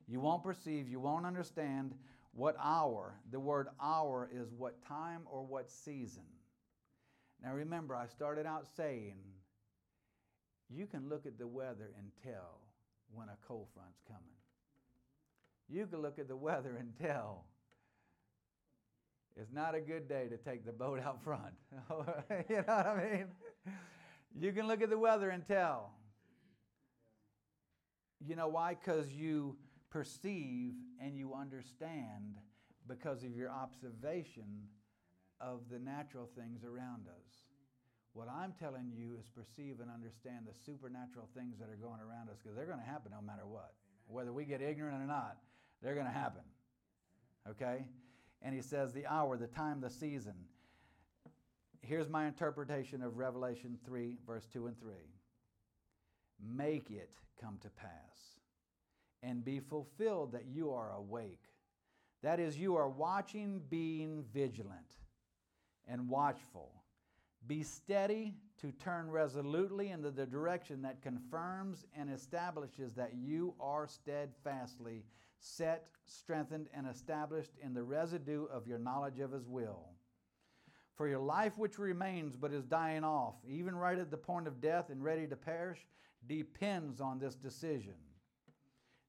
you 0.08 0.20
won't 0.20 0.44
perceive, 0.44 0.88
you 0.88 1.00
won't 1.00 1.26
understand 1.26 1.94
what 2.34 2.56
hour, 2.60 3.20
the 3.32 3.40
word 3.40 3.68
hour 3.80 4.28
is 4.34 4.52
what 4.58 4.84
time 4.84 5.22
or 5.26 5.46
what 5.46 5.70
season. 5.70 6.24
Now 7.44 7.54
remember, 7.54 7.96
I 7.96 8.08
started 8.08 8.48
out 8.48 8.66
saying, 8.76 9.18
you 10.70 10.88
can 10.88 11.10
look 11.10 11.28
at 11.28 11.38
the 11.38 11.48
weather 11.48 11.92
and 11.98 12.12
tell 12.24 12.62
when 13.14 13.30
a 13.30 13.38
cold 13.48 13.68
front's 13.74 14.02
coming. 14.08 14.24
You 15.70 15.86
can 15.86 16.02
look 16.02 16.18
at 16.18 16.28
the 16.28 16.36
weather 16.36 16.76
and 16.80 16.94
tell 17.00 17.46
it's 19.40 19.52
not 19.52 19.74
a 19.74 19.82
good 19.82 20.08
day 20.08 20.28
to 20.30 20.38
take 20.38 20.66
the 20.66 20.72
boat 20.72 21.00
out 21.00 21.24
front. 21.24 21.54
you 22.50 22.56
know 22.58 22.64
what 22.66 22.88
I 22.88 23.04
mean? 23.12 23.28
You 24.40 24.52
can 24.52 24.68
look 24.68 24.82
at 24.82 24.90
the 24.90 24.98
weather 24.98 25.30
and 25.30 25.46
tell. 25.46 25.92
You 28.26 28.36
know 28.36 28.48
why? 28.48 28.76
Because 28.76 29.12
you 29.12 29.58
perceive 29.90 30.74
and 31.02 31.18
you 31.18 31.34
understand 31.34 32.38
because 32.88 33.24
of 33.24 33.36
your 33.36 33.50
observation 33.50 34.68
of 35.42 35.62
the 35.72 35.80
natural 35.80 36.30
things 36.38 36.64
around 36.64 37.08
us. 37.08 37.44
What 38.14 38.28
I'm 38.30 38.54
telling 38.60 38.92
you 38.96 39.18
is 39.20 39.26
perceive 39.28 39.80
and 39.82 39.90
understand 39.90 40.46
the 40.46 40.54
supernatural 40.66 41.28
things 41.36 41.58
that 41.60 41.70
are 41.70 41.76
going 41.76 42.00
around 42.00 42.30
us 42.30 42.38
because 42.42 42.56
they're 42.56 42.68
going 42.68 42.80
to 42.80 42.86
happen 42.86 43.12
no 43.12 43.22
matter 43.22 43.46
what. 43.46 43.74
Whether 44.08 44.32
we 44.32 44.46
get 44.46 44.62
ignorant 44.62 45.02
or 45.02 45.08
not, 45.08 45.38
they're 45.82 45.96
going 45.96 46.06
to 46.06 46.12
happen. 46.12 46.44
Okay? 47.50 47.86
And 48.44 48.54
he 48.54 48.62
says 48.62 48.92
the 48.92 49.08
hour, 49.08 49.38
the 49.38 49.48
time, 49.48 49.80
the 49.82 49.90
season. 49.90 50.36
Here's 51.82 52.10
my 52.10 52.28
interpretation 52.28 53.02
of 53.02 53.18
Revelation 53.18 53.78
3, 53.86 54.18
verse 54.28 54.46
2 54.52 54.68
and 54.68 54.80
3. 54.80 54.92
Make 56.56 56.92
it 56.92 57.12
come 57.42 57.58
to 57.62 57.70
pass 57.70 57.90
and 59.22 59.44
be 59.44 59.60
fulfilled 59.60 60.34
that 60.34 60.46
you 60.46 60.72
are 60.72 60.92
awake. 60.92 61.44
That 62.22 62.40
is, 62.40 62.58
you 62.58 62.76
are 62.76 62.90
watching, 62.90 63.62
being 63.70 64.24
vigilant 64.34 64.98
and 65.88 66.10
watchful. 66.10 66.72
Be 67.48 67.64
steady 67.64 68.36
to 68.62 68.72
turn 68.72 69.12
resolutely 69.12 69.90
into 69.90 70.12
the 70.12 70.26
direction 70.26 70.82
that 70.84 71.02
confirms 71.02 71.86
and 71.98 72.10
establishes 72.10 72.94
that 72.94 73.14
you 73.16 73.54
are 73.60 73.88
steadfastly 73.88 75.04
set, 75.44 75.88
strengthened, 76.06 76.68
and 76.74 76.88
established 76.88 77.52
in 77.62 77.74
the 77.74 77.84
residue 77.84 78.46
of 78.46 78.68
your 78.68 78.80
knowledge 78.80 79.20
of 79.20 79.32
His 79.32 79.48
will. 79.48 79.90
For 80.96 81.08
your 81.08 81.20
life 81.20 81.58
which 81.58 81.80
remains 81.80 82.36
but 82.38 82.54
is 82.54 82.66
dying 82.66 83.04
off, 83.04 83.36
even 83.48 83.76
right 83.76 83.98
at 83.98 84.12
the 84.12 84.18
point 84.18 84.48
of 84.48 84.62
death 84.62 84.90
and 84.90 85.04
ready 85.04 85.28
to 85.28 85.36
perish, 85.36 85.80
depends 86.28 87.02
on 87.02 87.20
this 87.20 87.36
decision. 87.36 87.96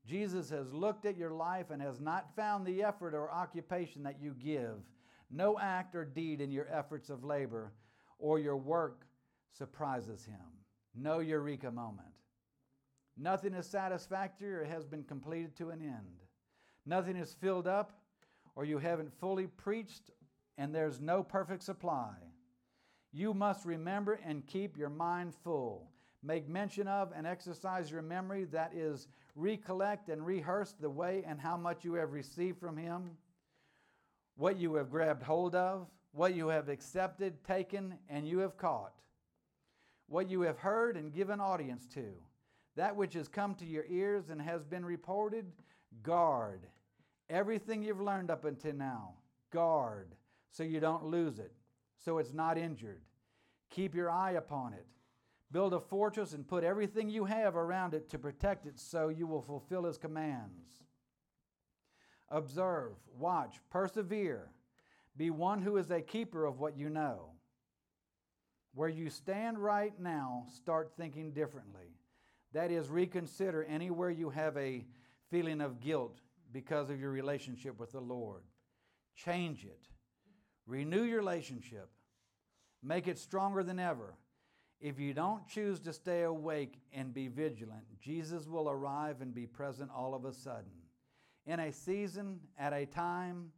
Jesus 0.07 0.51
has 0.51 0.73
looked 0.73 1.07
at 1.07 1.17
your 1.17 1.31
life 1.31 1.71
and 1.71 1.81
has 1.81 2.01
not 2.01 2.35
found 2.35 2.67
the 2.67 2.83
effort 2.83 3.15
or 3.15 3.31
occupation 3.31 4.03
that 4.03 4.21
you 4.21 4.35
give, 4.35 4.83
no 5.31 5.59
act 5.59 5.95
or 5.95 6.05
deed 6.05 6.41
in 6.41 6.51
your 6.51 6.69
efforts 6.71 7.11
of 7.11 7.25
labor 7.25 7.73
or 8.19 8.39
your 8.39 8.57
work 8.57 9.07
surprises 9.57 10.25
him. 10.25 10.41
No 10.95 11.21
eureka 11.21 11.71
moment. 11.71 12.09
Nothing 13.17 13.55
is 13.55 13.67
satisfactory 13.67 14.53
or 14.53 14.65
has 14.65 14.85
been 14.85 15.05
completed 15.05 15.57
to 15.57 15.71
an 15.71 15.81
end. 15.81 16.24
Nothing 16.87 17.17
is 17.17 17.35
filled 17.35 17.67
up 17.67 17.93
or 18.57 18.65
you 18.65 18.79
haven't 18.79 19.13
fully 19.21 19.47
preached 19.47 20.11
and 20.59 20.75
there's 20.75 21.01
no 21.01 21.23
perfect 21.23 21.63
supply. 21.63 22.15
You 23.13 23.35
must 23.35 23.65
remember 23.65 24.21
and 24.25 24.47
keep 24.47 24.77
your 24.77 24.89
mind 24.89 25.35
full. 25.35 25.91
Make 26.23 26.49
mention 26.49 26.89
of 26.89 27.13
and 27.15 27.27
exercise 27.27 27.91
your 27.91 28.03
memory, 28.03 28.45
that 28.47 28.73
is, 28.75 29.09
recollect 29.35 30.09
and 30.09 30.25
rehearse 30.25 30.73
the 30.73 30.91
way 30.91 31.23
and 31.27 31.41
how 31.41 31.57
much 31.57 31.85
you 31.85 31.95
have 31.95 32.13
received 32.13 32.59
from 32.59 32.77
Him, 32.77 33.11
what 34.37 34.57
you 34.57 34.75
have 34.75 34.91
grabbed 34.91 35.23
hold 35.23 35.55
of, 35.55 35.87
what 36.13 36.35
you 36.35 36.49
have 36.49 36.69
accepted, 36.69 37.45
taken, 37.45 37.99
and 38.09 38.27
you 38.27 38.39
have 38.39 38.57
caught, 38.57 38.95
what 40.09 40.31
you 40.31 40.43
have 40.43 40.59
heard 40.59 40.97
and 40.97 41.13
given 41.13 41.41
audience 41.41 41.87
to 41.89 42.05
that 42.77 42.97
which 42.97 43.15
has 43.15 43.29
come 43.29 43.55
to 43.55 43.65
your 43.65 43.85
ears 43.89 44.31
and 44.31 44.41
has 44.41 44.65
been 44.65 44.85
reported, 44.85 45.47
guard. 46.03 46.67
Everything 47.31 47.83
you've 47.83 48.01
learned 48.01 48.31
up 48.31 48.45
until 48.45 48.75
now, 48.75 49.15
guard 49.51 50.15
so 50.55 50.63
you 50.63 50.79
don't 50.79 51.05
lose 51.05 51.41
it, 51.41 51.53
so 52.05 52.19
it's 52.19 52.33
not 52.33 52.57
injured. 52.57 53.01
Keep 53.71 53.95
your 53.95 54.09
eye 54.09 54.33
upon 54.33 54.73
it. 54.73 54.87
Build 55.51 55.75
a 55.75 55.81
fortress 55.81 56.33
and 56.33 56.47
put 56.47 56.63
everything 56.63 57.11
you 57.11 57.25
have 57.25 57.57
around 57.57 57.93
it 57.93 58.09
to 58.11 58.19
protect 58.19 58.67
it 58.67 58.79
so 58.79 59.09
you 59.09 59.27
will 59.27 59.43
fulfill 59.43 59.85
his 59.85 59.99
commands. 59.99 60.83
Observe, 62.29 62.93
watch, 63.19 63.57
persevere. 63.69 64.51
Be 65.17 65.31
one 65.31 65.61
who 65.61 65.77
is 65.77 65.91
a 65.91 66.01
keeper 66.01 66.45
of 66.45 66.61
what 66.61 66.79
you 66.79 66.89
know. 66.89 67.31
Where 68.75 68.89
you 68.89 69.11
stand 69.11 69.59
right 69.59 69.93
now, 70.01 70.47
start 70.55 70.93
thinking 70.97 71.33
differently. 71.33 71.97
That 72.53 72.71
is, 72.71 72.89
reconsider 72.89 73.65
anywhere 73.65 74.11
you 74.11 74.31
have 74.31 74.57
a 74.57 74.85
feeling 75.31 75.61
of 75.61 75.81
guilt 75.81 76.21
because 76.53 76.91
of 76.91 77.01
your 77.01 77.11
relationship 77.11 77.79
with 77.79 77.93
the 77.93 78.01
Lord. 78.01 78.43
Change 79.17 79.65
it. 79.65 79.89
Renew 80.67 81.03
your 81.03 81.19
relationship. 81.19 81.89
Make 82.83 83.09
it 83.09 83.19
stronger 83.19 83.63
than 83.63 83.79
ever. 83.79 84.15
If 84.81 84.99
you 84.99 85.15
don't 85.15 85.47
choose 85.49 85.81
to 85.81 85.93
stay 85.93 86.23
awake 86.23 86.79
and 86.93 87.15
be 87.15 87.29
vigilant, 87.29 87.85
Jesus 87.99 88.47
will 88.47 88.69
arrive 88.69 89.21
and 89.21 89.35
be 89.35 89.47
present 89.47 89.91
all 89.95 90.15
of 90.15 90.25
a 90.25 90.33
sudden. 90.33 90.73
In 91.47 91.61
a 91.61 91.73
season, 91.73 92.41
at 92.59 92.73
a 92.73 92.87
time, 92.87 93.51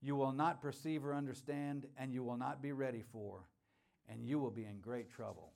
you 0.00 0.16
will 0.16 0.32
not 0.32 0.60
perceive 0.60 1.04
or 1.04 1.14
understand, 1.14 1.86
and 1.98 2.12
you 2.12 2.22
will 2.22 2.36
not 2.36 2.62
be 2.62 2.72
ready 2.72 3.02
for, 3.12 3.48
and 4.08 4.24
you 4.24 4.38
will 4.38 4.50
be 4.50 4.64
in 4.64 4.80
great 4.80 5.10
trouble. 5.10 5.52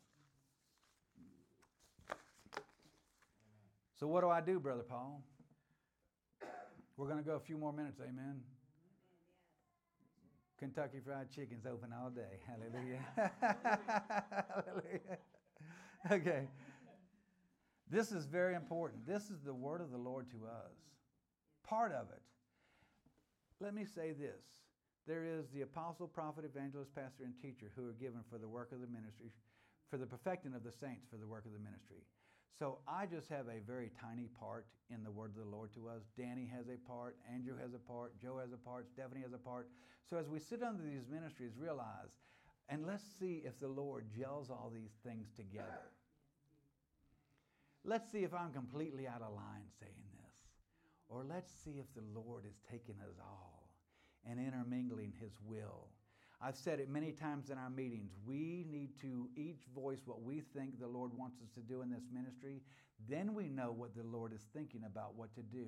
So, 4.00 4.06
what 4.06 4.22
do 4.22 4.30
I 4.30 4.40
do, 4.40 4.58
Brother 4.58 4.82
Paul? 4.82 5.22
We're 6.96 7.06
going 7.06 7.18
to 7.18 7.24
go 7.24 7.36
a 7.36 7.40
few 7.40 7.58
more 7.58 7.70
minutes, 7.70 8.00
amen. 8.00 8.40
Kentucky 10.58 11.00
Fried 11.04 11.30
Chicken's 11.30 11.66
open 11.66 11.90
all 11.92 12.08
day. 12.08 12.40
Hallelujah. 12.48 13.04
Hallelujah. 14.54 15.18
Okay. 16.10 16.48
This 17.90 18.10
is 18.10 18.24
very 18.24 18.54
important. 18.54 19.06
This 19.06 19.24
is 19.24 19.42
the 19.44 19.52
word 19.52 19.82
of 19.82 19.90
the 19.90 19.98
Lord 19.98 20.30
to 20.30 20.46
us. 20.46 20.72
Part 21.62 21.92
of 21.92 22.06
it. 22.10 22.22
Let 23.60 23.74
me 23.74 23.84
say 23.84 24.12
this. 24.12 24.40
There 25.06 25.26
is 25.26 25.50
the 25.52 25.60
apostle, 25.60 26.08
prophet, 26.08 26.46
evangelist, 26.46 26.94
pastor, 26.94 27.24
and 27.24 27.34
teacher 27.36 27.70
who 27.76 27.86
are 27.86 27.92
given 27.92 28.20
for 28.30 28.38
the 28.38 28.48
work 28.48 28.72
of 28.72 28.80
the 28.80 28.86
ministry, 28.86 29.28
for 29.90 29.98
the 29.98 30.06
perfecting 30.06 30.54
of 30.54 30.64
the 30.64 30.72
saints 30.72 31.04
for 31.10 31.18
the 31.18 31.26
work 31.26 31.44
of 31.44 31.52
the 31.52 31.58
ministry. 31.58 32.00
So 32.58 32.78
I 32.86 33.06
just 33.06 33.28
have 33.28 33.46
a 33.48 33.60
very 33.66 33.90
tiny 34.00 34.28
part 34.38 34.66
in 34.90 35.02
the 35.02 35.10
word 35.10 35.30
of 35.30 35.44
the 35.44 35.50
Lord 35.50 35.72
to 35.74 35.88
us. 35.88 36.02
Danny 36.16 36.50
has 36.54 36.66
a 36.68 36.76
part, 36.86 37.16
Andrew 37.32 37.56
has 37.56 37.72
a 37.74 37.78
part, 37.78 38.20
Joe 38.20 38.38
has 38.38 38.52
a 38.52 38.56
part, 38.58 38.88
Stephanie 38.88 39.22
has 39.22 39.32
a 39.32 39.38
part. 39.38 39.68
So 40.08 40.16
as 40.16 40.28
we 40.28 40.38
sit 40.38 40.62
under 40.62 40.82
these 40.82 41.06
ministries, 41.10 41.52
realize 41.56 42.12
And 42.68 42.86
let's 42.86 43.04
see 43.18 43.42
if 43.44 43.58
the 43.58 43.68
Lord 43.68 44.06
gels 44.16 44.48
all 44.48 44.70
these 44.72 44.94
things 45.04 45.28
together. 45.36 45.90
Let's 47.84 48.10
see 48.12 48.24
if 48.24 48.32
I'm 48.32 48.52
completely 48.52 49.08
out 49.08 49.22
of 49.22 49.34
line 49.34 49.66
saying 49.80 50.04
this. 50.12 50.34
Or 51.08 51.24
let's 51.28 51.50
see 51.64 51.80
if 51.80 51.86
the 51.94 52.04
Lord 52.14 52.44
is 52.46 52.54
taking 52.70 52.96
us 53.00 53.16
all 53.20 53.68
and 54.24 54.38
intermingling 54.38 55.12
His 55.18 55.32
will. 55.44 55.88
I've 56.42 56.56
said 56.56 56.80
it 56.80 56.88
many 56.88 57.12
times 57.12 57.50
in 57.50 57.58
our 57.58 57.68
meetings. 57.68 58.12
We 58.26 58.64
need 58.70 58.98
to 59.02 59.28
each 59.36 59.60
voice 59.74 60.00
what 60.06 60.22
we 60.22 60.42
think 60.54 60.80
the 60.80 60.88
Lord 60.88 61.12
wants 61.16 61.36
us 61.42 61.50
to 61.54 61.60
do 61.60 61.82
in 61.82 61.90
this 61.90 62.04
ministry. 62.12 62.62
Then 63.08 63.34
we 63.34 63.48
know 63.48 63.72
what 63.76 63.94
the 63.94 64.04
Lord 64.04 64.32
is 64.32 64.46
thinking 64.54 64.82
about 64.86 65.16
what 65.16 65.34
to 65.34 65.42
do. 65.42 65.66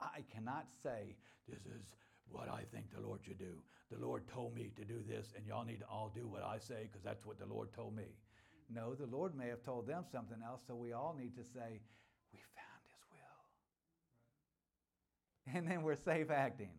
I 0.00 0.24
cannot 0.34 0.66
say, 0.82 1.14
This 1.48 1.60
is 1.60 1.94
what 2.28 2.48
I 2.48 2.62
think 2.72 2.86
the 2.92 3.00
Lord 3.00 3.20
should 3.24 3.38
do. 3.38 3.62
The 3.92 4.04
Lord 4.04 4.26
told 4.28 4.54
me 4.54 4.72
to 4.76 4.84
do 4.84 5.00
this, 5.08 5.32
and 5.36 5.46
y'all 5.46 5.64
need 5.64 5.80
to 5.80 5.86
all 5.86 6.10
do 6.14 6.26
what 6.26 6.42
I 6.42 6.58
say 6.58 6.88
because 6.90 7.02
that's 7.04 7.24
what 7.24 7.38
the 7.38 7.46
Lord 7.46 7.72
told 7.72 7.94
me. 7.94 8.16
No, 8.72 8.94
the 8.94 9.06
Lord 9.06 9.36
may 9.36 9.48
have 9.48 9.62
told 9.62 9.86
them 9.86 10.04
something 10.10 10.38
else, 10.44 10.60
so 10.66 10.74
we 10.74 10.92
all 10.92 11.14
need 11.18 11.36
to 11.36 11.44
say, 11.44 11.80
We 12.32 12.40
found 12.54 12.82
His 12.86 13.04
will. 13.10 13.42
And 15.56 15.68
then 15.70 15.82
we're 15.82 15.96
safe 15.96 16.30
acting. 16.30 16.70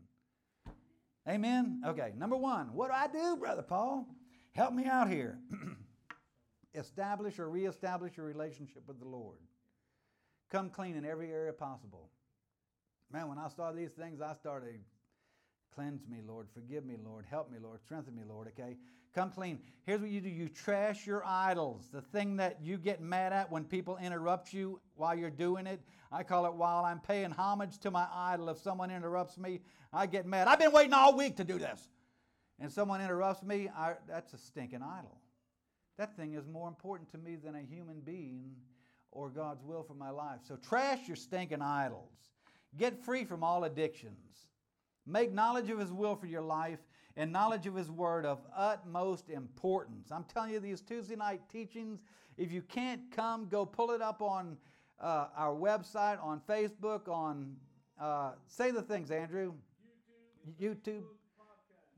Amen? 1.27 1.81
Okay, 1.85 2.13
number 2.17 2.35
one, 2.35 2.73
what 2.73 2.87
do 2.87 2.93
I 2.93 3.07
do, 3.07 3.37
Brother 3.37 3.61
Paul? 3.61 4.07
Help 4.53 4.73
me 4.73 4.85
out 4.85 5.09
here. 5.09 5.39
Establish 6.75 7.37
or 7.37 7.49
reestablish 7.49 8.17
your 8.17 8.25
relationship 8.25 8.83
with 8.87 8.99
the 8.99 9.07
Lord. 9.07 9.37
Come 10.51 10.69
clean 10.69 10.95
in 10.95 11.05
every 11.05 11.31
area 11.31 11.53
possible. 11.53 12.09
Man, 13.11 13.27
when 13.27 13.37
I 13.37 13.49
saw 13.49 13.71
these 13.71 13.91
things, 13.91 14.21
I 14.21 14.33
started 14.33 14.79
Cleanse 15.73 16.05
me, 16.07 16.17
Lord. 16.25 16.47
Forgive 16.53 16.85
me, 16.85 16.95
Lord. 17.03 17.25
Help 17.29 17.49
me, 17.49 17.57
Lord. 17.61 17.79
Strengthen 17.81 18.15
me, 18.15 18.23
Lord. 18.27 18.47
Okay? 18.49 18.75
Come 19.13 19.29
clean. 19.29 19.59
Here's 19.83 19.99
what 19.99 20.09
you 20.09 20.21
do 20.21 20.29
you 20.29 20.47
trash 20.47 21.05
your 21.05 21.25
idols. 21.25 21.89
The 21.91 22.01
thing 22.01 22.37
that 22.37 22.59
you 22.61 22.77
get 22.77 23.01
mad 23.01 23.33
at 23.33 23.51
when 23.51 23.65
people 23.65 23.97
interrupt 23.97 24.53
you 24.53 24.79
while 24.95 25.15
you're 25.15 25.29
doing 25.29 25.67
it. 25.67 25.81
I 26.11 26.23
call 26.23 26.45
it 26.45 26.53
while 26.53 26.85
I'm 26.85 26.99
paying 26.99 27.31
homage 27.31 27.77
to 27.79 27.91
my 27.91 28.07
idol. 28.13 28.49
If 28.49 28.59
someone 28.59 28.91
interrupts 28.91 29.37
me, 29.37 29.61
I 29.91 30.05
get 30.05 30.25
mad. 30.25 30.47
I've 30.47 30.59
been 30.59 30.71
waiting 30.71 30.93
all 30.93 31.17
week 31.17 31.37
to 31.37 31.43
do 31.43 31.57
this. 31.57 31.89
And 32.59 32.71
someone 32.71 33.01
interrupts 33.01 33.43
me, 33.43 33.69
I, 33.75 33.95
that's 34.07 34.33
a 34.33 34.37
stinking 34.37 34.83
idol. 34.83 35.17
That 35.97 36.15
thing 36.15 36.33
is 36.33 36.47
more 36.47 36.67
important 36.67 37.11
to 37.11 37.17
me 37.17 37.35
than 37.35 37.55
a 37.55 37.61
human 37.61 37.99
being 38.01 38.55
or 39.11 39.29
God's 39.29 39.63
will 39.63 39.83
for 39.83 39.93
my 39.93 40.09
life. 40.09 40.39
So 40.47 40.55
trash 40.55 41.07
your 41.07 41.17
stinking 41.17 41.61
idols. 41.61 42.13
Get 42.77 43.03
free 43.03 43.25
from 43.25 43.43
all 43.43 43.65
addictions. 43.65 44.47
Make 45.05 45.33
knowledge 45.33 45.69
of 45.69 45.79
His 45.79 45.91
will 45.91 46.15
for 46.15 46.27
your 46.27 46.41
life 46.41 46.79
and 47.17 47.31
knowledge 47.31 47.67
of 47.67 47.75
His 47.75 47.89
Word 47.91 48.25
of 48.25 48.39
utmost 48.55 49.29
importance. 49.29 50.11
I'm 50.11 50.23
telling 50.23 50.51
you, 50.51 50.59
these 50.59 50.81
Tuesday 50.81 51.15
night 51.15 51.41
teachings, 51.51 52.01
if 52.37 52.51
you 52.51 52.61
can't 52.61 53.01
come, 53.11 53.47
go 53.49 53.65
pull 53.65 53.91
it 53.91 54.01
up 54.01 54.21
on 54.21 54.57
uh, 54.99 55.27
our 55.35 55.53
website, 55.53 56.23
on 56.23 56.41
Facebook, 56.47 57.07
on, 57.07 57.55
uh, 57.99 58.31
say 58.47 58.71
the 58.71 58.81
things, 58.81 59.11
Andrew. 59.11 59.53
YouTube. 60.61 60.83
YouTube 60.83 61.03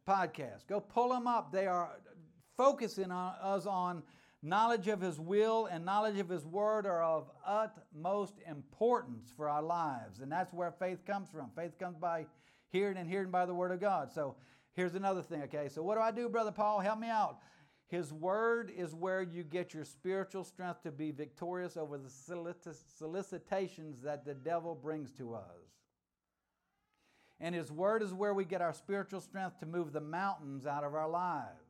podcast. 0.08 0.32
podcast. 0.34 0.68
Go 0.68 0.80
pull 0.80 1.10
them 1.10 1.28
up. 1.28 1.52
They 1.52 1.68
are 1.68 1.92
focusing 2.58 3.12
on 3.12 3.36
us 3.42 3.66
on 3.66 4.04
knowledge 4.42 4.88
of 4.88 5.02
His 5.02 5.20
will 5.20 5.68
and 5.68 5.86
knowledge 5.86 6.20
of 6.20 6.30
His 6.30 6.46
Word 6.46 6.86
are 6.86 7.02
of 7.02 7.30
utmost 7.46 8.36
importance 8.48 9.32
for 9.36 9.48
our 9.48 9.62
lives. 9.62 10.20
And 10.20 10.32
that's 10.32 10.54
where 10.54 10.72
faith 10.72 11.06
comes 11.06 11.30
from. 11.30 11.50
Faith 11.56 11.78
comes 11.80 11.98
by 11.98 12.26
hearing 12.70 12.98
and 12.98 13.10
hearing 13.10 13.32
by 13.32 13.46
the 13.46 13.54
word 13.54 13.72
of 13.72 13.80
God. 13.80 14.12
So 14.12 14.36
here's 14.74 14.96
another 14.96 15.22
thing, 15.22 15.44
okay? 15.44 15.70
So 15.70 15.82
what 15.82 15.96
do 15.96 16.02
I 16.02 16.12
do, 16.12 16.30
Brother 16.30 16.52
Paul? 16.52 16.80
Help 16.80 17.00
me 17.00 17.10
out. 17.10 17.40
His 17.88 18.12
word 18.12 18.72
is 18.76 18.96
where 18.96 19.22
you 19.22 19.44
get 19.44 19.74
your 19.74 19.86
spiritual 19.86 20.44
strength 20.44 20.82
to 20.84 20.92
be 20.92 21.12
victorious 21.12 21.78
over 21.78 21.98
the 21.98 22.10
solicitations 22.98 24.02
that 24.02 24.26
the 24.26 24.34
devil 24.34 24.74
brings 24.74 25.12
to 25.12 25.36
us. 25.36 25.44
And 27.40 27.54
His 27.54 27.72
word 27.72 28.02
is 28.02 28.14
where 28.14 28.34
we 28.34 28.46
get 28.46 28.62
our 28.62 28.74
spiritual 28.74 29.22
strength 29.22 29.60
to 29.60 29.66
move 29.66 29.92
the 29.92 30.02
mountains 30.02 30.66
out 30.66 30.84
of 30.84 30.96
our 30.96 31.10
lives. 31.10 31.63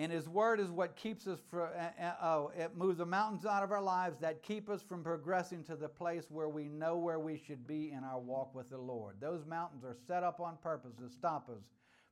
And 0.00 0.10
His 0.10 0.30
Word 0.30 0.60
is 0.60 0.70
what 0.70 0.96
keeps 0.96 1.26
us 1.26 1.40
from, 1.50 1.68
uh, 1.78 2.02
uh, 2.02 2.14
oh, 2.22 2.52
it 2.56 2.74
moves 2.74 2.96
the 2.96 3.04
mountains 3.04 3.44
out 3.44 3.62
of 3.62 3.70
our 3.70 3.82
lives 3.82 4.16
that 4.20 4.42
keep 4.42 4.70
us 4.70 4.80
from 4.80 5.04
progressing 5.04 5.62
to 5.64 5.76
the 5.76 5.90
place 5.90 6.30
where 6.30 6.48
we 6.48 6.70
know 6.70 6.96
where 6.96 7.18
we 7.18 7.36
should 7.36 7.66
be 7.66 7.92
in 7.92 8.02
our 8.02 8.18
walk 8.18 8.54
with 8.54 8.70
the 8.70 8.78
Lord. 8.78 9.16
Those 9.20 9.44
mountains 9.44 9.84
are 9.84 9.94
set 10.06 10.22
up 10.22 10.40
on 10.40 10.56
purpose 10.62 10.94
to 10.94 11.10
stop 11.10 11.50
us 11.50 11.64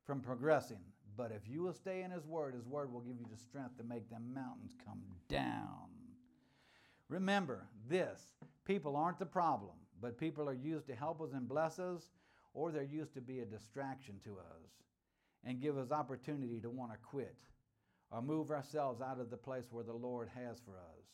from 0.05 0.21
progressing. 0.21 0.83
But 1.17 1.33
if 1.33 1.49
you 1.51 1.63
will 1.63 1.73
stay 1.73 2.03
in 2.03 2.11
His 2.11 2.27
Word, 2.27 2.53
His 2.53 2.67
Word 2.67 2.93
will 2.93 3.01
give 3.01 3.19
you 3.19 3.27
the 3.31 3.41
strength 3.41 3.79
to 3.79 3.85
make 3.85 4.11
them 4.11 4.35
mountains 4.35 4.77
come 4.85 5.01
down. 5.31 5.89
Remember 7.09 7.69
this 7.89 8.21
people 8.67 8.97
aren't 8.97 9.19
the 9.19 9.25
problem, 9.25 9.77
but 10.03 10.19
people 10.19 10.47
are 10.47 10.53
used 10.53 10.87
to 10.89 10.95
help 10.95 11.23
us 11.23 11.33
and 11.33 11.49
bless 11.49 11.79
us, 11.79 12.03
or 12.53 12.71
they're 12.71 12.83
used 12.83 13.15
to 13.15 13.23
be 13.23 13.41
a 13.41 13.47
distraction 13.47 14.17
to 14.25 14.33
us 14.33 14.69
and 15.43 15.63
give 15.63 15.79
us 15.79 15.91
opportunity 15.91 16.61
to 16.61 16.69
want 16.69 16.93
to 16.93 16.99
quit 16.99 17.35
or 18.11 18.23
move 18.23 18.51
ourselves 18.51 19.01
out 19.01 19.21
of 19.21 19.31
the 19.31 19.37
place 19.37 19.65
where 19.71 19.85
the 19.85 19.93
Lord 19.93 20.29
has 20.35 20.59
for 20.65 20.73
us. 20.73 21.05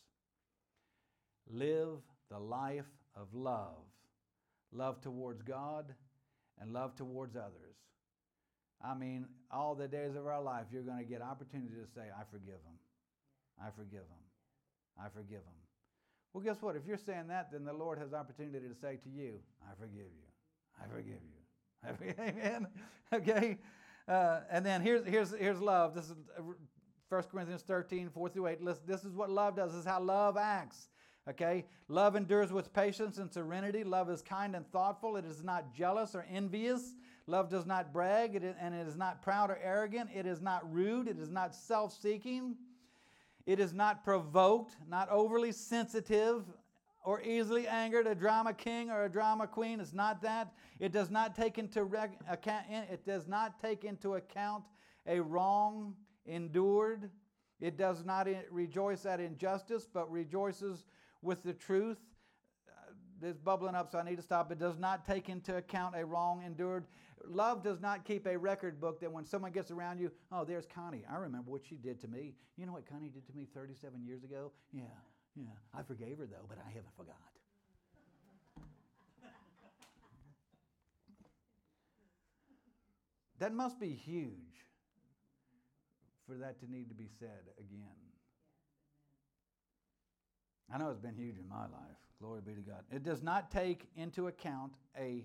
Live 1.51 1.99
the 2.30 2.38
life 2.38 2.86
of 3.16 3.28
love 3.32 3.84
love 4.74 5.01
towards 5.01 5.40
God 5.42 5.86
and 6.61 6.72
love 6.72 6.95
towards 6.97 7.36
others. 7.36 7.76
I 8.84 8.95
mean, 8.95 9.26
all 9.51 9.74
the 9.74 9.88
days 9.88 10.14
of 10.16 10.26
our 10.26 10.42
life, 10.42 10.66
you're 10.72 10.82
going 10.82 10.99
to 10.99 11.05
get 11.05 11.22
opportunity 11.22 11.74
to 11.74 11.86
say, 11.95 12.03
I 12.03 12.24
forgive 12.30 12.61
them. 12.64 12.78
I 13.59 13.70
forgive 13.70 14.01
them. 14.01 14.24
I 14.99 15.09
forgive 15.09 15.45
them. 15.45 15.55
Well, 16.32 16.42
guess 16.42 16.61
what? 16.61 16.76
If 16.76 16.82
you're 16.86 16.99
saying 16.99 17.28
that, 17.28 17.51
then 17.53 17.64
the 17.64 17.72
Lord 17.72 17.99
has 17.99 18.12
opportunity 18.12 18.66
to 18.68 18.74
say 18.74 18.99
to 19.03 19.09
you, 19.09 19.38
I 19.62 19.74
forgive 19.78 20.11
you. 20.12 20.28
I 20.82 20.88
forgive 20.88 21.20
you. 21.22 22.14
Amen. 22.24 22.66
okay. 23.12 23.59
Uh, 24.09 24.40
and 24.51 24.66
then 24.66 24.80
here's 24.82 25.07
here's 25.07 25.32
here's 25.34 25.61
love. 25.61 25.95
This 25.95 26.07
is 26.07 26.16
1 27.14 27.22
Corinthians 27.30 27.62
13, 27.62 28.10
4 28.10 28.28
through 28.28 28.46
8. 28.48 28.62
Listen, 28.62 28.82
this 28.86 29.04
is 29.04 29.14
what 29.14 29.30
love 29.30 29.56
does. 29.56 29.72
This 29.72 29.80
is 29.80 29.86
how 29.86 30.00
love 30.00 30.36
acts. 30.36 30.88
Okay? 31.28 31.64
Love 31.88 32.16
endures 32.16 32.52
with 32.52 32.72
patience 32.72 33.18
and 33.18 33.32
serenity. 33.32 33.84
Love 33.84 34.10
is 34.10 34.20
kind 34.20 34.56
and 34.56 34.70
thoughtful. 34.72 35.16
It 35.16 35.24
is 35.24 35.42
not 35.44 35.72
jealous 35.72 36.14
or 36.14 36.26
envious. 36.30 36.94
Love 37.26 37.48
does 37.48 37.64
not 37.64 37.92
brag, 37.92 38.34
and 38.34 38.74
it 38.74 38.86
is 38.86 38.96
not 38.96 39.22
proud 39.22 39.50
or 39.50 39.58
arrogant. 39.62 40.10
It 40.14 40.26
is 40.26 40.40
not 40.42 40.70
rude. 40.70 41.08
It 41.08 41.18
is 41.18 41.30
not 41.30 41.54
self 41.54 41.96
seeking. 41.98 42.56
It 43.46 43.60
is 43.60 43.72
not 43.72 44.04
provoked, 44.04 44.76
not 44.88 45.08
overly 45.08 45.52
sensitive 45.52 46.44
or 47.04 47.22
easily 47.22 47.68
angered. 47.68 48.06
A 48.06 48.14
drama 48.14 48.52
king 48.52 48.90
or 48.90 49.04
a 49.04 49.08
drama 49.08 49.46
queen 49.46 49.80
is 49.80 49.94
not 49.94 50.20
that. 50.22 50.52
It 50.80 50.92
does 50.92 51.10
not 51.10 51.34
take 51.36 51.58
into 51.58 51.82
account. 52.28 52.66
It 52.68 53.06
does 53.06 53.28
not 53.28 53.60
take 53.60 53.84
into 53.84 54.14
account 54.14 54.64
a 55.06 55.20
wrong 55.20 55.94
endured. 56.27 57.11
It 57.61 57.77
does 57.77 58.05
not 58.05 58.29
rejoice 58.51 59.07
at 59.07 59.20
injustice, 59.20 59.87
but 59.93 60.11
rejoices 60.11 60.85
with 61.22 61.43
the 61.43 61.53
truth. 61.53 61.99
Uh, 62.68 62.93
this 63.20 63.37
bubbling 63.37 63.75
up, 63.75 63.91
so 63.91 63.99
I 63.99 64.03
need 64.03 64.16
to 64.16 64.22
stop. 64.22 64.51
It 64.53 64.59
does 64.59 64.79
not 64.79 65.07
take 65.07 65.29
into 65.29 65.57
account 65.57 65.95
a 65.97 66.05
wrong 66.05 66.43
endured. 66.45 66.85
Love 67.27 67.62
does 67.62 67.81
not 67.81 68.05
keep 68.05 68.27
a 68.27 68.37
record 68.37 68.81
book 68.81 69.01
that 69.01 69.11
when 69.11 69.25
someone 69.25 69.53
gets 69.53 69.70
around 69.70 69.99
you, 69.99 70.11
oh, 70.31 70.45
there's 70.45 70.66
Connie. 70.66 71.05
I 71.11 71.16
remember 71.16 71.51
what 71.51 71.62
she 71.64 71.77
did 71.77 72.01
to 72.03 72.09
me. 72.09 72.35
You 72.57 72.66
know 72.66 72.72
what 72.72 72.87
Connie 72.87 73.09
did 73.09 73.27
to 73.27 73.33
me 73.33 73.47
37 73.55 74.05
years 74.05 74.25
ago? 74.25 74.53
Yeah, 74.72 74.83
yeah. 75.35 75.47
I 75.72 75.83
forgave 75.83 76.18
her 76.18 76.27
though, 76.27 76.45
but 76.49 76.59
I 76.59 76.68
haven't 76.68 76.95
forgot. 76.97 77.16
that 83.39 83.53
must 83.53 83.81
be 83.81 83.91
huge 83.91 84.64
for 86.27 86.37
that 86.37 86.59
to 86.61 86.70
need 86.70 86.89
to 86.89 86.95
be 86.95 87.09
said 87.18 87.51
again. 87.59 87.81
I 90.72 90.79
know 90.79 90.91
it's 90.91 91.01
been 91.01 91.14
huge 91.14 91.37
in 91.39 91.49
my 91.49 91.62
life. 91.62 91.99
Glory 92.20 92.41
be 92.45 92.55
to 92.55 92.61
God. 92.61 92.83
It 92.91 93.03
does 93.03 93.22
not 93.22 93.51
take 93.51 93.87
into 93.97 94.29
account 94.29 94.72
a 94.99 95.25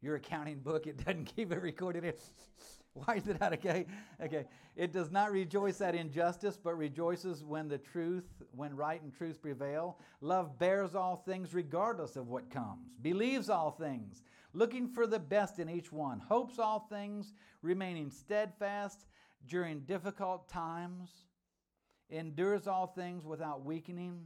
your 0.00 0.16
accounting 0.16 0.58
book. 0.58 0.86
It 0.86 1.04
doesn't 1.04 1.24
keep 1.36 1.52
it 1.52 1.60
recorded. 1.60 2.14
Why 2.92 3.16
is 3.16 3.26
it 3.26 3.42
out? 3.42 3.52
Okay, 3.52 3.86
okay. 4.22 4.46
It 4.74 4.92
does 4.92 5.10
not 5.10 5.30
rejoice 5.30 5.80
at 5.80 5.94
injustice, 5.94 6.58
but 6.62 6.78
rejoices 6.78 7.44
when 7.44 7.68
the 7.68 7.78
truth, 7.78 8.24
when 8.52 8.74
right 8.74 9.02
and 9.02 9.12
truth 9.12 9.42
prevail. 9.42 9.98
Love 10.20 10.58
bears 10.58 10.94
all 10.94 11.16
things, 11.16 11.52
regardless 11.52 12.16
of 12.16 12.28
what 12.28 12.50
comes. 12.50 12.88
Believes 13.02 13.50
all 13.50 13.70
things, 13.70 14.22
looking 14.54 14.88
for 14.88 15.06
the 15.06 15.18
best 15.18 15.58
in 15.58 15.68
each 15.68 15.92
one. 15.92 16.20
Hopes 16.20 16.58
all 16.58 16.86
things, 16.88 17.34
remaining 17.60 18.10
steadfast 18.10 19.06
during 19.46 19.80
difficult 19.80 20.48
times, 20.48 21.10
endures 22.10 22.66
all 22.66 22.86
things 22.86 23.24
without 23.24 23.64
weakening. 23.64 24.20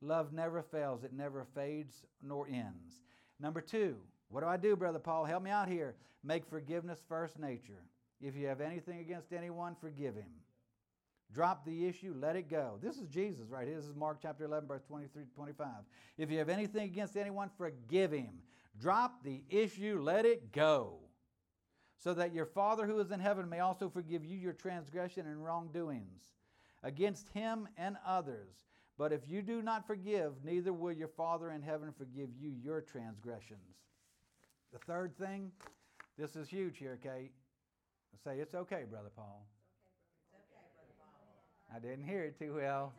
Love 0.00 0.32
never 0.32 0.62
fails, 0.62 1.04
it 1.04 1.12
never 1.12 1.46
fades 1.54 2.04
nor 2.22 2.46
ends. 2.48 3.00
Number 3.38 3.60
two, 3.60 3.96
what 4.28 4.40
do 4.40 4.46
I 4.46 4.56
do, 4.56 4.76
Brother 4.76 4.98
Paul? 4.98 5.24
Help 5.24 5.42
me 5.42 5.50
out 5.50 5.68
here. 5.68 5.94
Make 6.24 6.46
forgiveness 6.46 7.02
first 7.08 7.38
nature. 7.38 7.84
If 8.20 8.36
you 8.36 8.46
have 8.46 8.60
anything 8.60 9.00
against 9.00 9.32
anyone, 9.32 9.76
forgive 9.80 10.14
him. 10.14 10.30
Drop 11.32 11.64
the 11.64 11.86
issue, 11.86 12.14
let 12.18 12.36
it 12.36 12.48
go. 12.48 12.78
This 12.82 12.98
is 12.98 13.08
Jesus 13.08 13.48
right 13.48 13.66
here. 13.66 13.76
This 13.76 13.86
is 13.86 13.96
Mark 13.96 14.18
chapter 14.20 14.44
11, 14.44 14.68
verse 14.68 14.82
23 14.86 15.24
to 15.24 15.30
25. 15.34 15.66
If 16.18 16.30
you 16.30 16.38
have 16.38 16.50
anything 16.50 16.84
against 16.84 17.16
anyone, 17.16 17.50
forgive 17.56 18.12
him. 18.12 18.42
Drop 18.78 19.22
the 19.24 19.42
issue, 19.48 20.00
let 20.02 20.26
it 20.26 20.52
go. 20.52 20.98
So 22.02 22.14
that 22.14 22.34
your 22.34 22.46
Father 22.46 22.84
who 22.84 22.98
is 22.98 23.12
in 23.12 23.20
heaven 23.20 23.48
may 23.48 23.60
also 23.60 23.88
forgive 23.88 24.24
you 24.24 24.36
your 24.36 24.54
transgression 24.54 25.26
and 25.26 25.44
wrongdoings 25.44 26.32
against 26.82 27.28
him 27.28 27.68
and 27.76 27.96
others. 28.04 28.56
But 28.98 29.12
if 29.12 29.20
you 29.28 29.40
do 29.40 29.62
not 29.62 29.86
forgive, 29.86 30.32
neither 30.44 30.72
will 30.72 30.92
your 30.92 31.08
Father 31.08 31.52
in 31.52 31.62
heaven 31.62 31.92
forgive 31.96 32.30
you 32.40 32.52
your 32.62 32.80
transgressions. 32.80 33.60
The 34.72 34.80
third 34.80 35.16
thing, 35.16 35.52
this 36.18 36.34
is 36.34 36.48
huge 36.48 36.78
here, 36.78 36.98
Kate. 37.00 37.30
Say, 38.24 38.38
it's 38.38 38.54
okay, 38.54 38.82
Brother 38.88 39.10
Paul. 39.14 39.46
I 41.74 41.78
didn't 41.78 42.04
hear 42.04 42.24
it 42.24 42.38
too 42.38 42.54
well. 42.56 42.92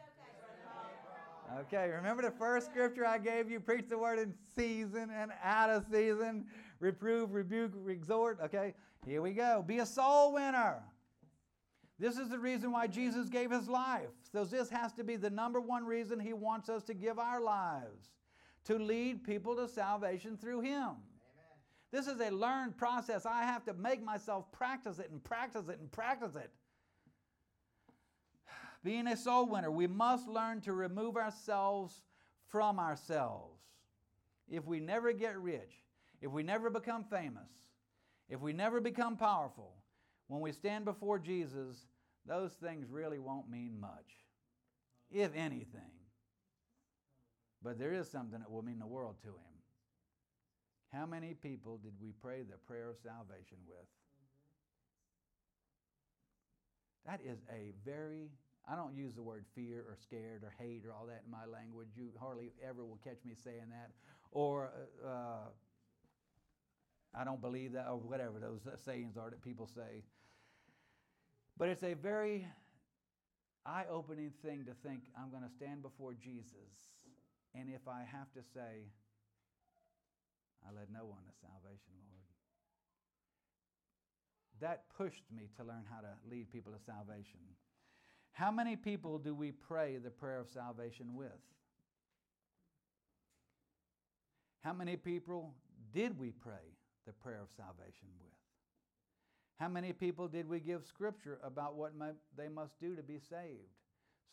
Okay, 1.60 1.90
remember 1.90 2.24
the 2.24 2.32
first 2.32 2.68
scripture 2.68 3.06
I 3.06 3.18
gave 3.18 3.52
you? 3.52 3.60
Preach 3.60 3.86
the 3.90 3.98
word 3.98 4.18
in 4.18 4.34
season 4.56 5.12
and 5.16 5.32
out 5.44 5.70
of 5.70 5.86
season. 5.92 6.46
Reprove, 6.80 7.34
rebuke, 7.34 7.74
exhort. 7.88 8.40
Okay, 8.44 8.74
here 9.06 9.22
we 9.22 9.32
go. 9.32 9.64
Be 9.66 9.80
a 9.80 9.86
soul 9.86 10.34
winner. 10.34 10.84
This 12.00 12.18
is 12.18 12.30
the 12.30 12.40
reason 12.40 12.72
why 12.72 12.88
Jesus 12.88 13.30
gave 13.30 13.52
his 13.52 13.68
life. 13.68 14.10
So, 14.32 14.44
this 14.44 14.70
has 14.70 14.94
to 14.94 15.04
be 15.04 15.16
the 15.16 15.30
number 15.30 15.62
one 15.62 15.86
reason 15.86 16.20
he 16.20 16.34
wants 16.34 16.70
us 16.70 16.84
to 16.84 16.94
give 16.94 17.20
our 17.20 17.40
lives 17.40 18.10
to 18.66 18.80
lead 18.80 19.24
people 19.24 19.56
to 19.56 19.68
salvation 19.68 20.38
through 20.38 20.62
him. 20.62 20.82
Amen. 20.82 20.98
This 21.92 22.08
is 22.08 22.20
a 22.20 22.30
learned 22.30 22.78
process. 22.78 23.26
I 23.26 23.44
have 23.44 23.66
to 23.66 23.74
make 23.74 24.04
myself 24.04 24.52
practice 24.52 25.00
it 25.00 25.10
and 25.12 25.24
practice 25.24 25.68
it 25.68 25.80
and 25.80 25.92
practice 25.92 26.36
it. 26.36 26.50
Being 28.84 29.08
a 29.08 29.18
soul 29.18 29.48
winner, 29.48 29.72
we 29.72 29.88
must 29.88 30.28
learn 30.28 30.62
to 30.62 30.74
remove 30.74 31.18
ourselves 31.18 32.02
from 32.48 32.80
ourselves. 32.80 33.60
If 34.50 34.66
we 34.66 34.80
never 34.80 35.14
get 35.14 35.38
rich, 35.40 35.82
if 36.22 36.32
we 36.32 36.44
never 36.44 36.70
become 36.70 37.04
famous, 37.04 37.50
if 38.30 38.40
we 38.40 38.54
never 38.54 38.82
become 38.82 39.18
powerful, 39.18 39.74
when 40.28 40.42
we 40.42 40.52
stand 40.52 40.86
before 40.86 41.20
Jesus, 41.20 41.86
those 42.26 42.54
things 42.54 42.90
really 42.90 43.20
won't 43.20 43.50
mean 43.50 43.80
much, 43.80 44.26
if 45.12 45.32
anything. 45.36 45.82
But 47.62 47.80
there 47.80 47.94
is 47.94 48.10
something 48.10 48.40
that 48.40 48.52
will 48.52 48.62
mean 48.62 48.80
the 48.80 48.88
world 48.88 49.16
to 49.22 49.30
him. 49.30 49.54
How 50.94 51.06
many 51.06 51.34
people 51.34 51.78
did 51.78 51.94
we 52.02 52.12
pray 52.22 52.44
the 52.44 52.58
prayer 52.68 52.90
of 52.90 52.98
salvation 52.98 53.58
with? 53.68 53.88
That 57.06 57.20
is 57.26 57.40
a 57.52 57.74
very 57.84 58.30
I 58.68 58.76
don't 58.76 58.96
use 58.96 59.14
the 59.14 59.24
word 59.24 59.44
fear 59.56 59.84
or 59.90 59.98
scared 60.02 60.44
or 60.44 60.54
hate 60.58 60.84
or 60.88 60.94
all 60.94 61.06
that 61.08 61.24
in 61.26 61.32
my 61.32 61.46
language. 61.46 61.90
You 61.96 62.12
hardly 62.20 62.54
ever 62.64 62.86
will 62.86 63.00
catch 63.04 63.20
me 63.26 63.34
saying 63.36 63.70
that. 63.72 63.92
Or 64.32 64.72
uh, 65.04 65.08
uh, 65.08 65.48
I 67.16 67.24
don't 67.24 67.42
believe 67.42 67.74
that, 67.74 67.88
or 67.88 67.98
whatever 67.98 68.40
those 68.40 68.62
sayings 68.86 69.18
are 69.18 69.30
that 69.30 69.42
people 69.44 69.68
say. 69.68 70.04
But 71.58 71.70
it's 71.70 71.84
a 71.84 71.94
very 71.94 72.48
eye 73.66 73.86
opening 73.90 74.32
thing 74.44 74.66
to 74.66 74.74
think 74.88 75.04
I'm 75.18 75.30
going 75.30 75.44
to 75.44 75.50
stand 75.50 75.84
before 75.84 76.14
Jesus, 76.14 76.90
and 77.54 77.70
if 77.70 77.88
I 77.88 78.00
have 78.12 78.32
to 78.34 78.42
say, 78.54 78.90
I 80.68 80.74
led 80.74 80.88
no 80.92 81.06
one 81.06 81.22
to 81.24 81.34
salvation, 81.42 81.94
Lord. 82.10 82.24
That 84.62 84.86
pushed 84.98 85.24
me 85.36 85.50
to 85.58 85.64
learn 85.64 85.84
how 85.94 86.02
to 86.02 86.14
lead 86.30 86.52
people 86.52 86.72
to 86.72 86.80
salvation. 86.84 87.40
How 88.32 88.50
many 88.50 88.76
people 88.76 89.20
do 89.20 89.36
we 89.36 89.52
pray 89.52 89.98
the 89.98 90.10
prayer 90.10 90.40
of 90.40 90.50
salvation 90.50 91.14
with? 91.14 91.32
How 94.62 94.74
many 94.74 94.96
people 94.96 95.54
did 95.94 96.18
we 96.18 96.32
pray 96.32 96.78
the 97.06 97.14
prayer 97.14 97.42
of 97.42 97.50
salvation 97.56 98.08
with? 98.20 98.32
How 99.60 99.68
many 99.68 99.94
people 99.94 100.28
did 100.28 100.48
we 100.48 100.60
give 100.60 100.84
scripture 100.86 101.40
about 101.44 101.76
what 101.76 101.94
they 102.38 102.50
must 102.50 102.80
do 102.80 102.96
to 102.96 103.04
be 103.04 103.20
saved? 103.20 103.70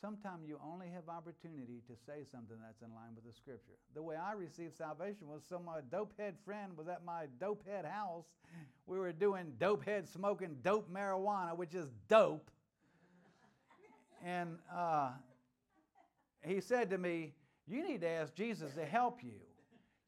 Sometimes 0.00 0.48
you 0.48 0.58
only 0.64 0.88
have 0.88 1.08
opportunity 1.08 1.82
to 1.86 1.94
say 2.06 2.24
something 2.30 2.56
that's 2.64 2.80
in 2.80 2.94
line 2.94 3.14
with 3.14 3.24
the 3.24 3.32
scripture. 3.32 3.76
The 3.94 4.02
way 4.02 4.16
I 4.16 4.32
received 4.32 4.76
salvation 4.76 5.28
was 5.28 5.42
some 5.46 5.66
my 5.66 5.80
dopehead 5.92 6.34
friend 6.42 6.72
was 6.74 6.88
at 6.88 7.04
my 7.04 7.26
dopehead 7.38 7.84
house. 7.84 8.24
We 8.86 8.98
were 8.98 9.12
doing 9.12 9.52
dopehead 9.58 10.10
smoking 10.10 10.56
dope 10.62 10.90
marijuana, 10.90 11.54
which 11.54 11.74
is 11.74 11.90
dope 12.08 12.50
and 14.24 14.58
uh, 14.74 15.10
he 16.42 16.60
said 16.60 16.90
to 16.90 16.98
me, 16.98 17.32
You 17.66 17.86
need 17.86 18.02
to 18.02 18.08
ask 18.08 18.34
Jesus 18.34 18.74
to 18.74 18.84
help 18.84 19.22
you. 19.22 19.40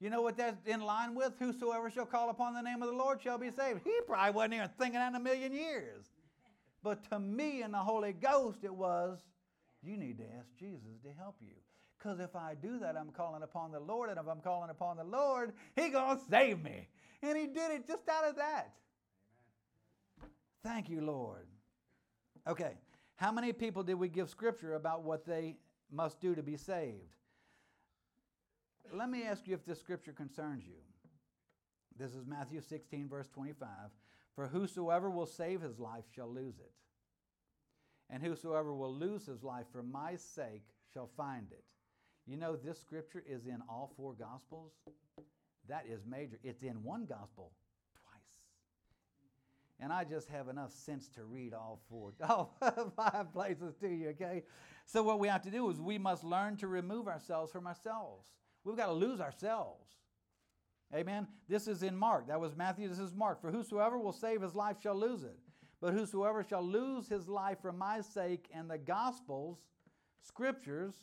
You 0.03 0.11
know 0.11 0.21
what 0.21 0.37
that's 0.37 0.67
in 0.67 0.81
line 0.81 1.15
with? 1.15 1.35
Whosoever 1.39 1.89
shall 1.89 2.07
call 2.07 2.29
upon 2.29 2.55
the 2.55 2.61
name 2.61 2.83
of 2.83 2.89
the 2.89 2.95
Lord 2.95 3.23
shall 3.23 3.39
be 3.39 3.53
saved. 3.53 3.83
He 3.85 3.93
probably 4.05 4.33
wasn't 4.33 4.55
even 4.55 4.71
thinking 4.77 4.99
that 4.99 5.11
in 5.11 5.15
a 5.15 5.21
million 5.21 5.53
years. 5.53 6.07
But 6.83 7.09
to 7.11 7.21
me 7.21 7.63
and 7.63 7.73
the 7.73 7.79
Holy 7.79 8.13
Ghost, 8.13 8.65
it 8.65 8.75
was, 8.75 9.21
you 9.81 9.97
need 9.97 10.19
to 10.19 10.25
ask 10.37 10.49
Jesus 10.59 10.99
to 11.05 11.13
help 11.17 11.37
you. 11.41 11.55
Because 11.97 12.19
if 12.19 12.35
I 12.35 12.57
do 12.61 12.81
that, 12.81 12.97
I'm 12.97 13.11
calling 13.11 13.45
upon 13.45 13.71
the 13.71 13.79
Lord. 13.79 14.11
And 14.11 14.19
if 14.19 14.27
I'm 14.27 14.41
calling 14.41 14.71
upon 14.71 14.97
the 14.97 15.05
Lord, 15.05 15.53
He 15.77 15.91
to 15.91 16.19
save 16.29 16.65
me. 16.65 16.89
And 17.23 17.39
He 17.39 17.47
did 17.47 17.71
it 17.71 17.87
just 17.87 18.09
out 18.09 18.29
of 18.29 18.35
that. 18.35 18.73
Thank 20.65 20.89
you, 20.89 21.01
Lord. 21.01 21.47
Okay, 22.49 22.73
how 23.15 23.31
many 23.31 23.53
people 23.53 23.85
did 23.85 23.95
we 23.95 24.09
give 24.09 24.29
scripture 24.29 24.75
about 24.75 25.05
what 25.05 25.25
they 25.25 25.59
must 25.93 26.21
do 26.21 26.35
to 26.35 26.43
be 26.43 26.57
saved? 26.57 27.15
Let 28.91 29.11
me 29.11 29.25
ask 29.25 29.47
you 29.47 29.55
if 29.55 29.65
this 29.65 29.81
scripture 29.81 30.13
concerns 30.13 30.65
you. 30.67 30.81
This 31.99 32.15
is 32.15 32.27
Matthew 32.27 32.61
16, 32.61 33.09
verse 33.09 33.29
25. 33.29 33.69
For 34.35 34.47
whosoever 34.47 35.11
will 35.11 35.27
save 35.27 35.61
his 35.61 35.79
life 35.79 36.05
shall 36.15 36.33
lose 36.33 36.59
it. 36.59 36.73
And 38.11 38.23
whosoever 38.23 38.75
will 38.75 38.95
lose 38.95 39.27
his 39.27 39.43
life 39.43 39.67
for 39.73 39.83
my 39.83 40.17
sake 40.17 40.65
shall 40.93 41.11
find 41.17 41.47
it. 41.53 41.65
You 42.27 42.37
know, 42.37 42.57
this 42.57 42.81
scripture 42.81 43.23
is 43.27 43.47
in 43.47 43.59
all 43.69 43.93
four 43.97 44.15
gospels. 44.15 44.73
That 45.69 45.85
is 45.89 46.05
major. 46.07 46.39
It's 46.43 46.63
in 46.63 46.83
one 46.83 47.07
gospel, 47.07 47.53
twice. 47.95 48.39
and 49.81 49.93
I 49.93 50.05
just 50.05 50.29
have 50.29 50.49
enough 50.49 50.73
sense 50.73 51.09
to 51.11 51.25
read 51.25 51.55
all 51.55 51.81
four, 51.89 52.13
all 52.29 52.55
five 52.97 53.33
places 53.33 53.75
to 53.81 53.89
you, 53.89 54.11
okay? 54.11 54.43
So 54.87 55.03
what 55.03 55.19
we 55.19 55.29
have 55.29 55.43
to 55.43 55.51
do 55.51 55.71
is 55.71 55.81
we 55.81 55.99
must 55.99 56.25
learn 56.25 56.57
to 56.59 56.67
remove 56.67 57.09
ourselves 57.09 57.53
from 57.53 57.67
ourselves. 57.67 58.29
We've 58.65 58.77
got 58.77 58.87
to 58.87 58.93
lose 58.93 59.21
ourselves. 59.21 59.89
Amen. 60.95 61.27
This 61.49 61.69
is 61.69 61.83
in 61.83 61.97
Mark. 61.97 62.29
That 62.29 62.41
was 62.41 62.55
Matthew. 62.55 62.89
This 62.89 62.99
is 62.99 63.15
Mark. 63.15 63.41
For 63.41 63.51
whosoever 63.51 63.99
will 63.99 64.13
save 64.13 64.43
his 64.43 64.55
life 64.55 64.77
shall 64.83 64.95
lose 64.95 65.23
it. 65.23 65.39
But 65.81 65.95
whosoever 65.95 66.45
shall 66.45 66.63
lose 66.63 67.09
his 67.09 67.29
life 67.29 67.59
for 67.61 67.73
my 67.73 68.03
sake 68.03 68.49
and 68.55 68.71
the 68.71 68.79
gospels, 68.79 69.59
scriptures, 70.21 70.95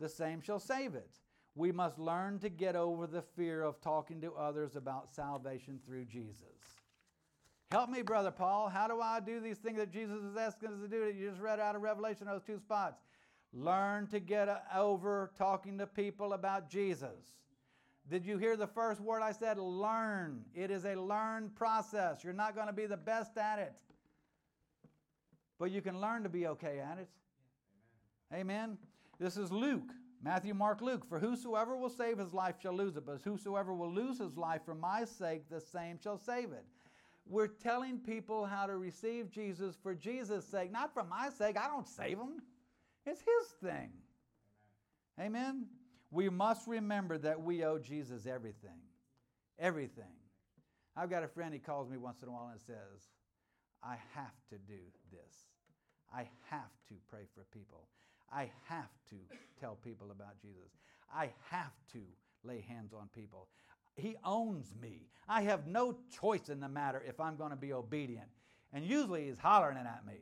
the 0.00 0.08
same 0.08 0.40
shall 0.40 0.58
save 0.58 0.94
it. 0.94 1.18
We 1.54 1.70
must 1.70 1.98
learn 1.98 2.38
to 2.40 2.48
get 2.48 2.74
over 2.74 3.06
the 3.06 3.22
fear 3.22 3.62
of 3.62 3.80
talking 3.80 4.20
to 4.22 4.32
others 4.32 4.74
about 4.74 5.14
salvation 5.14 5.78
through 5.84 6.06
Jesus. 6.06 6.46
Help 7.70 7.90
me, 7.90 8.02
Brother 8.02 8.30
Paul. 8.30 8.68
How 8.68 8.88
do 8.88 9.00
I 9.00 9.20
do 9.20 9.40
these 9.40 9.58
things 9.58 9.78
that 9.78 9.90
Jesus 9.90 10.22
is 10.22 10.36
asking 10.36 10.70
us 10.70 10.80
to 10.80 10.88
do 10.88 11.04
that 11.04 11.14
you 11.14 11.28
just 11.28 11.40
read 11.40 11.60
out 11.60 11.76
of 11.76 11.82
Revelation, 11.82 12.26
those 12.26 12.42
two 12.42 12.58
spots? 12.58 13.00
Learn 13.52 14.06
to 14.08 14.20
get 14.20 14.48
over 14.74 15.30
talking 15.36 15.78
to 15.78 15.86
people 15.86 16.32
about 16.32 16.70
Jesus. 16.70 17.36
Did 18.08 18.24
you 18.26 18.38
hear 18.38 18.56
the 18.56 18.66
first 18.66 19.00
word 19.00 19.22
I 19.22 19.32
said? 19.32 19.58
Learn. 19.58 20.44
It 20.54 20.70
is 20.70 20.84
a 20.84 20.94
learned 20.94 21.54
process. 21.54 22.24
You're 22.24 22.32
not 22.32 22.54
going 22.54 22.66
to 22.66 22.72
be 22.72 22.86
the 22.86 22.96
best 22.96 23.36
at 23.36 23.58
it, 23.58 23.74
but 25.58 25.70
you 25.70 25.80
can 25.80 26.00
learn 26.00 26.22
to 26.22 26.28
be 26.28 26.46
okay 26.48 26.80
at 26.80 26.98
it. 26.98 27.08
Amen. 28.32 28.40
Amen. 28.40 28.78
This 29.18 29.36
is 29.36 29.52
Luke. 29.52 29.92
Matthew, 30.24 30.54
Mark, 30.54 30.80
Luke. 30.80 31.06
For 31.08 31.18
whosoever 31.18 31.76
will 31.76 31.90
save 31.90 32.18
his 32.18 32.32
life 32.32 32.56
shall 32.60 32.74
lose 32.74 32.96
it, 32.96 33.04
but 33.04 33.20
whosoever 33.22 33.74
will 33.74 33.92
lose 33.92 34.18
his 34.18 34.36
life 34.36 34.62
for 34.64 34.74
my 34.74 35.04
sake, 35.04 35.48
the 35.50 35.60
same 35.60 35.98
shall 36.02 36.16
save 36.16 36.52
it. 36.52 36.64
We're 37.26 37.48
telling 37.48 37.98
people 37.98 38.46
how 38.46 38.66
to 38.66 38.76
receive 38.76 39.30
Jesus 39.30 39.76
for 39.80 39.94
Jesus' 39.94 40.46
sake, 40.46 40.72
not 40.72 40.92
for 40.92 41.04
my 41.04 41.28
sake. 41.30 41.56
I 41.56 41.68
don't 41.68 41.88
save 41.88 42.18
them, 42.18 42.42
it's 43.06 43.20
His 43.20 43.48
thing. 43.62 43.90
Amen. 45.18 45.30
Amen. 45.30 45.66
We 46.10 46.28
must 46.28 46.68
remember 46.68 47.16
that 47.18 47.40
we 47.40 47.64
owe 47.64 47.78
Jesus 47.78 48.26
everything. 48.26 48.80
Everything. 49.58 50.04
I've 50.94 51.08
got 51.08 51.24
a 51.24 51.28
friend, 51.28 51.54
he 51.54 51.58
calls 51.58 51.88
me 51.88 51.96
once 51.96 52.22
in 52.22 52.28
a 52.28 52.32
while 52.32 52.50
and 52.52 52.60
says, 52.60 53.08
I 53.82 53.96
have 54.14 54.34
to 54.50 54.58
do 54.58 54.78
this. 55.10 55.46
I 56.14 56.28
have 56.50 56.70
to 56.88 56.94
pray 57.08 57.22
for 57.34 57.44
people. 57.50 57.88
I 58.30 58.50
have 58.68 58.90
to 59.10 59.16
tell 59.58 59.76
people 59.82 60.10
about 60.10 60.40
Jesus. 60.40 60.70
I 61.14 61.30
have 61.50 61.72
to 61.92 62.00
lay 62.44 62.60
hands 62.60 62.92
on 62.92 63.08
people. 63.14 63.48
He 63.96 64.16
owns 64.24 64.72
me. 64.80 65.08
I 65.28 65.42
have 65.42 65.66
no 65.66 65.96
choice 66.20 66.48
in 66.48 66.60
the 66.60 66.68
matter 66.68 67.02
if 67.06 67.20
I'm 67.20 67.36
going 67.36 67.50
to 67.50 67.56
be 67.56 67.72
obedient. 67.72 68.28
And 68.72 68.84
usually 68.84 69.26
he's 69.26 69.38
hollering 69.38 69.76
at 69.78 70.06
me. 70.06 70.20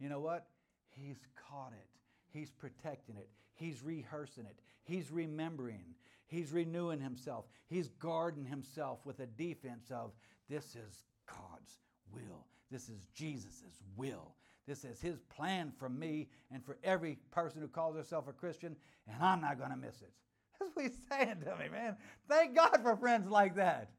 You 0.00 0.08
know 0.08 0.20
what? 0.20 0.46
He's 0.90 1.18
caught 1.48 1.72
it. 1.72 1.86
He's 2.32 2.50
protecting 2.50 3.16
it. 3.16 3.28
He's 3.54 3.82
rehearsing 3.82 4.44
it. 4.46 4.58
He's 4.82 5.10
remembering. 5.10 5.94
He's 6.26 6.52
renewing 6.52 7.00
himself. 7.00 7.44
He's 7.66 7.88
guarding 7.88 8.44
himself 8.44 9.00
with 9.04 9.20
a 9.20 9.26
defense 9.26 9.90
of 9.90 10.12
this 10.48 10.76
is 10.76 11.04
God's 11.26 11.78
will. 12.12 12.46
This 12.70 12.88
is 12.88 13.06
Jesus' 13.14 13.62
will. 13.96 14.34
This 14.66 14.84
is 14.84 15.00
his 15.00 15.18
plan 15.34 15.72
for 15.78 15.88
me 15.88 16.28
and 16.52 16.64
for 16.64 16.78
every 16.84 17.18
person 17.30 17.60
who 17.60 17.68
calls 17.68 17.96
herself 17.96 18.28
a 18.28 18.32
Christian, 18.32 18.76
and 19.08 19.22
I'm 19.22 19.40
not 19.40 19.58
going 19.58 19.70
to 19.70 19.76
miss 19.76 20.00
it. 20.00 20.12
That's 20.60 20.74
what 20.74 20.84
he's 20.84 20.98
saying 21.10 21.40
to 21.44 21.56
me, 21.56 21.68
man. 21.70 21.96
Thank 22.28 22.54
God 22.54 22.78
for 22.82 22.96
friends 22.96 23.28
like 23.28 23.56
that. 23.56 23.90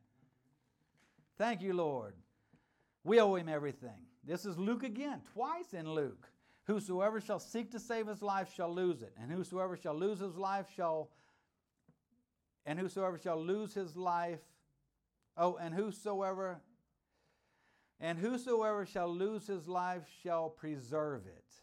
Thank 1.37 1.61
you, 1.61 1.73
Lord. 1.73 2.13
We 3.03 3.19
owe 3.19 3.35
him 3.35 3.49
everything. 3.49 4.05
This 4.23 4.45
is 4.45 4.57
Luke 4.57 4.83
again, 4.83 5.21
twice 5.33 5.73
in 5.73 5.89
Luke. 5.89 6.29
Whosoever 6.65 7.19
shall 7.19 7.39
seek 7.39 7.71
to 7.71 7.79
save 7.79 8.07
his 8.07 8.21
life 8.21 8.53
shall 8.55 8.73
lose 8.73 9.01
it, 9.01 9.13
and 9.19 9.31
whosoever 9.31 9.75
shall 9.75 9.95
lose 9.95 10.19
his 10.19 10.35
life 10.35 10.67
shall 10.75 11.09
and 12.65 12.77
whosoever 12.77 13.17
shall 13.17 13.43
lose 13.43 13.73
his 13.73 13.95
life 13.95 14.39
oh 15.35 15.57
and 15.57 15.73
whosoever 15.73 16.61
and 17.99 18.19
whosoever 18.19 18.85
shall 18.85 19.13
lose 19.13 19.47
his 19.47 19.67
life 19.67 20.03
shall 20.23 20.49
preserve 20.49 21.25
it. 21.27 21.53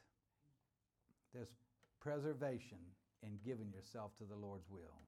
There's 1.35 1.55
preservation 2.01 2.79
in 3.23 3.39
giving 3.45 3.71
yourself 3.73 4.17
to 4.19 4.25
the 4.25 4.37
Lord's 4.37 4.69
will. 4.71 5.03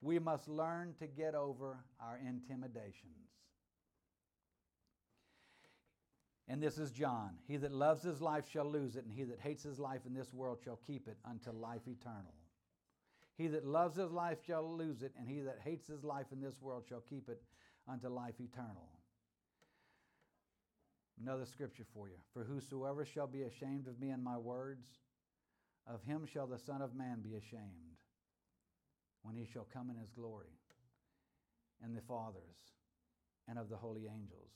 We 0.00 0.18
must 0.18 0.48
learn 0.48 0.94
to 0.98 1.06
get 1.06 1.34
over 1.34 1.78
our 2.00 2.18
intimidations. 2.18 3.29
And 6.50 6.60
this 6.60 6.78
is 6.78 6.90
John. 6.90 7.30
He 7.46 7.58
that 7.58 7.70
loves 7.70 8.02
his 8.02 8.20
life 8.20 8.50
shall 8.50 8.68
lose 8.68 8.96
it, 8.96 9.04
and 9.04 9.14
he 9.14 9.22
that 9.22 9.38
hates 9.38 9.62
his 9.62 9.78
life 9.78 10.00
in 10.04 10.12
this 10.12 10.34
world 10.34 10.58
shall 10.64 10.80
keep 10.84 11.06
it 11.06 11.16
unto 11.24 11.52
life 11.52 11.86
eternal. 11.86 12.34
He 13.36 13.46
that 13.46 13.64
loves 13.64 13.96
his 13.96 14.10
life 14.10 14.38
shall 14.44 14.68
lose 14.76 15.02
it, 15.02 15.12
and 15.16 15.28
he 15.28 15.42
that 15.42 15.60
hates 15.64 15.86
his 15.86 16.02
life 16.02 16.26
in 16.32 16.40
this 16.40 16.60
world 16.60 16.82
shall 16.88 17.04
keep 17.08 17.28
it 17.28 17.40
unto 17.86 18.08
life 18.08 18.34
eternal. 18.40 18.88
Another 21.22 21.46
scripture 21.46 21.86
for 21.94 22.08
you. 22.08 22.16
For 22.34 22.42
whosoever 22.42 23.04
shall 23.04 23.28
be 23.28 23.42
ashamed 23.42 23.86
of 23.86 24.00
me 24.00 24.10
and 24.10 24.24
my 24.24 24.36
words, 24.36 24.88
of 25.86 26.02
him 26.02 26.26
shall 26.26 26.48
the 26.48 26.58
Son 26.58 26.82
of 26.82 26.96
Man 26.96 27.20
be 27.22 27.36
ashamed 27.36 28.02
when 29.22 29.36
he 29.36 29.46
shall 29.46 29.68
come 29.72 29.88
in 29.88 29.96
his 29.96 30.10
glory, 30.10 30.58
and 31.80 31.96
the 31.96 32.02
Father's, 32.02 32.74
and 33.46 33.56
of 33.56 33.68
the 33.68 33.76
holy 33.76 34.08
angels. 34.12 34.50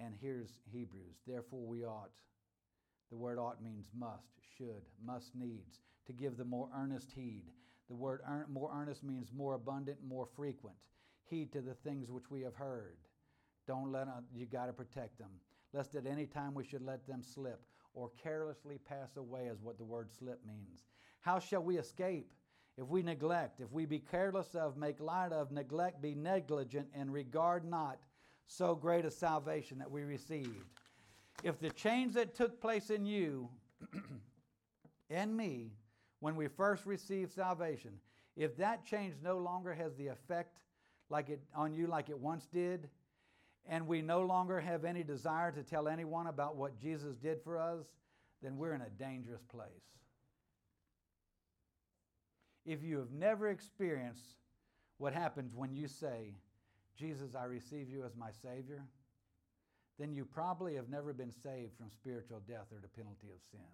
And 0.00 0.14
here's 0.20 0.60
Hebrews. 0.72 1.18
Therefore, 1.26 1.60
we 1.66 1.84
ought. 1.84 2.10
The 3.10 3.18
word 3.18 3.38
ought 3.38 3.62
means 3.62 3.86
must, 3.94 4.32
should, 4.56 4.82
must 5.04 5.34
needs, 5.34 5.80
to 6.06 6.12
give 6.12 6.36
the 6.36 6.44
more 6.44 6.68
earnest 6.76 7.12
heed. 7.12 7.44
The 7.88 7.96
word 7.96 8.20
more 8.48 8.70
earnest 8.74 9.04
means 9.04 9.28
more 9.36 9.54
abundant, 9.54 9.98
more 10.06 10.26
frequent. 10.36 10.76
Heed 11.24 11.52
to 11.52 11.60
the 11.60 11.74
things 11.74 12.10
which 12.10 12.30
we 12.30 12.40
have 12.42 12.54
heard. 12.54 12.96
Don't 13.66 13.92
let 13.92 14.06
them, 14.06 14.24
you 14.34 14.46
got 14.46 14.66
to 14.66 14.72
protect 14.72 15.18
them. 15.18 15.30
Lest 15.72 15.94
at 15.94 16.06
any 16.06 16.26
time 16.26 16.54
we 16.54 16.64
should 16.64 16.82
let 16.82 17.06
them 17.06 17.22
slip 17.22 17.60
or 17.92 18.10
carelessly 18.22 18.78
pass 18.78 19.16
away, 19.16 19.46
is 19.46 19.60
what 19.60 19.76
the 19.76 19.84
word 19.84 20.10
slip 20.10 20.40
means. 20.46 20.86
How 21.20 21.38
shall 21.38 21.62
we 21.62 21.78
escape? 21.78 22.32
If 22.76 22.86
we 22.86 23.02
neglect, 23.02 23.60
if 23.60 23.70
we 23.72 23.84
be 23.84 23.98
careless 23.98 24.54
of, 24.54 24.76
make 24.76 25.00
light 25.00 25.32
of, 25.32 25.50
neglect, 25.50 26.00
be 26.00 26.14
negligent, 26.14 26.88
and 26.94 27.12
regard 27.12 27.64
not 27.64 27.98
so 28.50 28.74
great 28.74 29.04
a 29.04 29.10
salvation 29.10 29.78
that 29.78 29.88
we 29.88 30.02
received. 30.02 30.64
If 31.44 31.60
the 31.60 31.70
change 31.70 32.14
that 32.14 32.34
took 32.34 32.60
place 32.60 32.90
in 32.90 33.06
you 33.06 33.48
and 35.10 35.36
me 35.36 35.70
when 36.18 36.34
we 36.34 36.48
first 36.48 36.84
received 36.84 37.30
salvation, 37.30 37.92
if 38.36 38.56
that 38.56 38.84
change 38.84 39.14
no 39.22 39.38
longer 39.38 39.72
has 39.72 39.94
the 39.94 40.08
effect 40.08 40.58
like 41.10 41.28
it 41.30 41.40
on 41.54 41.72
you 41.72 41.86
like 41.86 42.10
it 42.10 42.18
once 42.18 42.48
did, 42.52 42.88
and 43.68 43.86
we 43.86 44.02
no 44.02 44.22
longer 44.22 44.58
have 44.58 44.84
any 44.84 45.04
desire 45.04 45.52
to 45.52 45.62
tell 45.62 45.86
anyone 45.86 46.26
about 46.26 46.56
what 46.56 46.76
Jesus 46.76 47.14
did 47.16 47.40
for 47.44 47.56
us, 47.56 47.86
then 48.42 48.56
we're 48.56 48.74
in 48.74 48.80
a 48.80 48.90
dangerous 48.98 49.42
place. 49.44 49.68
If 52.66 52.82
you 52.82 52.98
have 52.98 53.12
never 53.12 53.48
experienced 53.48 54.38
what 54.98 55.12
happens 55.12 55.54
when 55.54 55.72
you 55.72 55.86
say, 55.86 56.34
Jesus, 56.96 57.34
I 57.34 57.44
receive 57.44 57.88
you 57.88 58.04
as 58.04 58.16
my 58.16 58.30
Savior, 58.42 58.84
then 59.98 60.12
you 60.12 60.24
probably 60.24 60.74
have 60.74 60.88
never 60.88 61.12
been 61.12 61.32
saved 61.32 61.76
from 61.76 61.90
spiritual 61.90 62.40
death 62.48 62.72
or 62.72 62.80
the 62.80 62.88
penalty 62.88 63.28
of 63.34 63.40
sin. 63.50 63.72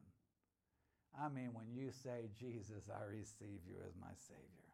I 1.18 1.28
mean, 1.28 1.50
when 1.54 1.70
you 1.72 1.90
say, 1.92 2.28
Jesus, 2.38 2.90
I 2.90 3.04
receive 3.08 3.62
you 3.66 3.76
as 3.86 3.94
my 3.98 4.12
Savior, 4.26 4.66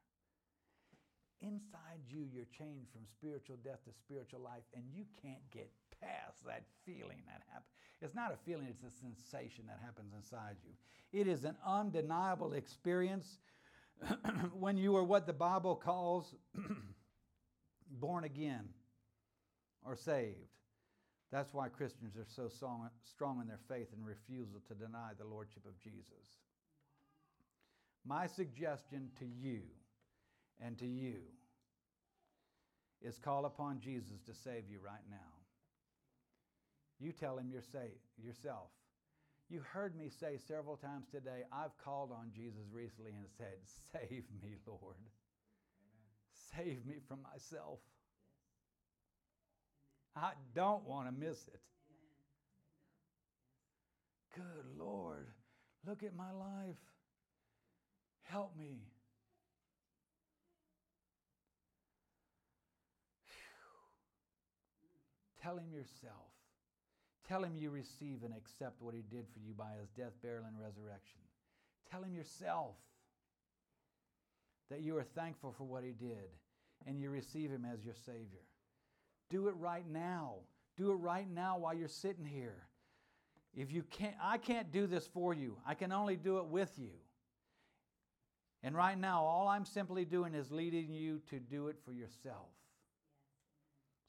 inside 1.41 2.01
you, 2.09 2.27
you're 2.33 2.51
changed 2.59 2.91
from 2.91 3.03
spiritual 3.07 3.57
death 3.63 3.85
to 3.85 3.93
spiritual 3.93 4.41
life, 4.41 4.65
and 4.75 4.85
you 4.93 5.05
can't 5.21 5.51
get 5.51 5.71
past 6.01 6.45
that 6.47 6.65
feeling 6.85 7.23
that 7.27 7.43
happens. 7.53 7.71
It's 8.01 8.15
not 8.15 8.33
a 8.33 8.37
feeling, 8.45 8.67
it's 8.69 8.83
a 8.83 8.91
sensation 8.91 9.65
that 9.69 9.79
happens 9.85 10.13
inside 10.15 10.57
you. 10.65 10.73
It 11.13 11.29
is 11.29 11.45
an 11.45 11.57
undeniable 11.67 12.55
experience 12.55 13.39
when 14.59 14.77
you 14.77 14.97
are 14.97 15.05
what 15.05 15.27
the 15.27 15.33
Bible 15.33 15.77
calls 15.77 16.35
born 18.01 18.25
again 18.25 18.69
or 19.85 19.97
saved. 19.97 20.37
That's 21.31 21.55
why 21.55 21.69
Christians 21.69 22.17
are 22.17 22.27
so 22.27 22.49
strong 22.49 23.41
in 23.41 23.49
their 23.49 23.61
faith 23.69 23.89
and 23.97 24.05
refusal 24.05 24.61
to 24.69 24.75
deny 24.75 25.13
the 25.19 25.25
Lordship 25.25 25.65
of 25.65 25.79
Jesus. 25.81 26.41
My 28.05 28.27
suggestion 28.27 29.09
to 29.19 29.25
you 29.25 29.63
and 30.61 30.79
to 30.79 30.87
you 30.87 31.15
is 33.01 33.19
call 33.19 33.47
upon 33.47 33.81
Jesus 33.81 34.21
to 34.27 34.35
save 34.35 34.65
you 34.69 34.79
right 34.85 35.05
now. 35.11 35.17
You 37.01 37.13
tell 37.13 37.39
him 37.39 37.49
you're 37.51 37.63
saved 37.63 38.07
yourself. 38.23 38.69
You 39.49 39.61
heard 39.61 39.97
me 39.97 40.09
say 40.09 40.39
several 40.49 40.77
times 40.77 41.07
today, 41.11 41.43
I've 41.53 41.77
called 41.85 42.13
on 42.13 42.31
Jesus 42.35 42.63
recently 42.73 43.13
and 43.13 43.27
said, 43.37 43.59
Save 43.93 44.25
me, 44.43 44.57
Lord. 44.67 44.97
Save 46.57 46.85
me 46.87 46.97
from 47.09 47.21
myself. 47.23 47.79
I 50.15 50.33
don't 50.55 50.87
want 50.87 51.07
to 51.07 51.13
miss 51.13 51.39
it. 51.49 51.61
Good 54.35 54.79
Lord, 54.79 55.27
look 55.87 56.03
at 56.03 56.15
my 56.15 56.31
life. 56.33 56.77
Help 58.23 58.57
me. 58.57 58.81
Tell 65.43 65.57
him 65.57 65.73
yourself. 65.73 66.31
Tell 67.29 67.43
him 67.43 67.57
you 67.57 67.71
receive 67.71 68.23
and 68.25 68.33
accept 68.35 68.81
what 68.81 68.95
he 68.95 69.03
did 69.03 69.27
for 69.33 69.41
you 69.41 69.55
by 69.55 69.73
his 69.81 69.89
death, 69.91 70.13
burial, 70.23 70.45
and 70.47 70.59
resurrection. 70.59 71.21
Tell 71.91 72.03
him 72.03 72.15
yourself 72.15 72.77
that 74.71 74.83
you 74.83 74.97
are 74.97 75.03
thankful 75.03 75.53
for 75.57 75.65
what 75.65 75.83
he 75.83 75.93
did 75.93 76.29
and 76.87 77.01
you 77.01 77.11
receive 77.11 77.51
him 77.51 77.67
as 77.71 77.85
your 77.85 77.95
Savior. 77.95 78.47
Do 79.31 79.49
it 79.49 79.55
right 79.59 79.89
now. 79.91 80.35
Do 80.77 80.93
it 80.93 80.97
right 80.97 81.29
now 81.29 81.59
while 81.59 81.75
you're 81.75 81.89
sitting 81.89 82.25
here. 82.25 82.67
If 83.55 83.71
you 83.71 83.83
can't, 83.83 84.15
I 84.23 84.39
can't 84.39 84.73
do 84.73 84.87
this 84.87 85.07
for 85.07 85.35
you. 85.35 85.57
I 85.67 85.75
can 85.75 85.93
only 85.93 86.17
do 86.17 86.39
it 86.39 86.47
with 86.47 86.73
you. 86.79 86.93
And 88.63 88.77
right 88.77 88.99
now, 88.99 89.23
all 89.23 89.49
I'm 89.49 89.65
simply 89.65 90.05
doing 90.05 90.35
is 90.35 90.51
leading 90.51 90.95
you 90.95 91.21
to 91.31 91.39
do 91.39 91.69
it 91.69 91.77
for 91.85 91.93
yourself. 91.93 92.49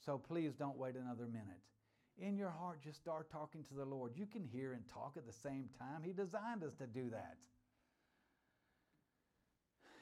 So 0.05 0.17
please 0.17 0.53
don't 0.53 0.77
wait 0.77 0.95
another 0.95 1.25
minute. 1.25 1.61
In 2.19 2.37
your 2.37 2.51
heart, 2.51 2.81
just 2.83 2.99
start 2.99 3.31
talking 3.31 3.63
to 3.63 3.73
the 3.73 3.85
Lord. 3.85 4.13
You 4.15 4.27
can 4.27 4.43
hear 4.43 4.73
and 4.73 4.87
talk 4.87 5.13
at 5.17 5.25
the 5.25 5.33
same 5.33 5.69
time. 5.79 6.03
He 6.03 6.13
designed 6.13 6.63
us 6.63 6.75
to 6.75 6.85
do 6.85 7.09
that 7.09 7.37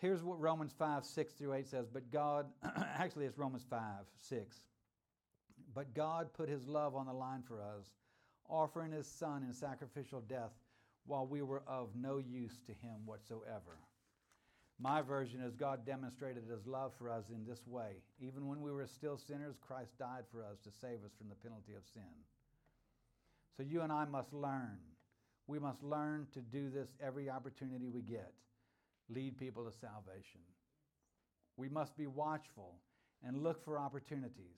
here's 0.02 0.24
what 0.24 0.42
Romans 0.42 0.74
5, 0.78 1.06
6 1.06 1.34
through 1.34 1.54
8 1.54 1.68
says. 1.68 1.86
But 1.88 2.12
God, 2.12 2.48
actually, 2.98 3.26
it's 3.26 3.38
Romans 3.38 3.66
5, 3.70 3.80
6. 4.18 4.58
But 5.74 5.94
God 5.94 6.34
put 6.34 6.50
his 6.50 6.68
love 6.68 6.96
on 6.96 7.06
the 7.06 7.14
line 7.14 7.44
for 7.48 7.62
us, 7.62 7.86
offering 8.50 8.92
his 8.92 9.08
son 9.08 9.44
in 9.44 9.54
sacrificial 9.54 10.22
death 10.22 10.52
while 11.06 11.26
we 11.26 11.42
were 11.42 11.64
of 11.68 11.90
no 11.96 12.18
use 12.18 12.60
to 12.66 12.74
him 12.74 13.06
whatsoever. 13.06 13.78
My 14.80 15.02
version 15.02 15.42
is 15.42 15.54
God 15.54 15.86
demonstrated 15.86 16.44
his 16.50 16.66
love 16.66 16.92
for 16.98 17.10
us 17.10 17.26
in 17.30 17.46
this 17.46 17.68
way. 17.68 18.02
Even 18.20 18.48
when 18.48 18.62
we 18.62 18.72
were 18.72 18.88
still 18.88 19.18
sinners, 19.18 19.56
Christ 19.62 19.98
died 20.00 20.24
for 20.32 20.44
us 20.44 20.58
to 20.64 20.72
save 20.72 21.04
us 21.06 21.12
from 21.18 21.30
the 21.30 21.36
penalty 21.36 21.74
of 21.74 21.86
sin. 21.94 22.02
So 23.56 23.64
you 23.64 23.82
and 23.82 23.92
I 23.92 24.06
must 24.06 24.34
learn. 24.34 24.80
We 25.46 25.60
must 25.60 25.84
learn 25.84 26.28
to 26.34 26.40
do 26.40 26.72
this 26.72 26.90
every 27.00 27.30
opportunity 27.30 27.90
we 27.90 28.02
get 28.02 28.34
lead 29.14 29.38
people 29.38 29.66
to 29.66 29.72
salvation. 29.72 30.42
We 31.58 31.70
must 31.70 31.98
be 31.98 32.08
watchful 32.08 32.76
and 33.24 33.44
look 33.44 33.64
for 33.64 33.78
opportunities. 33.78 34.58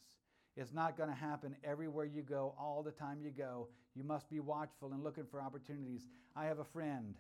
It's 0.56 0.74
not 0.74 0.96
going 0.98 1.10
to 1.10 1.16
happen 1.16 1.56
everywhere 1.64 2.06
you 2.06 2.22
go, 2.22 2.54
all 2.60 2.84
the 2.84 2.92
time 2.92 3.20
you 3.22 3.32
go. 3.32 3.70
You 3.96 4.04
must 4.04 4.30
be 4.30 4.40
watchful 4.40 4.94
and 4.94 5.04
looking 5.04 5.26
for 5.30 5.42
opportunities. 5.42 6.06
I 6.36 6.46
have 6.46 6.60
a 6.60 6.64
friend. 6.64 7.16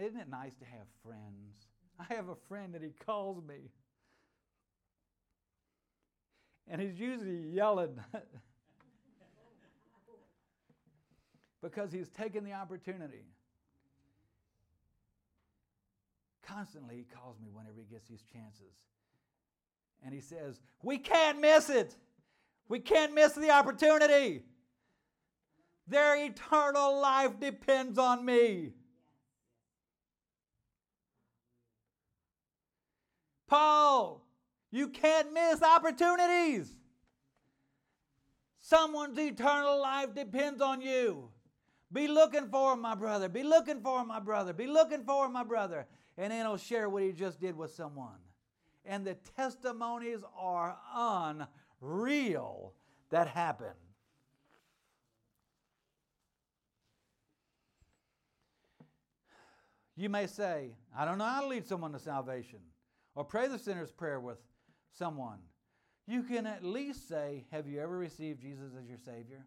Isn't 0.00 0.20
it 0.20 0.28
nice 0.28 0.54
to 0.56 0.64
have 0.66 0.86
friends? 1.02 1.56
I 1.98 2.14
have 2.14 2.28
a 2.28 2.36
friend 2.48 2.74
that 2.74 2.82
he 2.82 2.92
calls 3.06 3.42
me. 3.46 3.70
And 6.70 6.80
he's 6.80 6.98
usually 6.98 7.48
yelling 7.50 7.98
because 11.62 11.90
he's 11.90 12.10
taken 12.10 12.44
the 12.44 12.52
opportunity. 12.52 13.24
Constantly, 16.48 16.96
he 16.96 17.04
calls 17.04 17.38
me 17.40 17.48
whenever 17.52 17.76
he 17.78 17.84
gets 17.84 18.08
these 18.08 18.22
chances. 18.32 18.72
And 20.04 20.14
he 20.14 20.20
says, 20.20 20.60
We 20.82 20.98
can't 20.98 21.40
miss 21.40 21.68
it. 21.68 21.94
We 22.68 22.78
can't 22.78 23.14
miss 23.14 23.32
the 23.32 23.50
opportunity. 23.50 24.42
Their 25.86 26.24
eternal 26.24 27.00
life 27.00 27.38
depends 27.40 27.98
on 27.98 28.24
me. 28.24 28.72
Paul, 33.46 34.26
you 34.70 34.88
can't 34.88 35.32
miss 35.32 35.62
opportunities. 35.62 36.70
Someone's 38.60 39.18
eternal 39.18 39.80
life 39.80 40.14
depends 40.14 40.60
on 40.60 40.82
you. 40.82 41.30
Be 41.90 42.06
looking 42.06 42.48
for 42.50 42.74
him, 42.74 42.82
my 42.82 42.94
brother. 42.94 43.30
Be 43.30 43.42
looking 43.42 43.80
for 43.80 44.02
him, 44.02 44.08
my 44.08 44.20
brother. 44.20 44.52
Be 44.52 44.66
looking 44.66 45.04
for 45.04 45.24
him, 45.24 45.32
my 45.32 45.44
brother. 45.44 45.86
And 46.18 46.32
then 46.32 46.44
he'll 46.44 46.56
share 46.56 46.88
what 46.88 47.04
he 47.04 47.12
just 47.12 47.40
did 47.40 47.56
with 47.56 47.72
someone. 47.72 48.18
And 48.84 49.06
the 49.06 49.14
testimonies 49.36 50.20
are 50.36 50.76
unreal 51.80 52.74
that 53.10 53.28
happen. 53.28 53.72
You 59.94 60.08
may 60.08 60.26
say, 60.26 60.76
I 60.96 61.04
don't 61.04 61.18
know 61.18 61.24
how 61.24 61.40
to 61.40 61.46
lead 61.48 61.66
someone 61.66 61.92
to 61.92 61.98
salvation 61.98 62.60
or 63.14 63.24
pray 63.24 63.48
the 63.48 63.58
sinner's 63.58 63.90
prayer 63.90 64.20
with 64.20 64.38
someone. 64.92 65.38
You 66.06 66.22
can 66.22 66.46
at 66.46 66.64
least 66.64 67.08
say, 67.08 67.44
Have 67.52 67.66
you 67.66 67.80
ever 67.80 67.96
received 67.96 68.40
Jesus 68.40 68.72
as 68.80 68.88
your 68.88 68.98
Savior? 68.98 69.44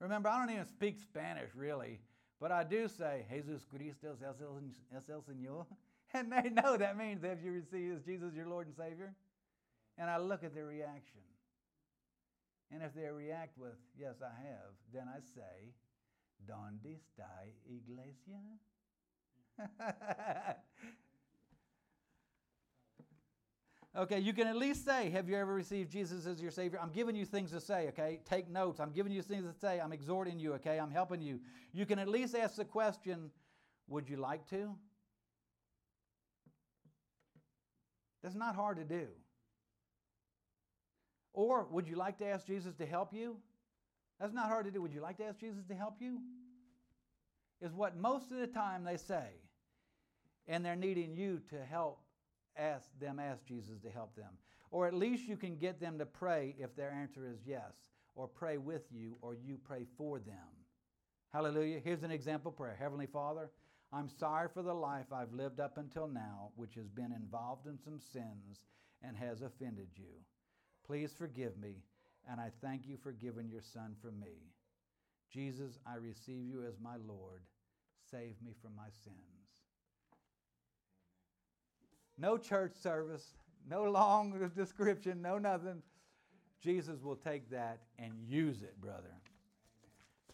Remember, 0.00 0.28
I 0.28 0.38
don't 0.38 0.52
even 0.52 0.66
speak 0.66 0.98
Spanish 1.00 1.50
really, 1.54 2.00
but 2.40 2.52
I 2.52 2.64
do 2.64 2.88
say, 2.88 3.24
Jesus 3.30 3.64
Cristo 3.64 4.16
es 4.94 5.08
el 5.08 5.22
Señor. 5.22 5.66
And 6.14 6.30
they 6.30 6.50
know 6.50 6.76
that 6.76 6.96
means, 6.96 7.24
Have 7.24 7.42
you 7.42 7.52
received 7.52 8.06
Jesus 8.06 8.32
your 8.34 8.46
Lord 8.46 8.66
and 8.66 8.76
Savior? 8.76 9.14
And 9.98 10.08
I 10.08 10.18
look 10.18 10.44
at 10.44 10.54
their 10.54 10.66
reaction. 10.66 11.20
And 12.70 12.82
if 12.82 12.94
they 12.94 13.08
react 13.08 13.58
with, 13.58 13.74
Yes, 13.98 14.16
I 14.22 14.34
have, 14.46 14.74
then 14.92 15.08
I 15.08 15.20
say, 15.34 15.74
¿Dónde 16.46 16.98
está 17.00 17.26
iglesia? 17.68 18.40
Mm. 19.58 20.54
Okay, 23.96 24.18
you 24.18 24.34
can 24.34 24.46
at 24.46 24.56
least 24.56 24.84
say, 24.84 25.08
Have 25.10 25.28
you 25.28 25.36
ever 25.36 25.54
received 25.54 25.90
Jesus 25.90 26.26
as 26.26 26.42
your 26.42 26.50
Savior? 26.50 26.78
I'm 26.82 26.90
giving 26.90 27.16
you 27.16 27.24
things 27.24 27.50
to 27.52 27.60
say, 27.60 27.88
okay? 27.88 28.20
Take 28.28 28.50
notes. 28.50 28.78
I'm 28.78 28.92
giving 28.92 29.10
you 29.10 29.22
things 29.22 29.44
to 29.46 29.58
say. 29.58 29.80
I'm 29.80 29.92
exhorting 29.92 30.38
you, 30.38 30.52
okay? 30.54 30.78
I'm 30.78 30.90
helping 30.90 31.22
you. 31.22 31.40
You 31.72 31.86
can 31.86 31.98
at 31.98 32.06
least 32.06 32.34
ask 32.34 32.56
the 32.56 32.64
question, 32.64 33.30
Would 33.88 34.08
you 34.10 34.18
like 34.18 34.46
to? 34.50 34.74
That's 38.22 38.34
not 38.34 38.54
hard 38.54 38.76
to 38.78 38.84
do. 38.84 39.06
Or 41.32 41.66
would 41.70 41.88
you 41.88 41.96
like 41.96 42.18
to 42.18 42.26
ask 42.26 42.46
Jesus 42.46 42.74
to 42.74 42.86
help 42.86 43.14
you? 43.14 43.36
That's 44.20 44.32
not 44.32 44.48
hard 44.48 44.66
to 44.66 44.70
do. 44.70 44.82
Would 44.82 44.92
you 44.92 45.00
like 45.00 45.18
to 45.18 45.24
ask 45.24 45.38
Jesus 45.38 45.64
to 45.68 45.74
help 45.74 45.96
you? 46.00 46.18
Is 47.62 47.72
what 47.72 47.96
most 47.96 48.30
of 48.30 48.38
the 48.38 48.46
time 48.46 48.84
they 48.84 48.98
say. 48.98 49.28
And 50.48 50.64
they're 50.64 50.76
needing 50.76 51.14
you 51.16 51.40
to 51.50 51.64
help 51.64 52.05
ask 52.58 52.88
them 53.00 53.18
ask 53.18 53.44
Jesus 53.44 53.78
to 53.82 53.90
help 53.90 54.14
them. 54.14 54.30
Or 54.70 54.86
at 54.86 54.94
least 54.94 55.28
you 55.28 55.36
can 55.36 55.56
get 55.56 55.80
them 55.80 55.98
to 55.98 56.06
pray 56.06 56.54
if 56.58 56.74
their 56.74 56.90
answer 56.90 57.26
is 57.26 57.38
yes, 57.46 57.72
or 58.14 58.26
pray 58.26 58.58
with 58.58 58.82
you, 58.90 59.16
or 59.22 59.34
you 59.34 59.58
pray 59.62 59.86
for 59.96 60.18
them. 60.18 60.48
Hallelujah. 61.32 61.80
Here's 61.82 62.02
an 62.02 62.10
example 62.10 62.50
prayer 62.50 62.76
Heavenly 62.78 63.06
Father, 63.06 63.50
I'm 63.92 64.08
sorry 64.08 64.48
for 64.52 64.62
the 64.62 64.74
life 64.74 65.12
I've 65.12 65.32
lived 65.32 65.60
up 65.60 65.78
until 65.78 66.08
now, 66.08 66.50
which 66.56 66.74
has 66.74 66.88
been 66.88 67.12
involved 67.12 67.66
in 67.66 67.78
some 67.78 68.00
sins 68.00 68.64
and 69.02 69.16
has 69.16 69.42
offended 69.42 69.88
you. 69.96 70.22
Please 70.84 71.12
forgive 71.16 71.56
me, 71.58 71.82
and 72.30 72.40
I 72.40 72.50
thank 72.60 72.86
you 72.86 72.96
for 72.96 73.12
giving 73.12 73.48
your 73.48 73.62
Son 73.62 73.94
for 74.00 74.10
me. 74.10 74.52
Jesus, 75.30 75.78
I 75.86 75.96
receive 75.96 76.46
you 76.46 76.64
as 76.66 76.80
my 76.80 76.96
Lord. 77.06 77.42
Save 78.10 78.36
me 78.42 78.52
from 78.62 78.74
my 78.76 78.88
sins. 79.04 79.35
No 82.18 82.38
church 82.38 82.72
service, 82.82 83.34
no 83.68 83.84
long 83.84 84.50
description, 84.56 85.20
no 85.20 85.36
nothing. 85.38 85.82
Jesus 86.60 87.02
will 87.02 87.16
take 87.16 87.50
that 87.50 87.80
and 87.98 88.12
use 88.26 88.62
it, 88.62 88.80
brother. 88.80 89.12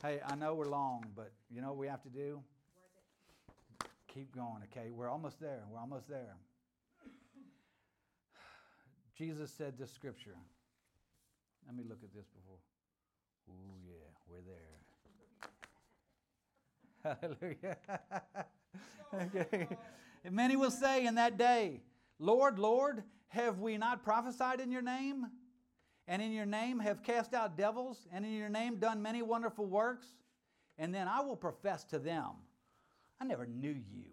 Hey, 0.03 0.21
I 0.27 0.35
know 0.35 0.55
we're 0.55 0.69
long, 0.69 1.07
but 1.15 1.33
you 1.51 1.61
know 1.61 1.69
what 1.69 1.77
we 1.77 1.87
have 1.87 2.03
to 2.03 2.09
do? 2.09 2.43
Keep 4.13 4.35
going, 4.35 4.65
okay? 4.65 4.91
We're 4.91 5.09
almost 5.09 5.39
there. 5.41 5.63
We're 5.71 5.79
almost 5.79 6.09
there. 6.09 6.35
Jesus 9.17 9.51
said 9.51 9.79
this 9.79 9.93
scripture. 9.93 10.35
Let 11.67 11.77
me 11.77 11.85
look 11.89 12.03
at 12.03 12.13
this 12.15 12.27
before. 12.27 12.59
Oh, 13.49 13.77
yeah, 13.87 14.11
we're 14.29 14.43
there. 14.47 14.83
Hallelujah. 17.21 17.77
okay. 19.15 19.69
And 20.25 20.35
many 20.35 20.57
will 20.57 20.71
say 20.71 21.07
in 21.07 21.17
that 21.17 21.37
day, 21.37 21.81
Lord, 22.19 22.59
Lord, 22.59 23.03
have 23.29 23.59
we 23.59 23.77
not 23.77 24.05
prophesied 24.05 24.61
in 24.61 24.71
your 24.71 24.83
name? 24.83 25.27
And 26.07 26.21
in 26.21 26.33
your 26.33 26.47
name 26.47 26.79
have 26.81 27.03
cast 27.03 27.33
out 27.35 27.57
devils, 27.57 28.07
and 28.13 28.25
in 28.25 28.33
your 28.33 28.49
name 28.49 28.77
done 28.77 29.03
many 29.03 29.23
wonderful 29.23 29.67
works? 29.67 30.07
And 30.79 30.95
then 30.95 31.09
I 31.09 31.21
will 31.21 31.37
profess 31.37 31.85
to 31.85 31.99
them, 31.99 32.31
I 33.21 33.25
never 33.25 33.47
knew 33.47 33.71
you. 33.71 34.07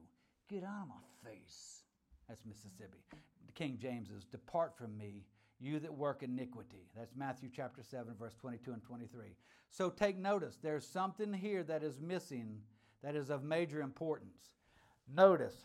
Get 0.49 0.63
out 0.63 0.83
of 0.83 0.87
my 0.87 1.29
face. 1.31 1.83
That's 2.27 2.45
Mississippi. 2.45 2.99
The 3.45 3.51
King 3.53 3.77
James 3.81 4.09
is, 4.09 4.23
Depart 4.25 4.77
from 4.77 4.95
me, 4.97 5.25
you 5.59 5.79
that 5.79 5.93
work 5.93 6.23
iniquity. 6.23 6.87
That's 6.95 7.15
Matthew 7.15 7.49
chapter 7.53 7.83
7, 7.83 8.13
verse 8.19 8.35
22 8.35 8.71
and 8.71 8.83
23. 8.83 9.35
So 9.71 9.89
take 9.89 10.17
notice, 10.17 10.57
there's 10.61 10.87
something 10.87 11.33
here 11.33 11.63
that 11.63 11.83
is 11.83 11.99
missing 11.99 12.61
that 13.03 13.15
is 13.15 13.29
of 13.29 13.43
major 13.43 13.81
importance. 13.81 14.51
Notice, 15.13 15.55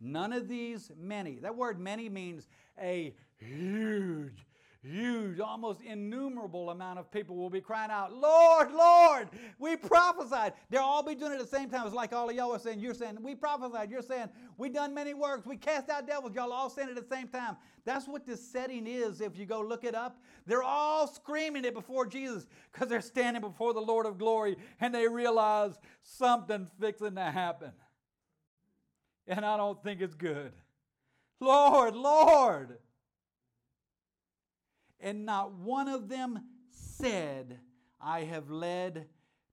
None 0.00 0.32
of 0.32 0.48
these 0.48 0.90
many. 0.96 1.38
That 1.40 1.56
word 1.56 1.80
many 1.80 2.08
means 2.08 2.46
a 2.80 3.14
huge, 3.38 4.46
huge, 4.82 5.40
almost 5.40 5.80
innumerable 5.82 6.70
amount 6.70 7.00
of 7.00 7.10
people 7.10 7.34
will 7.34 7.50
be 7.50 7.60
crying 7.60 7.90
out, 7.90 8.12
Lord, 8.12 8.70
Lord, 8.72 9.28
we 9.58 9.76
prophesied. 9.76 10.52
They'll 10.70 10.82
all 10.82 11.02
be 11.02 11.16
doing 11.16 11.32
it 11.32 11.40
at 11.40 11.50
the 11.50 11.56
same 11.56 11.68
time. 11.68 11.84
It's 11.84 11.94
like 11.94 12.12
all 12.12 12.30
of 12.30 12.36
y'all 12.36 12.52
are 12.52 12.60
saying, 12.60 12.78
you're 12.78 12.94
saying, 12.94 13.18
we 13.20 13.34
prophesied. 13.34 13.90
You're 13.90 14.02
saying, 14.02 14.28
we 14.56 14.68
done 14.68 14.94
many 14.94 15.14
works. 15.14 15.46
We 15.46 15.56
cast 15.56 15.88
out 15.88 16.06
devils. 16.06 16.34
Y'all 16.34 16.52
all 16.52 16.70
saying 16.70 16.90
it 16.90 16.96
at 16.96 17.08
the 17.08 17.14
same 17.14 17.26
time. 17.26 17.56
That's 17.84 18.06
what 18.06 18.24
this 18.24 18.46
setting 18.46 18.86
is 18.86 19.20
if 19.20 19.36
you 19.36 19.46
go 19.46 19.60
look 19.60 19.82
it 19.82 19.96
up. 19.96 20.22
They're 20.46 20.62
all 20.62 21.08
screaming 21.08 21.64
it 21.64 21.74
before 21.74 22.06
Jesus 22.06 22.46
because 22.72 22.88
they're 22.88 23.00
standing 23.00 23.42
before 23.42 23.74
the 23.74 23.80
Lord 23.80 24.06
of 24.06 24.16
glory 24.16 24.56
and 24.80 24.94
they 24.94 25.08
realize 25.08 25.78
something's 26.02 26.70
fixing 26.78 27.16
to 27.16 27.24
happen 27.24 27.72
and 29.28 29.44
I 29.44 29.56
don't 29.56 29.80
think 29.82 30.00
it's 30.00 30.14
good. 30.14 30.52
Lord, 31.40 31.94
Lord. 31.94 32.78
And 35.00 35.24
not 35.24 35.52
one 35.52 35.86
of 35.86 36.08
them 36.08 36.40
said, 36.70 37.60
I 38.00 38.20
have 38.24 38.50
led 38.50 39.06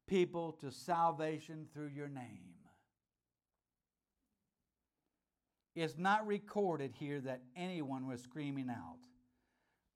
people 0.08 0.54
to 0.62 0.72
salvation 0.72 1.68
through 1.74 1.88
your 1.88 2.08
name. 2.08 2.56
It's 5.76 5.98
not 5.98 6.26
recorded 6.26 6.94
here 6.98 7.20
that 7.22 7.42
anyone 7.56 8.08
was 8.08 8.22
screaming 8.22 8.70
out, 8.70 9.00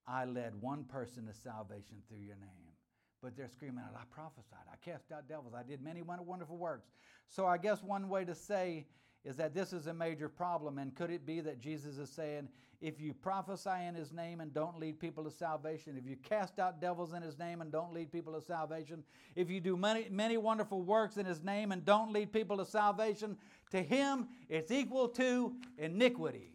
I 0.06 0.26
led 0.26 0.54
one 0.60 0.84
person 0.84 1.26
to 1.28 1.34
salvation 1.34 1.98
through 2.08 2.20
your 2.20 2.36
name. 2.36 2.74
But 3.22 3.38
they're 3.38 3.50
screaming 3.50 3.84
out, 3.86 3.96
I 3.96 4.04
prophesied, 4.14 4.66
I 4.72 4.76
cast 4.84 5.12
out 5.12 5.28
devils, 5.28 5.54
I 5.58 5.64
did 5.64 5.82
many 5.82 6.02
wonderful 6.02 6.58
works. 6.58 6.90
So 7.28 7.46
I 7.46 7.58
guess 7.58 7.82
one 7.82 8.10
way 8.10 8.26
to 8.26 8.36
say 8.36 8.88
is 9.26 9.36
that 9.36 9.54
this 9.54 9.74
is 9.74 9.88
a 9.88 9.94
major 9.94 10.30
problem. 10.30 10.78
And 10.78 10.96
could 10.96 11.12
it 11.12 11.26
be 11.26 11.42
that 11.42 11.60
Jesus 11.60 11.98
is 11.98 12.10
saying, 12.10 12.48
if 12.82 13.02
you 13.02 13.14
prophesy 13.14 13.86
in 13.88 13.94
His 13.94 14.14
name 14.14 14.40
and 14.40 14.54
don't 14.54 14.80
lead 14.80 15.00
people 15.00 15.24
to 15.26 15.32
salvation, 15.32 15.98
if 15.98 16.10
you 16.10 16.16
cast 16.16 16.60
out 16.60 16.80
devils 16.80 17.14
in 17.14 17.22
His 17.22 17.38
name 17.38 17.62
and 17.62 17.72
don't 17.72 17.94
lead 17.94 18.12
people 18.12 18.34
to 18.34 18.42
salvation, 18.42 19.04
if 19.36 19.50
you 19.50 19.60
do 19.60 19.76
many, 19.76 20.08
many 20.10 20.38
wonderful 20.38 20.82
works 20.82 21.18
in 21.18 21.26
His 21.26 21.44
name 21.44 21.74
and 21.74 21.84
don't 21.84 22.14
lead 22.14 22.32
people 22.32 22.58
to 22.58 22.66
salvation, 22.66 23.38
to 23.72 23.82
Him 23.82 24.28
it's 24.48 24.72
equal 24.72 25.10
to 25.10 25.54
iniquity. 25.78 26.54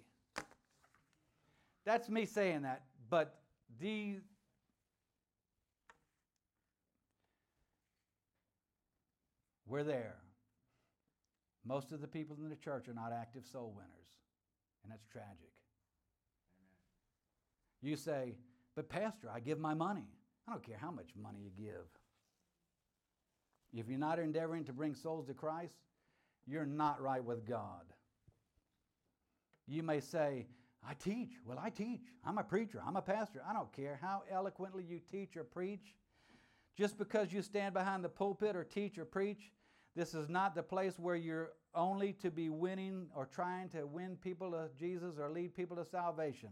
That's 1.85 2.09
me 2.09 2.25
saying 2.25 2.63
that, 2.63 2.83
but 3.11 3.39
the 3.79 4.21
we're 9.67 9.83
there. 9.83 10.24
Most 11.65 11.93
of 11.93 12.01
the 12.01 12.09
people 12.09 12.37
in 12.43 12.49
the 12.49 12.57
church 12.57 12.89
are 12.89 12.95
not 12.95 13.13
active 13.13 13.45
soul 13.47 13.73
winners, 13.75 14.11
and 14.83 14.93
that's 14.93 15.07
tragic. 15.07 15.53
Amen. 16.61 17.91
You 17.91 17.97
say, 17.97 18.37
but 18.77 18.89
Pastor, 18.89 19.31
I 19.35 19.41
give 19.41 19.59
my 19.59 19.75
money. 19.75 20.09
I 20.47 20.53
don't 20.53 20.63
care 20.63 20.77
how 20.79 20.91
much 20.91 21.11
money 21.21 21.39
you 21.43 21.51
give. 21.57 21.87
If 23.73 23.89
you're 23.89 23.99
not 23.99 24.19
endeavoring 24.19 24.65
to 24.65 24.73
bring 24.73 24.95
souls 24.95 25.27
to 25.27 25.35
Christ, 25.35 25.75
you're 26.47 26.67
not 26.67 27.01
right 27.01 27.25
with 27.25 27.47
God. 27.47 27.85
You 29.67 29.83
may 29.83 30.01
say, 30.01 30.47
I 30.87 30.95
teach. 30.95 31.31
Well, 31.47 31.59
I 31.59 31.71
teach. 31.71 32.03
I'm 32.25 32.39
a 32.39 32.45
preacher. 32.45 32.83
I'm 32.87 32.97
a 32.97 33.03
pastor. 33.03 33.43
I 33.49 33.55
don't 33.55 33.73
care 33.73 33.99
how 34.03 34.23
eloquently 34.31 34.85
you 34.85 35.01
teach 35.11 35.37
or 35.37 35.45
preach. 35.45 35.95
Just 36.77 36.99
because 36.99 37.33
you 37.33 37.41
stand 37.41 37.73
behind 37.73 38.05
the 38.05 38.09
pulpit 38.09 38.55
or 38.55 38.65
teach 38.65 38.99
or 38.99 39.05
preach, 39.05 39.51
this 39.97 40.15
is 40.15 40.29
not 40.29 40.55
the 40.55 40.63
place 40.63 40.99
where 40.99 41.15
you're 41.15 41.53
only 41.75 42.13
to 42.15 42.31
be 42.31 42.49
winning 42.49 43.07
or 43.15 43.27
trying 43.27 43.69
to 43.71 43.87
win 43.87 44.17
people 44.17 44.51
to 44.53 44.69
Jesus 44.79 45.19
or 45.19 45.31
lead 45.31 45.55
people 45.55 45.77
to 45.77 45.85
salvation. 45.85 46.51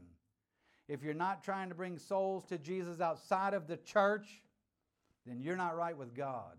If 0.89 1.03
you're 1.03 1.15
not 1.15 1.43
trying 1.43 1.69
to 1.69 1.75
bring 1.75 1.99
souls 1.99 2.45
to 2.47 2.59
Jesus 2.59 3.01
outside 3.01 3.55
of 3.55 3.67
the 3.67 3.77
church, 3.79 4.43
then 5.27 5.41
you're 5.41 5.57
not 5.57 5.77
right 5.77 5.97
with 5.97 6.15
God. 6.15 6.57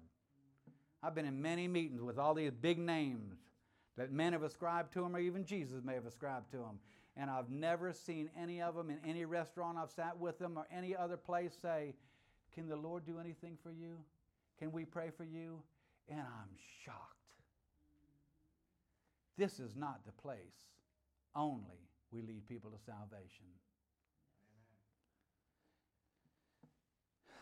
I've 1.02 1.16
been 1.16 1.26
in 1.26 1.42
many 1.42 1.68
meetings 1.68 2.02
with 2.02 2.18
all 2.18 2.34
these 2.34 2.54
big 2.54 2.80
names 2.80 3.36
that 3.98 4.12
men 4.12 4.34
have 4.34 4.44
ascribed 4.44 4.94
to 4.94 5.02
them, 5.02 5.16
or 5.16 5.20
even 5.20 5.46
Jesus 5.46 5.84
may 5.84 5.94
have 5.94 6.06
ascribed 6.06 6.52
to 6.52 6.58
them. 6.58 6.80
And 7.16 7.30
I've 7.30 7.50
never 7.50 7.94
seen 7.94 8.30
any 8.38 8.62
of 8.62 8.76
them 8.76 8.90
in 8.90 8.98
any 9.06 9.26
restaurant 9.26 9.78
I've 9.78 9.92
sat 9.92 10.18
with 10.18 10.40
them 10.40 10.58
or 10.58 10.66
any 10.76 10.96
other 10.96 11.18
place 11.18 11.52
say, 11.62 11.94
Can 12.56 12.68
the 12.68 12.76
Lord 12.76 13.06
do 13.06 13.20
anything 13.20 13.58
for 13.62 13.72
you? 13.72 13.98
Can 14.58 14.72
we 14.72 14.86
pray 14.86 15.12
for 15.16 15.24
you? 15.24 15.62
And 16.10 16.20
I'm 16.20 16.56
shocked. 16.84 17.00
This 19.38 19.60
is 19.60 19.76
not 19.76 20.06
the 20.06 20.12
place 20.12 20.38
only 21.36 21.90
we 22.12 22.22
lead 22.22 22.48
people 22.48 22.70
to 22.70 22.78
salvation. 22.86 23.46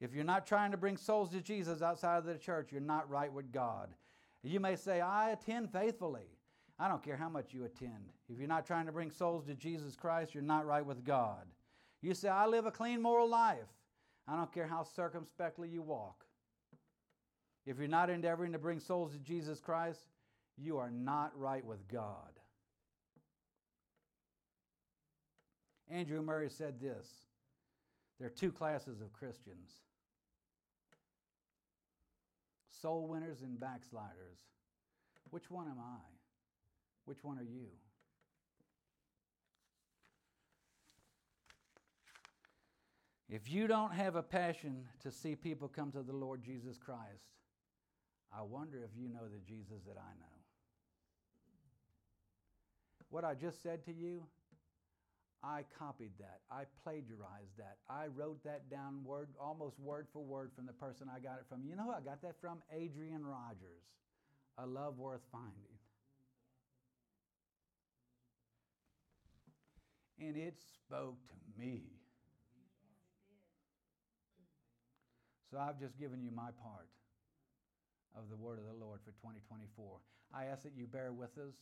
If 0.00 0.14
you're 0.14 0.22
not 0.22 0.46
trying 0.46 0.70
to 0.70 0.76
bring 0.76 0.96
souls 0.96 1.30
to 1.30 1.40
Jesus 1.40 1.82
outside 1.82 2.18
of 2.18 2.24
the 2.24 2.36
church, 2.36 2.68
you're 2.70 2.80
not 2.80 3.10
right 3.10 3.32
with 3.32 3.50
God. 3.50 3.88
You 4.42 4.60
may 4.60 4.76
say, 4.76 5.00
I 5.00 5.30
attend 5.30 5.72
faithfully. 5.72 6.28
I 6.78 6.86
don't 6.86 7.02
care 7.02 7.16
how 7.16 7.28
much 7.28 7.52
you 7.52 7.64
attend. 7.64 8.12
If 8.32 8.38
you're 8.38 8.46
not 8.46 8.66
trying 8.66 8.86
to 8.86 8.92
bring 8.92 9.10
souls 9.10 9.46
to 9.46 9.54
Jesus 9.54 9.96
Christ, 9.96 10.34
you're 10.34 10.42
not 10.42 10.66
right 10.66 10.86
with 10.86 11.04
God. 11.04 11.46
You 12.00 12.14
say, 12.14 12.28
I 12.28 12.46
live 12.46 12.66
a 12.66 12.70
clean 12.70 13.02
moral 13.02 13.28
life. 13.28 13.66
I 14.28 14.36
don't 14.36 14.52
care 14.52 14.66
how 14.68 14.84
circumspectly 14.84 15.68
you 15.68 15.82
walk. 15.82 16.24
If 17.68 17.78
you're 17.78 17.86
not 17.86 18.08
endeavoring 18.08 18.52
to 18.52 18.58
bring 18.58 18.80
souls 18.80 19.12
to 19.12 19.18
Jesus 19.18 19.60
Christ, 19.60 20.00
you 20.56 20.78
are 20.78 20.90
not 20.90 21.38
right 21.38 21.62
with 21.62 21.86
God. 21.86 22.40
Andrew 25.90 26.22
Murray 26.22 26.48
said 26.48 26.80
this 26.80 27.06
there 28.18 28.28
are 28.28 28.30
two 28.30 28.52
classes 28.52 29.02
of 29.02 29.12
Christians 29.12 29.70
soul 32.70 33.06
winners 33.06 33.42
and 33.42 33.60
backsliders. 33.60 34.38
Which 35.28 35.50
one 35.50 35.66
am 35.66 35.78
I? 35.78 36.00
Which 37.04 37.22
one 37.22 37.38
are 37.38 37.42
you? 37.42 37.66
If 43.28 43.50
you 43.50 43.66
don't 43.66 43.92
have 43.92 44.16
a 44.16 44.22
passion 44.22 44.86
to 45.02 45.10
see 45.10 45.34
people 45.34 45.68
come 45.68 45.92
to 45.92 46.02
the 46.02 46.14
Lord 46.14 46.42
Jesus 46.42 46.78
Christ, 46.78 47.37
I 48.36 48.42
wonder 48.42 48.78
if 48.84 48.90
you 48.96 49.08
know 49.08 49.26
the 49.30 49.40
Jesus 49.46 49.82
that 49.86 49.96
I 49.96 50.12
know. 50.20 50.38
What 53.10 53.24
I 53.24 53.34
just 53.34 53.62
said 53.62 53.84
to 53.86 53.92
you, 53.92 54.26
I 55.42 55.64
copied 55.78 56.12
that. 56.18 56.40
I 56.50 56.64
plagiarized 56.82 57.56
that. 57.58 57.78
I 57.88 58.06
wrote 58.08 58.42
that 58.44 58.68
down 58.70 59.04
word, 59.04 59.28
almost 59.40 59.78
word 59.78 60.08
for 60.12 60.22
word 60.22 60.50
from 60.54 60.66
the 60.66 60.72
person 60.72 61.08
I 61.14 61.20
got 61.20 61.38
it 61.38 61.44
from. 61.48 61.62
You 61.64 61.76
know 61.76 61.84
who 61.84 61.92
I 61.92 62.00
got 62.00 62.20
that 62.22 62.34
from? 62.40 62.58
Adrian 62.74 63.24
Rogers. 63.24 63.86
A 64.58 64.66
love 64.66 64.98
worth 64.98 65.20
finding. 65.30 65.52
And 70.20 70.36
it 70.36 70.58
spoke 70.74 71.18
to 71.28 71.60
me. 71.60 71.84
So 75.50 75.58
I've 75.58 75.78
just 75.78 75.98
given 75.98 76.20
you 76.20 76.32
my 76.32 76.50
part 76.60 76.88
of 78.18 78.28
the 78.30 78.36
word 78.36 78.58
of 78.58 78.66
the 78.66 78.84
Lord 78.84 79.00
for 79.04 79.12
2024. 79.12 79.98
I 80.34 80.44
ask 80.46 80.62
that 80.64 80.76
you 80.76 80.86
bear 80.86 81.12
with 81.12 81.38
us. 81.38 81.54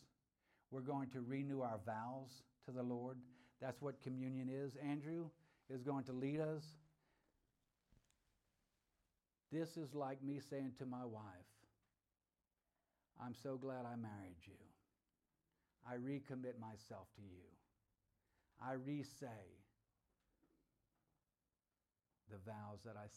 We're 0.70 0.80
going 0.80 1.10
to 1.10 1.20
renew 1.20 1.60
our 1.60 1.78
vows 1.84 2.42
to 2.64 2.72
the 2.72 2.82
Lord. 2.82 3.18
That's 3.60 3.80
what 3.80 4.02
communion 4.02 4.48
is. 4.48 4.76
Andrew 4.82 5.26
is 5.70 5.82
going 5.82 6.04
to 6.04 6.12
lead 6.12 6.40
us. 6.40 6.64
This 9.52 9.76
is 9.76 9.94
like 9.94 10.22
me 10.22 10.40
saying 10.50 10.72
to 10.78 10.86
my 10.86 11.04
wife, 11.04 11.22
I'm 13.22 13.34
so 13.34 13.56
glad 13.56 13.86
I 13.86 13.96
married 13.96 14.42
you. 14.44 14.60
I 15.88 15.94
recommit 15.94 16.58
myself 16.60 17.06
to 17.16 17.22
you. 17.22 17.46
I 18.60 18.72
re 18.72 19.02
say 19.02 19.46
the 22.30 22.38
vows 22.44 22.80
that 22.84 22.96
I 22.96 23.06
said 23.06 23.16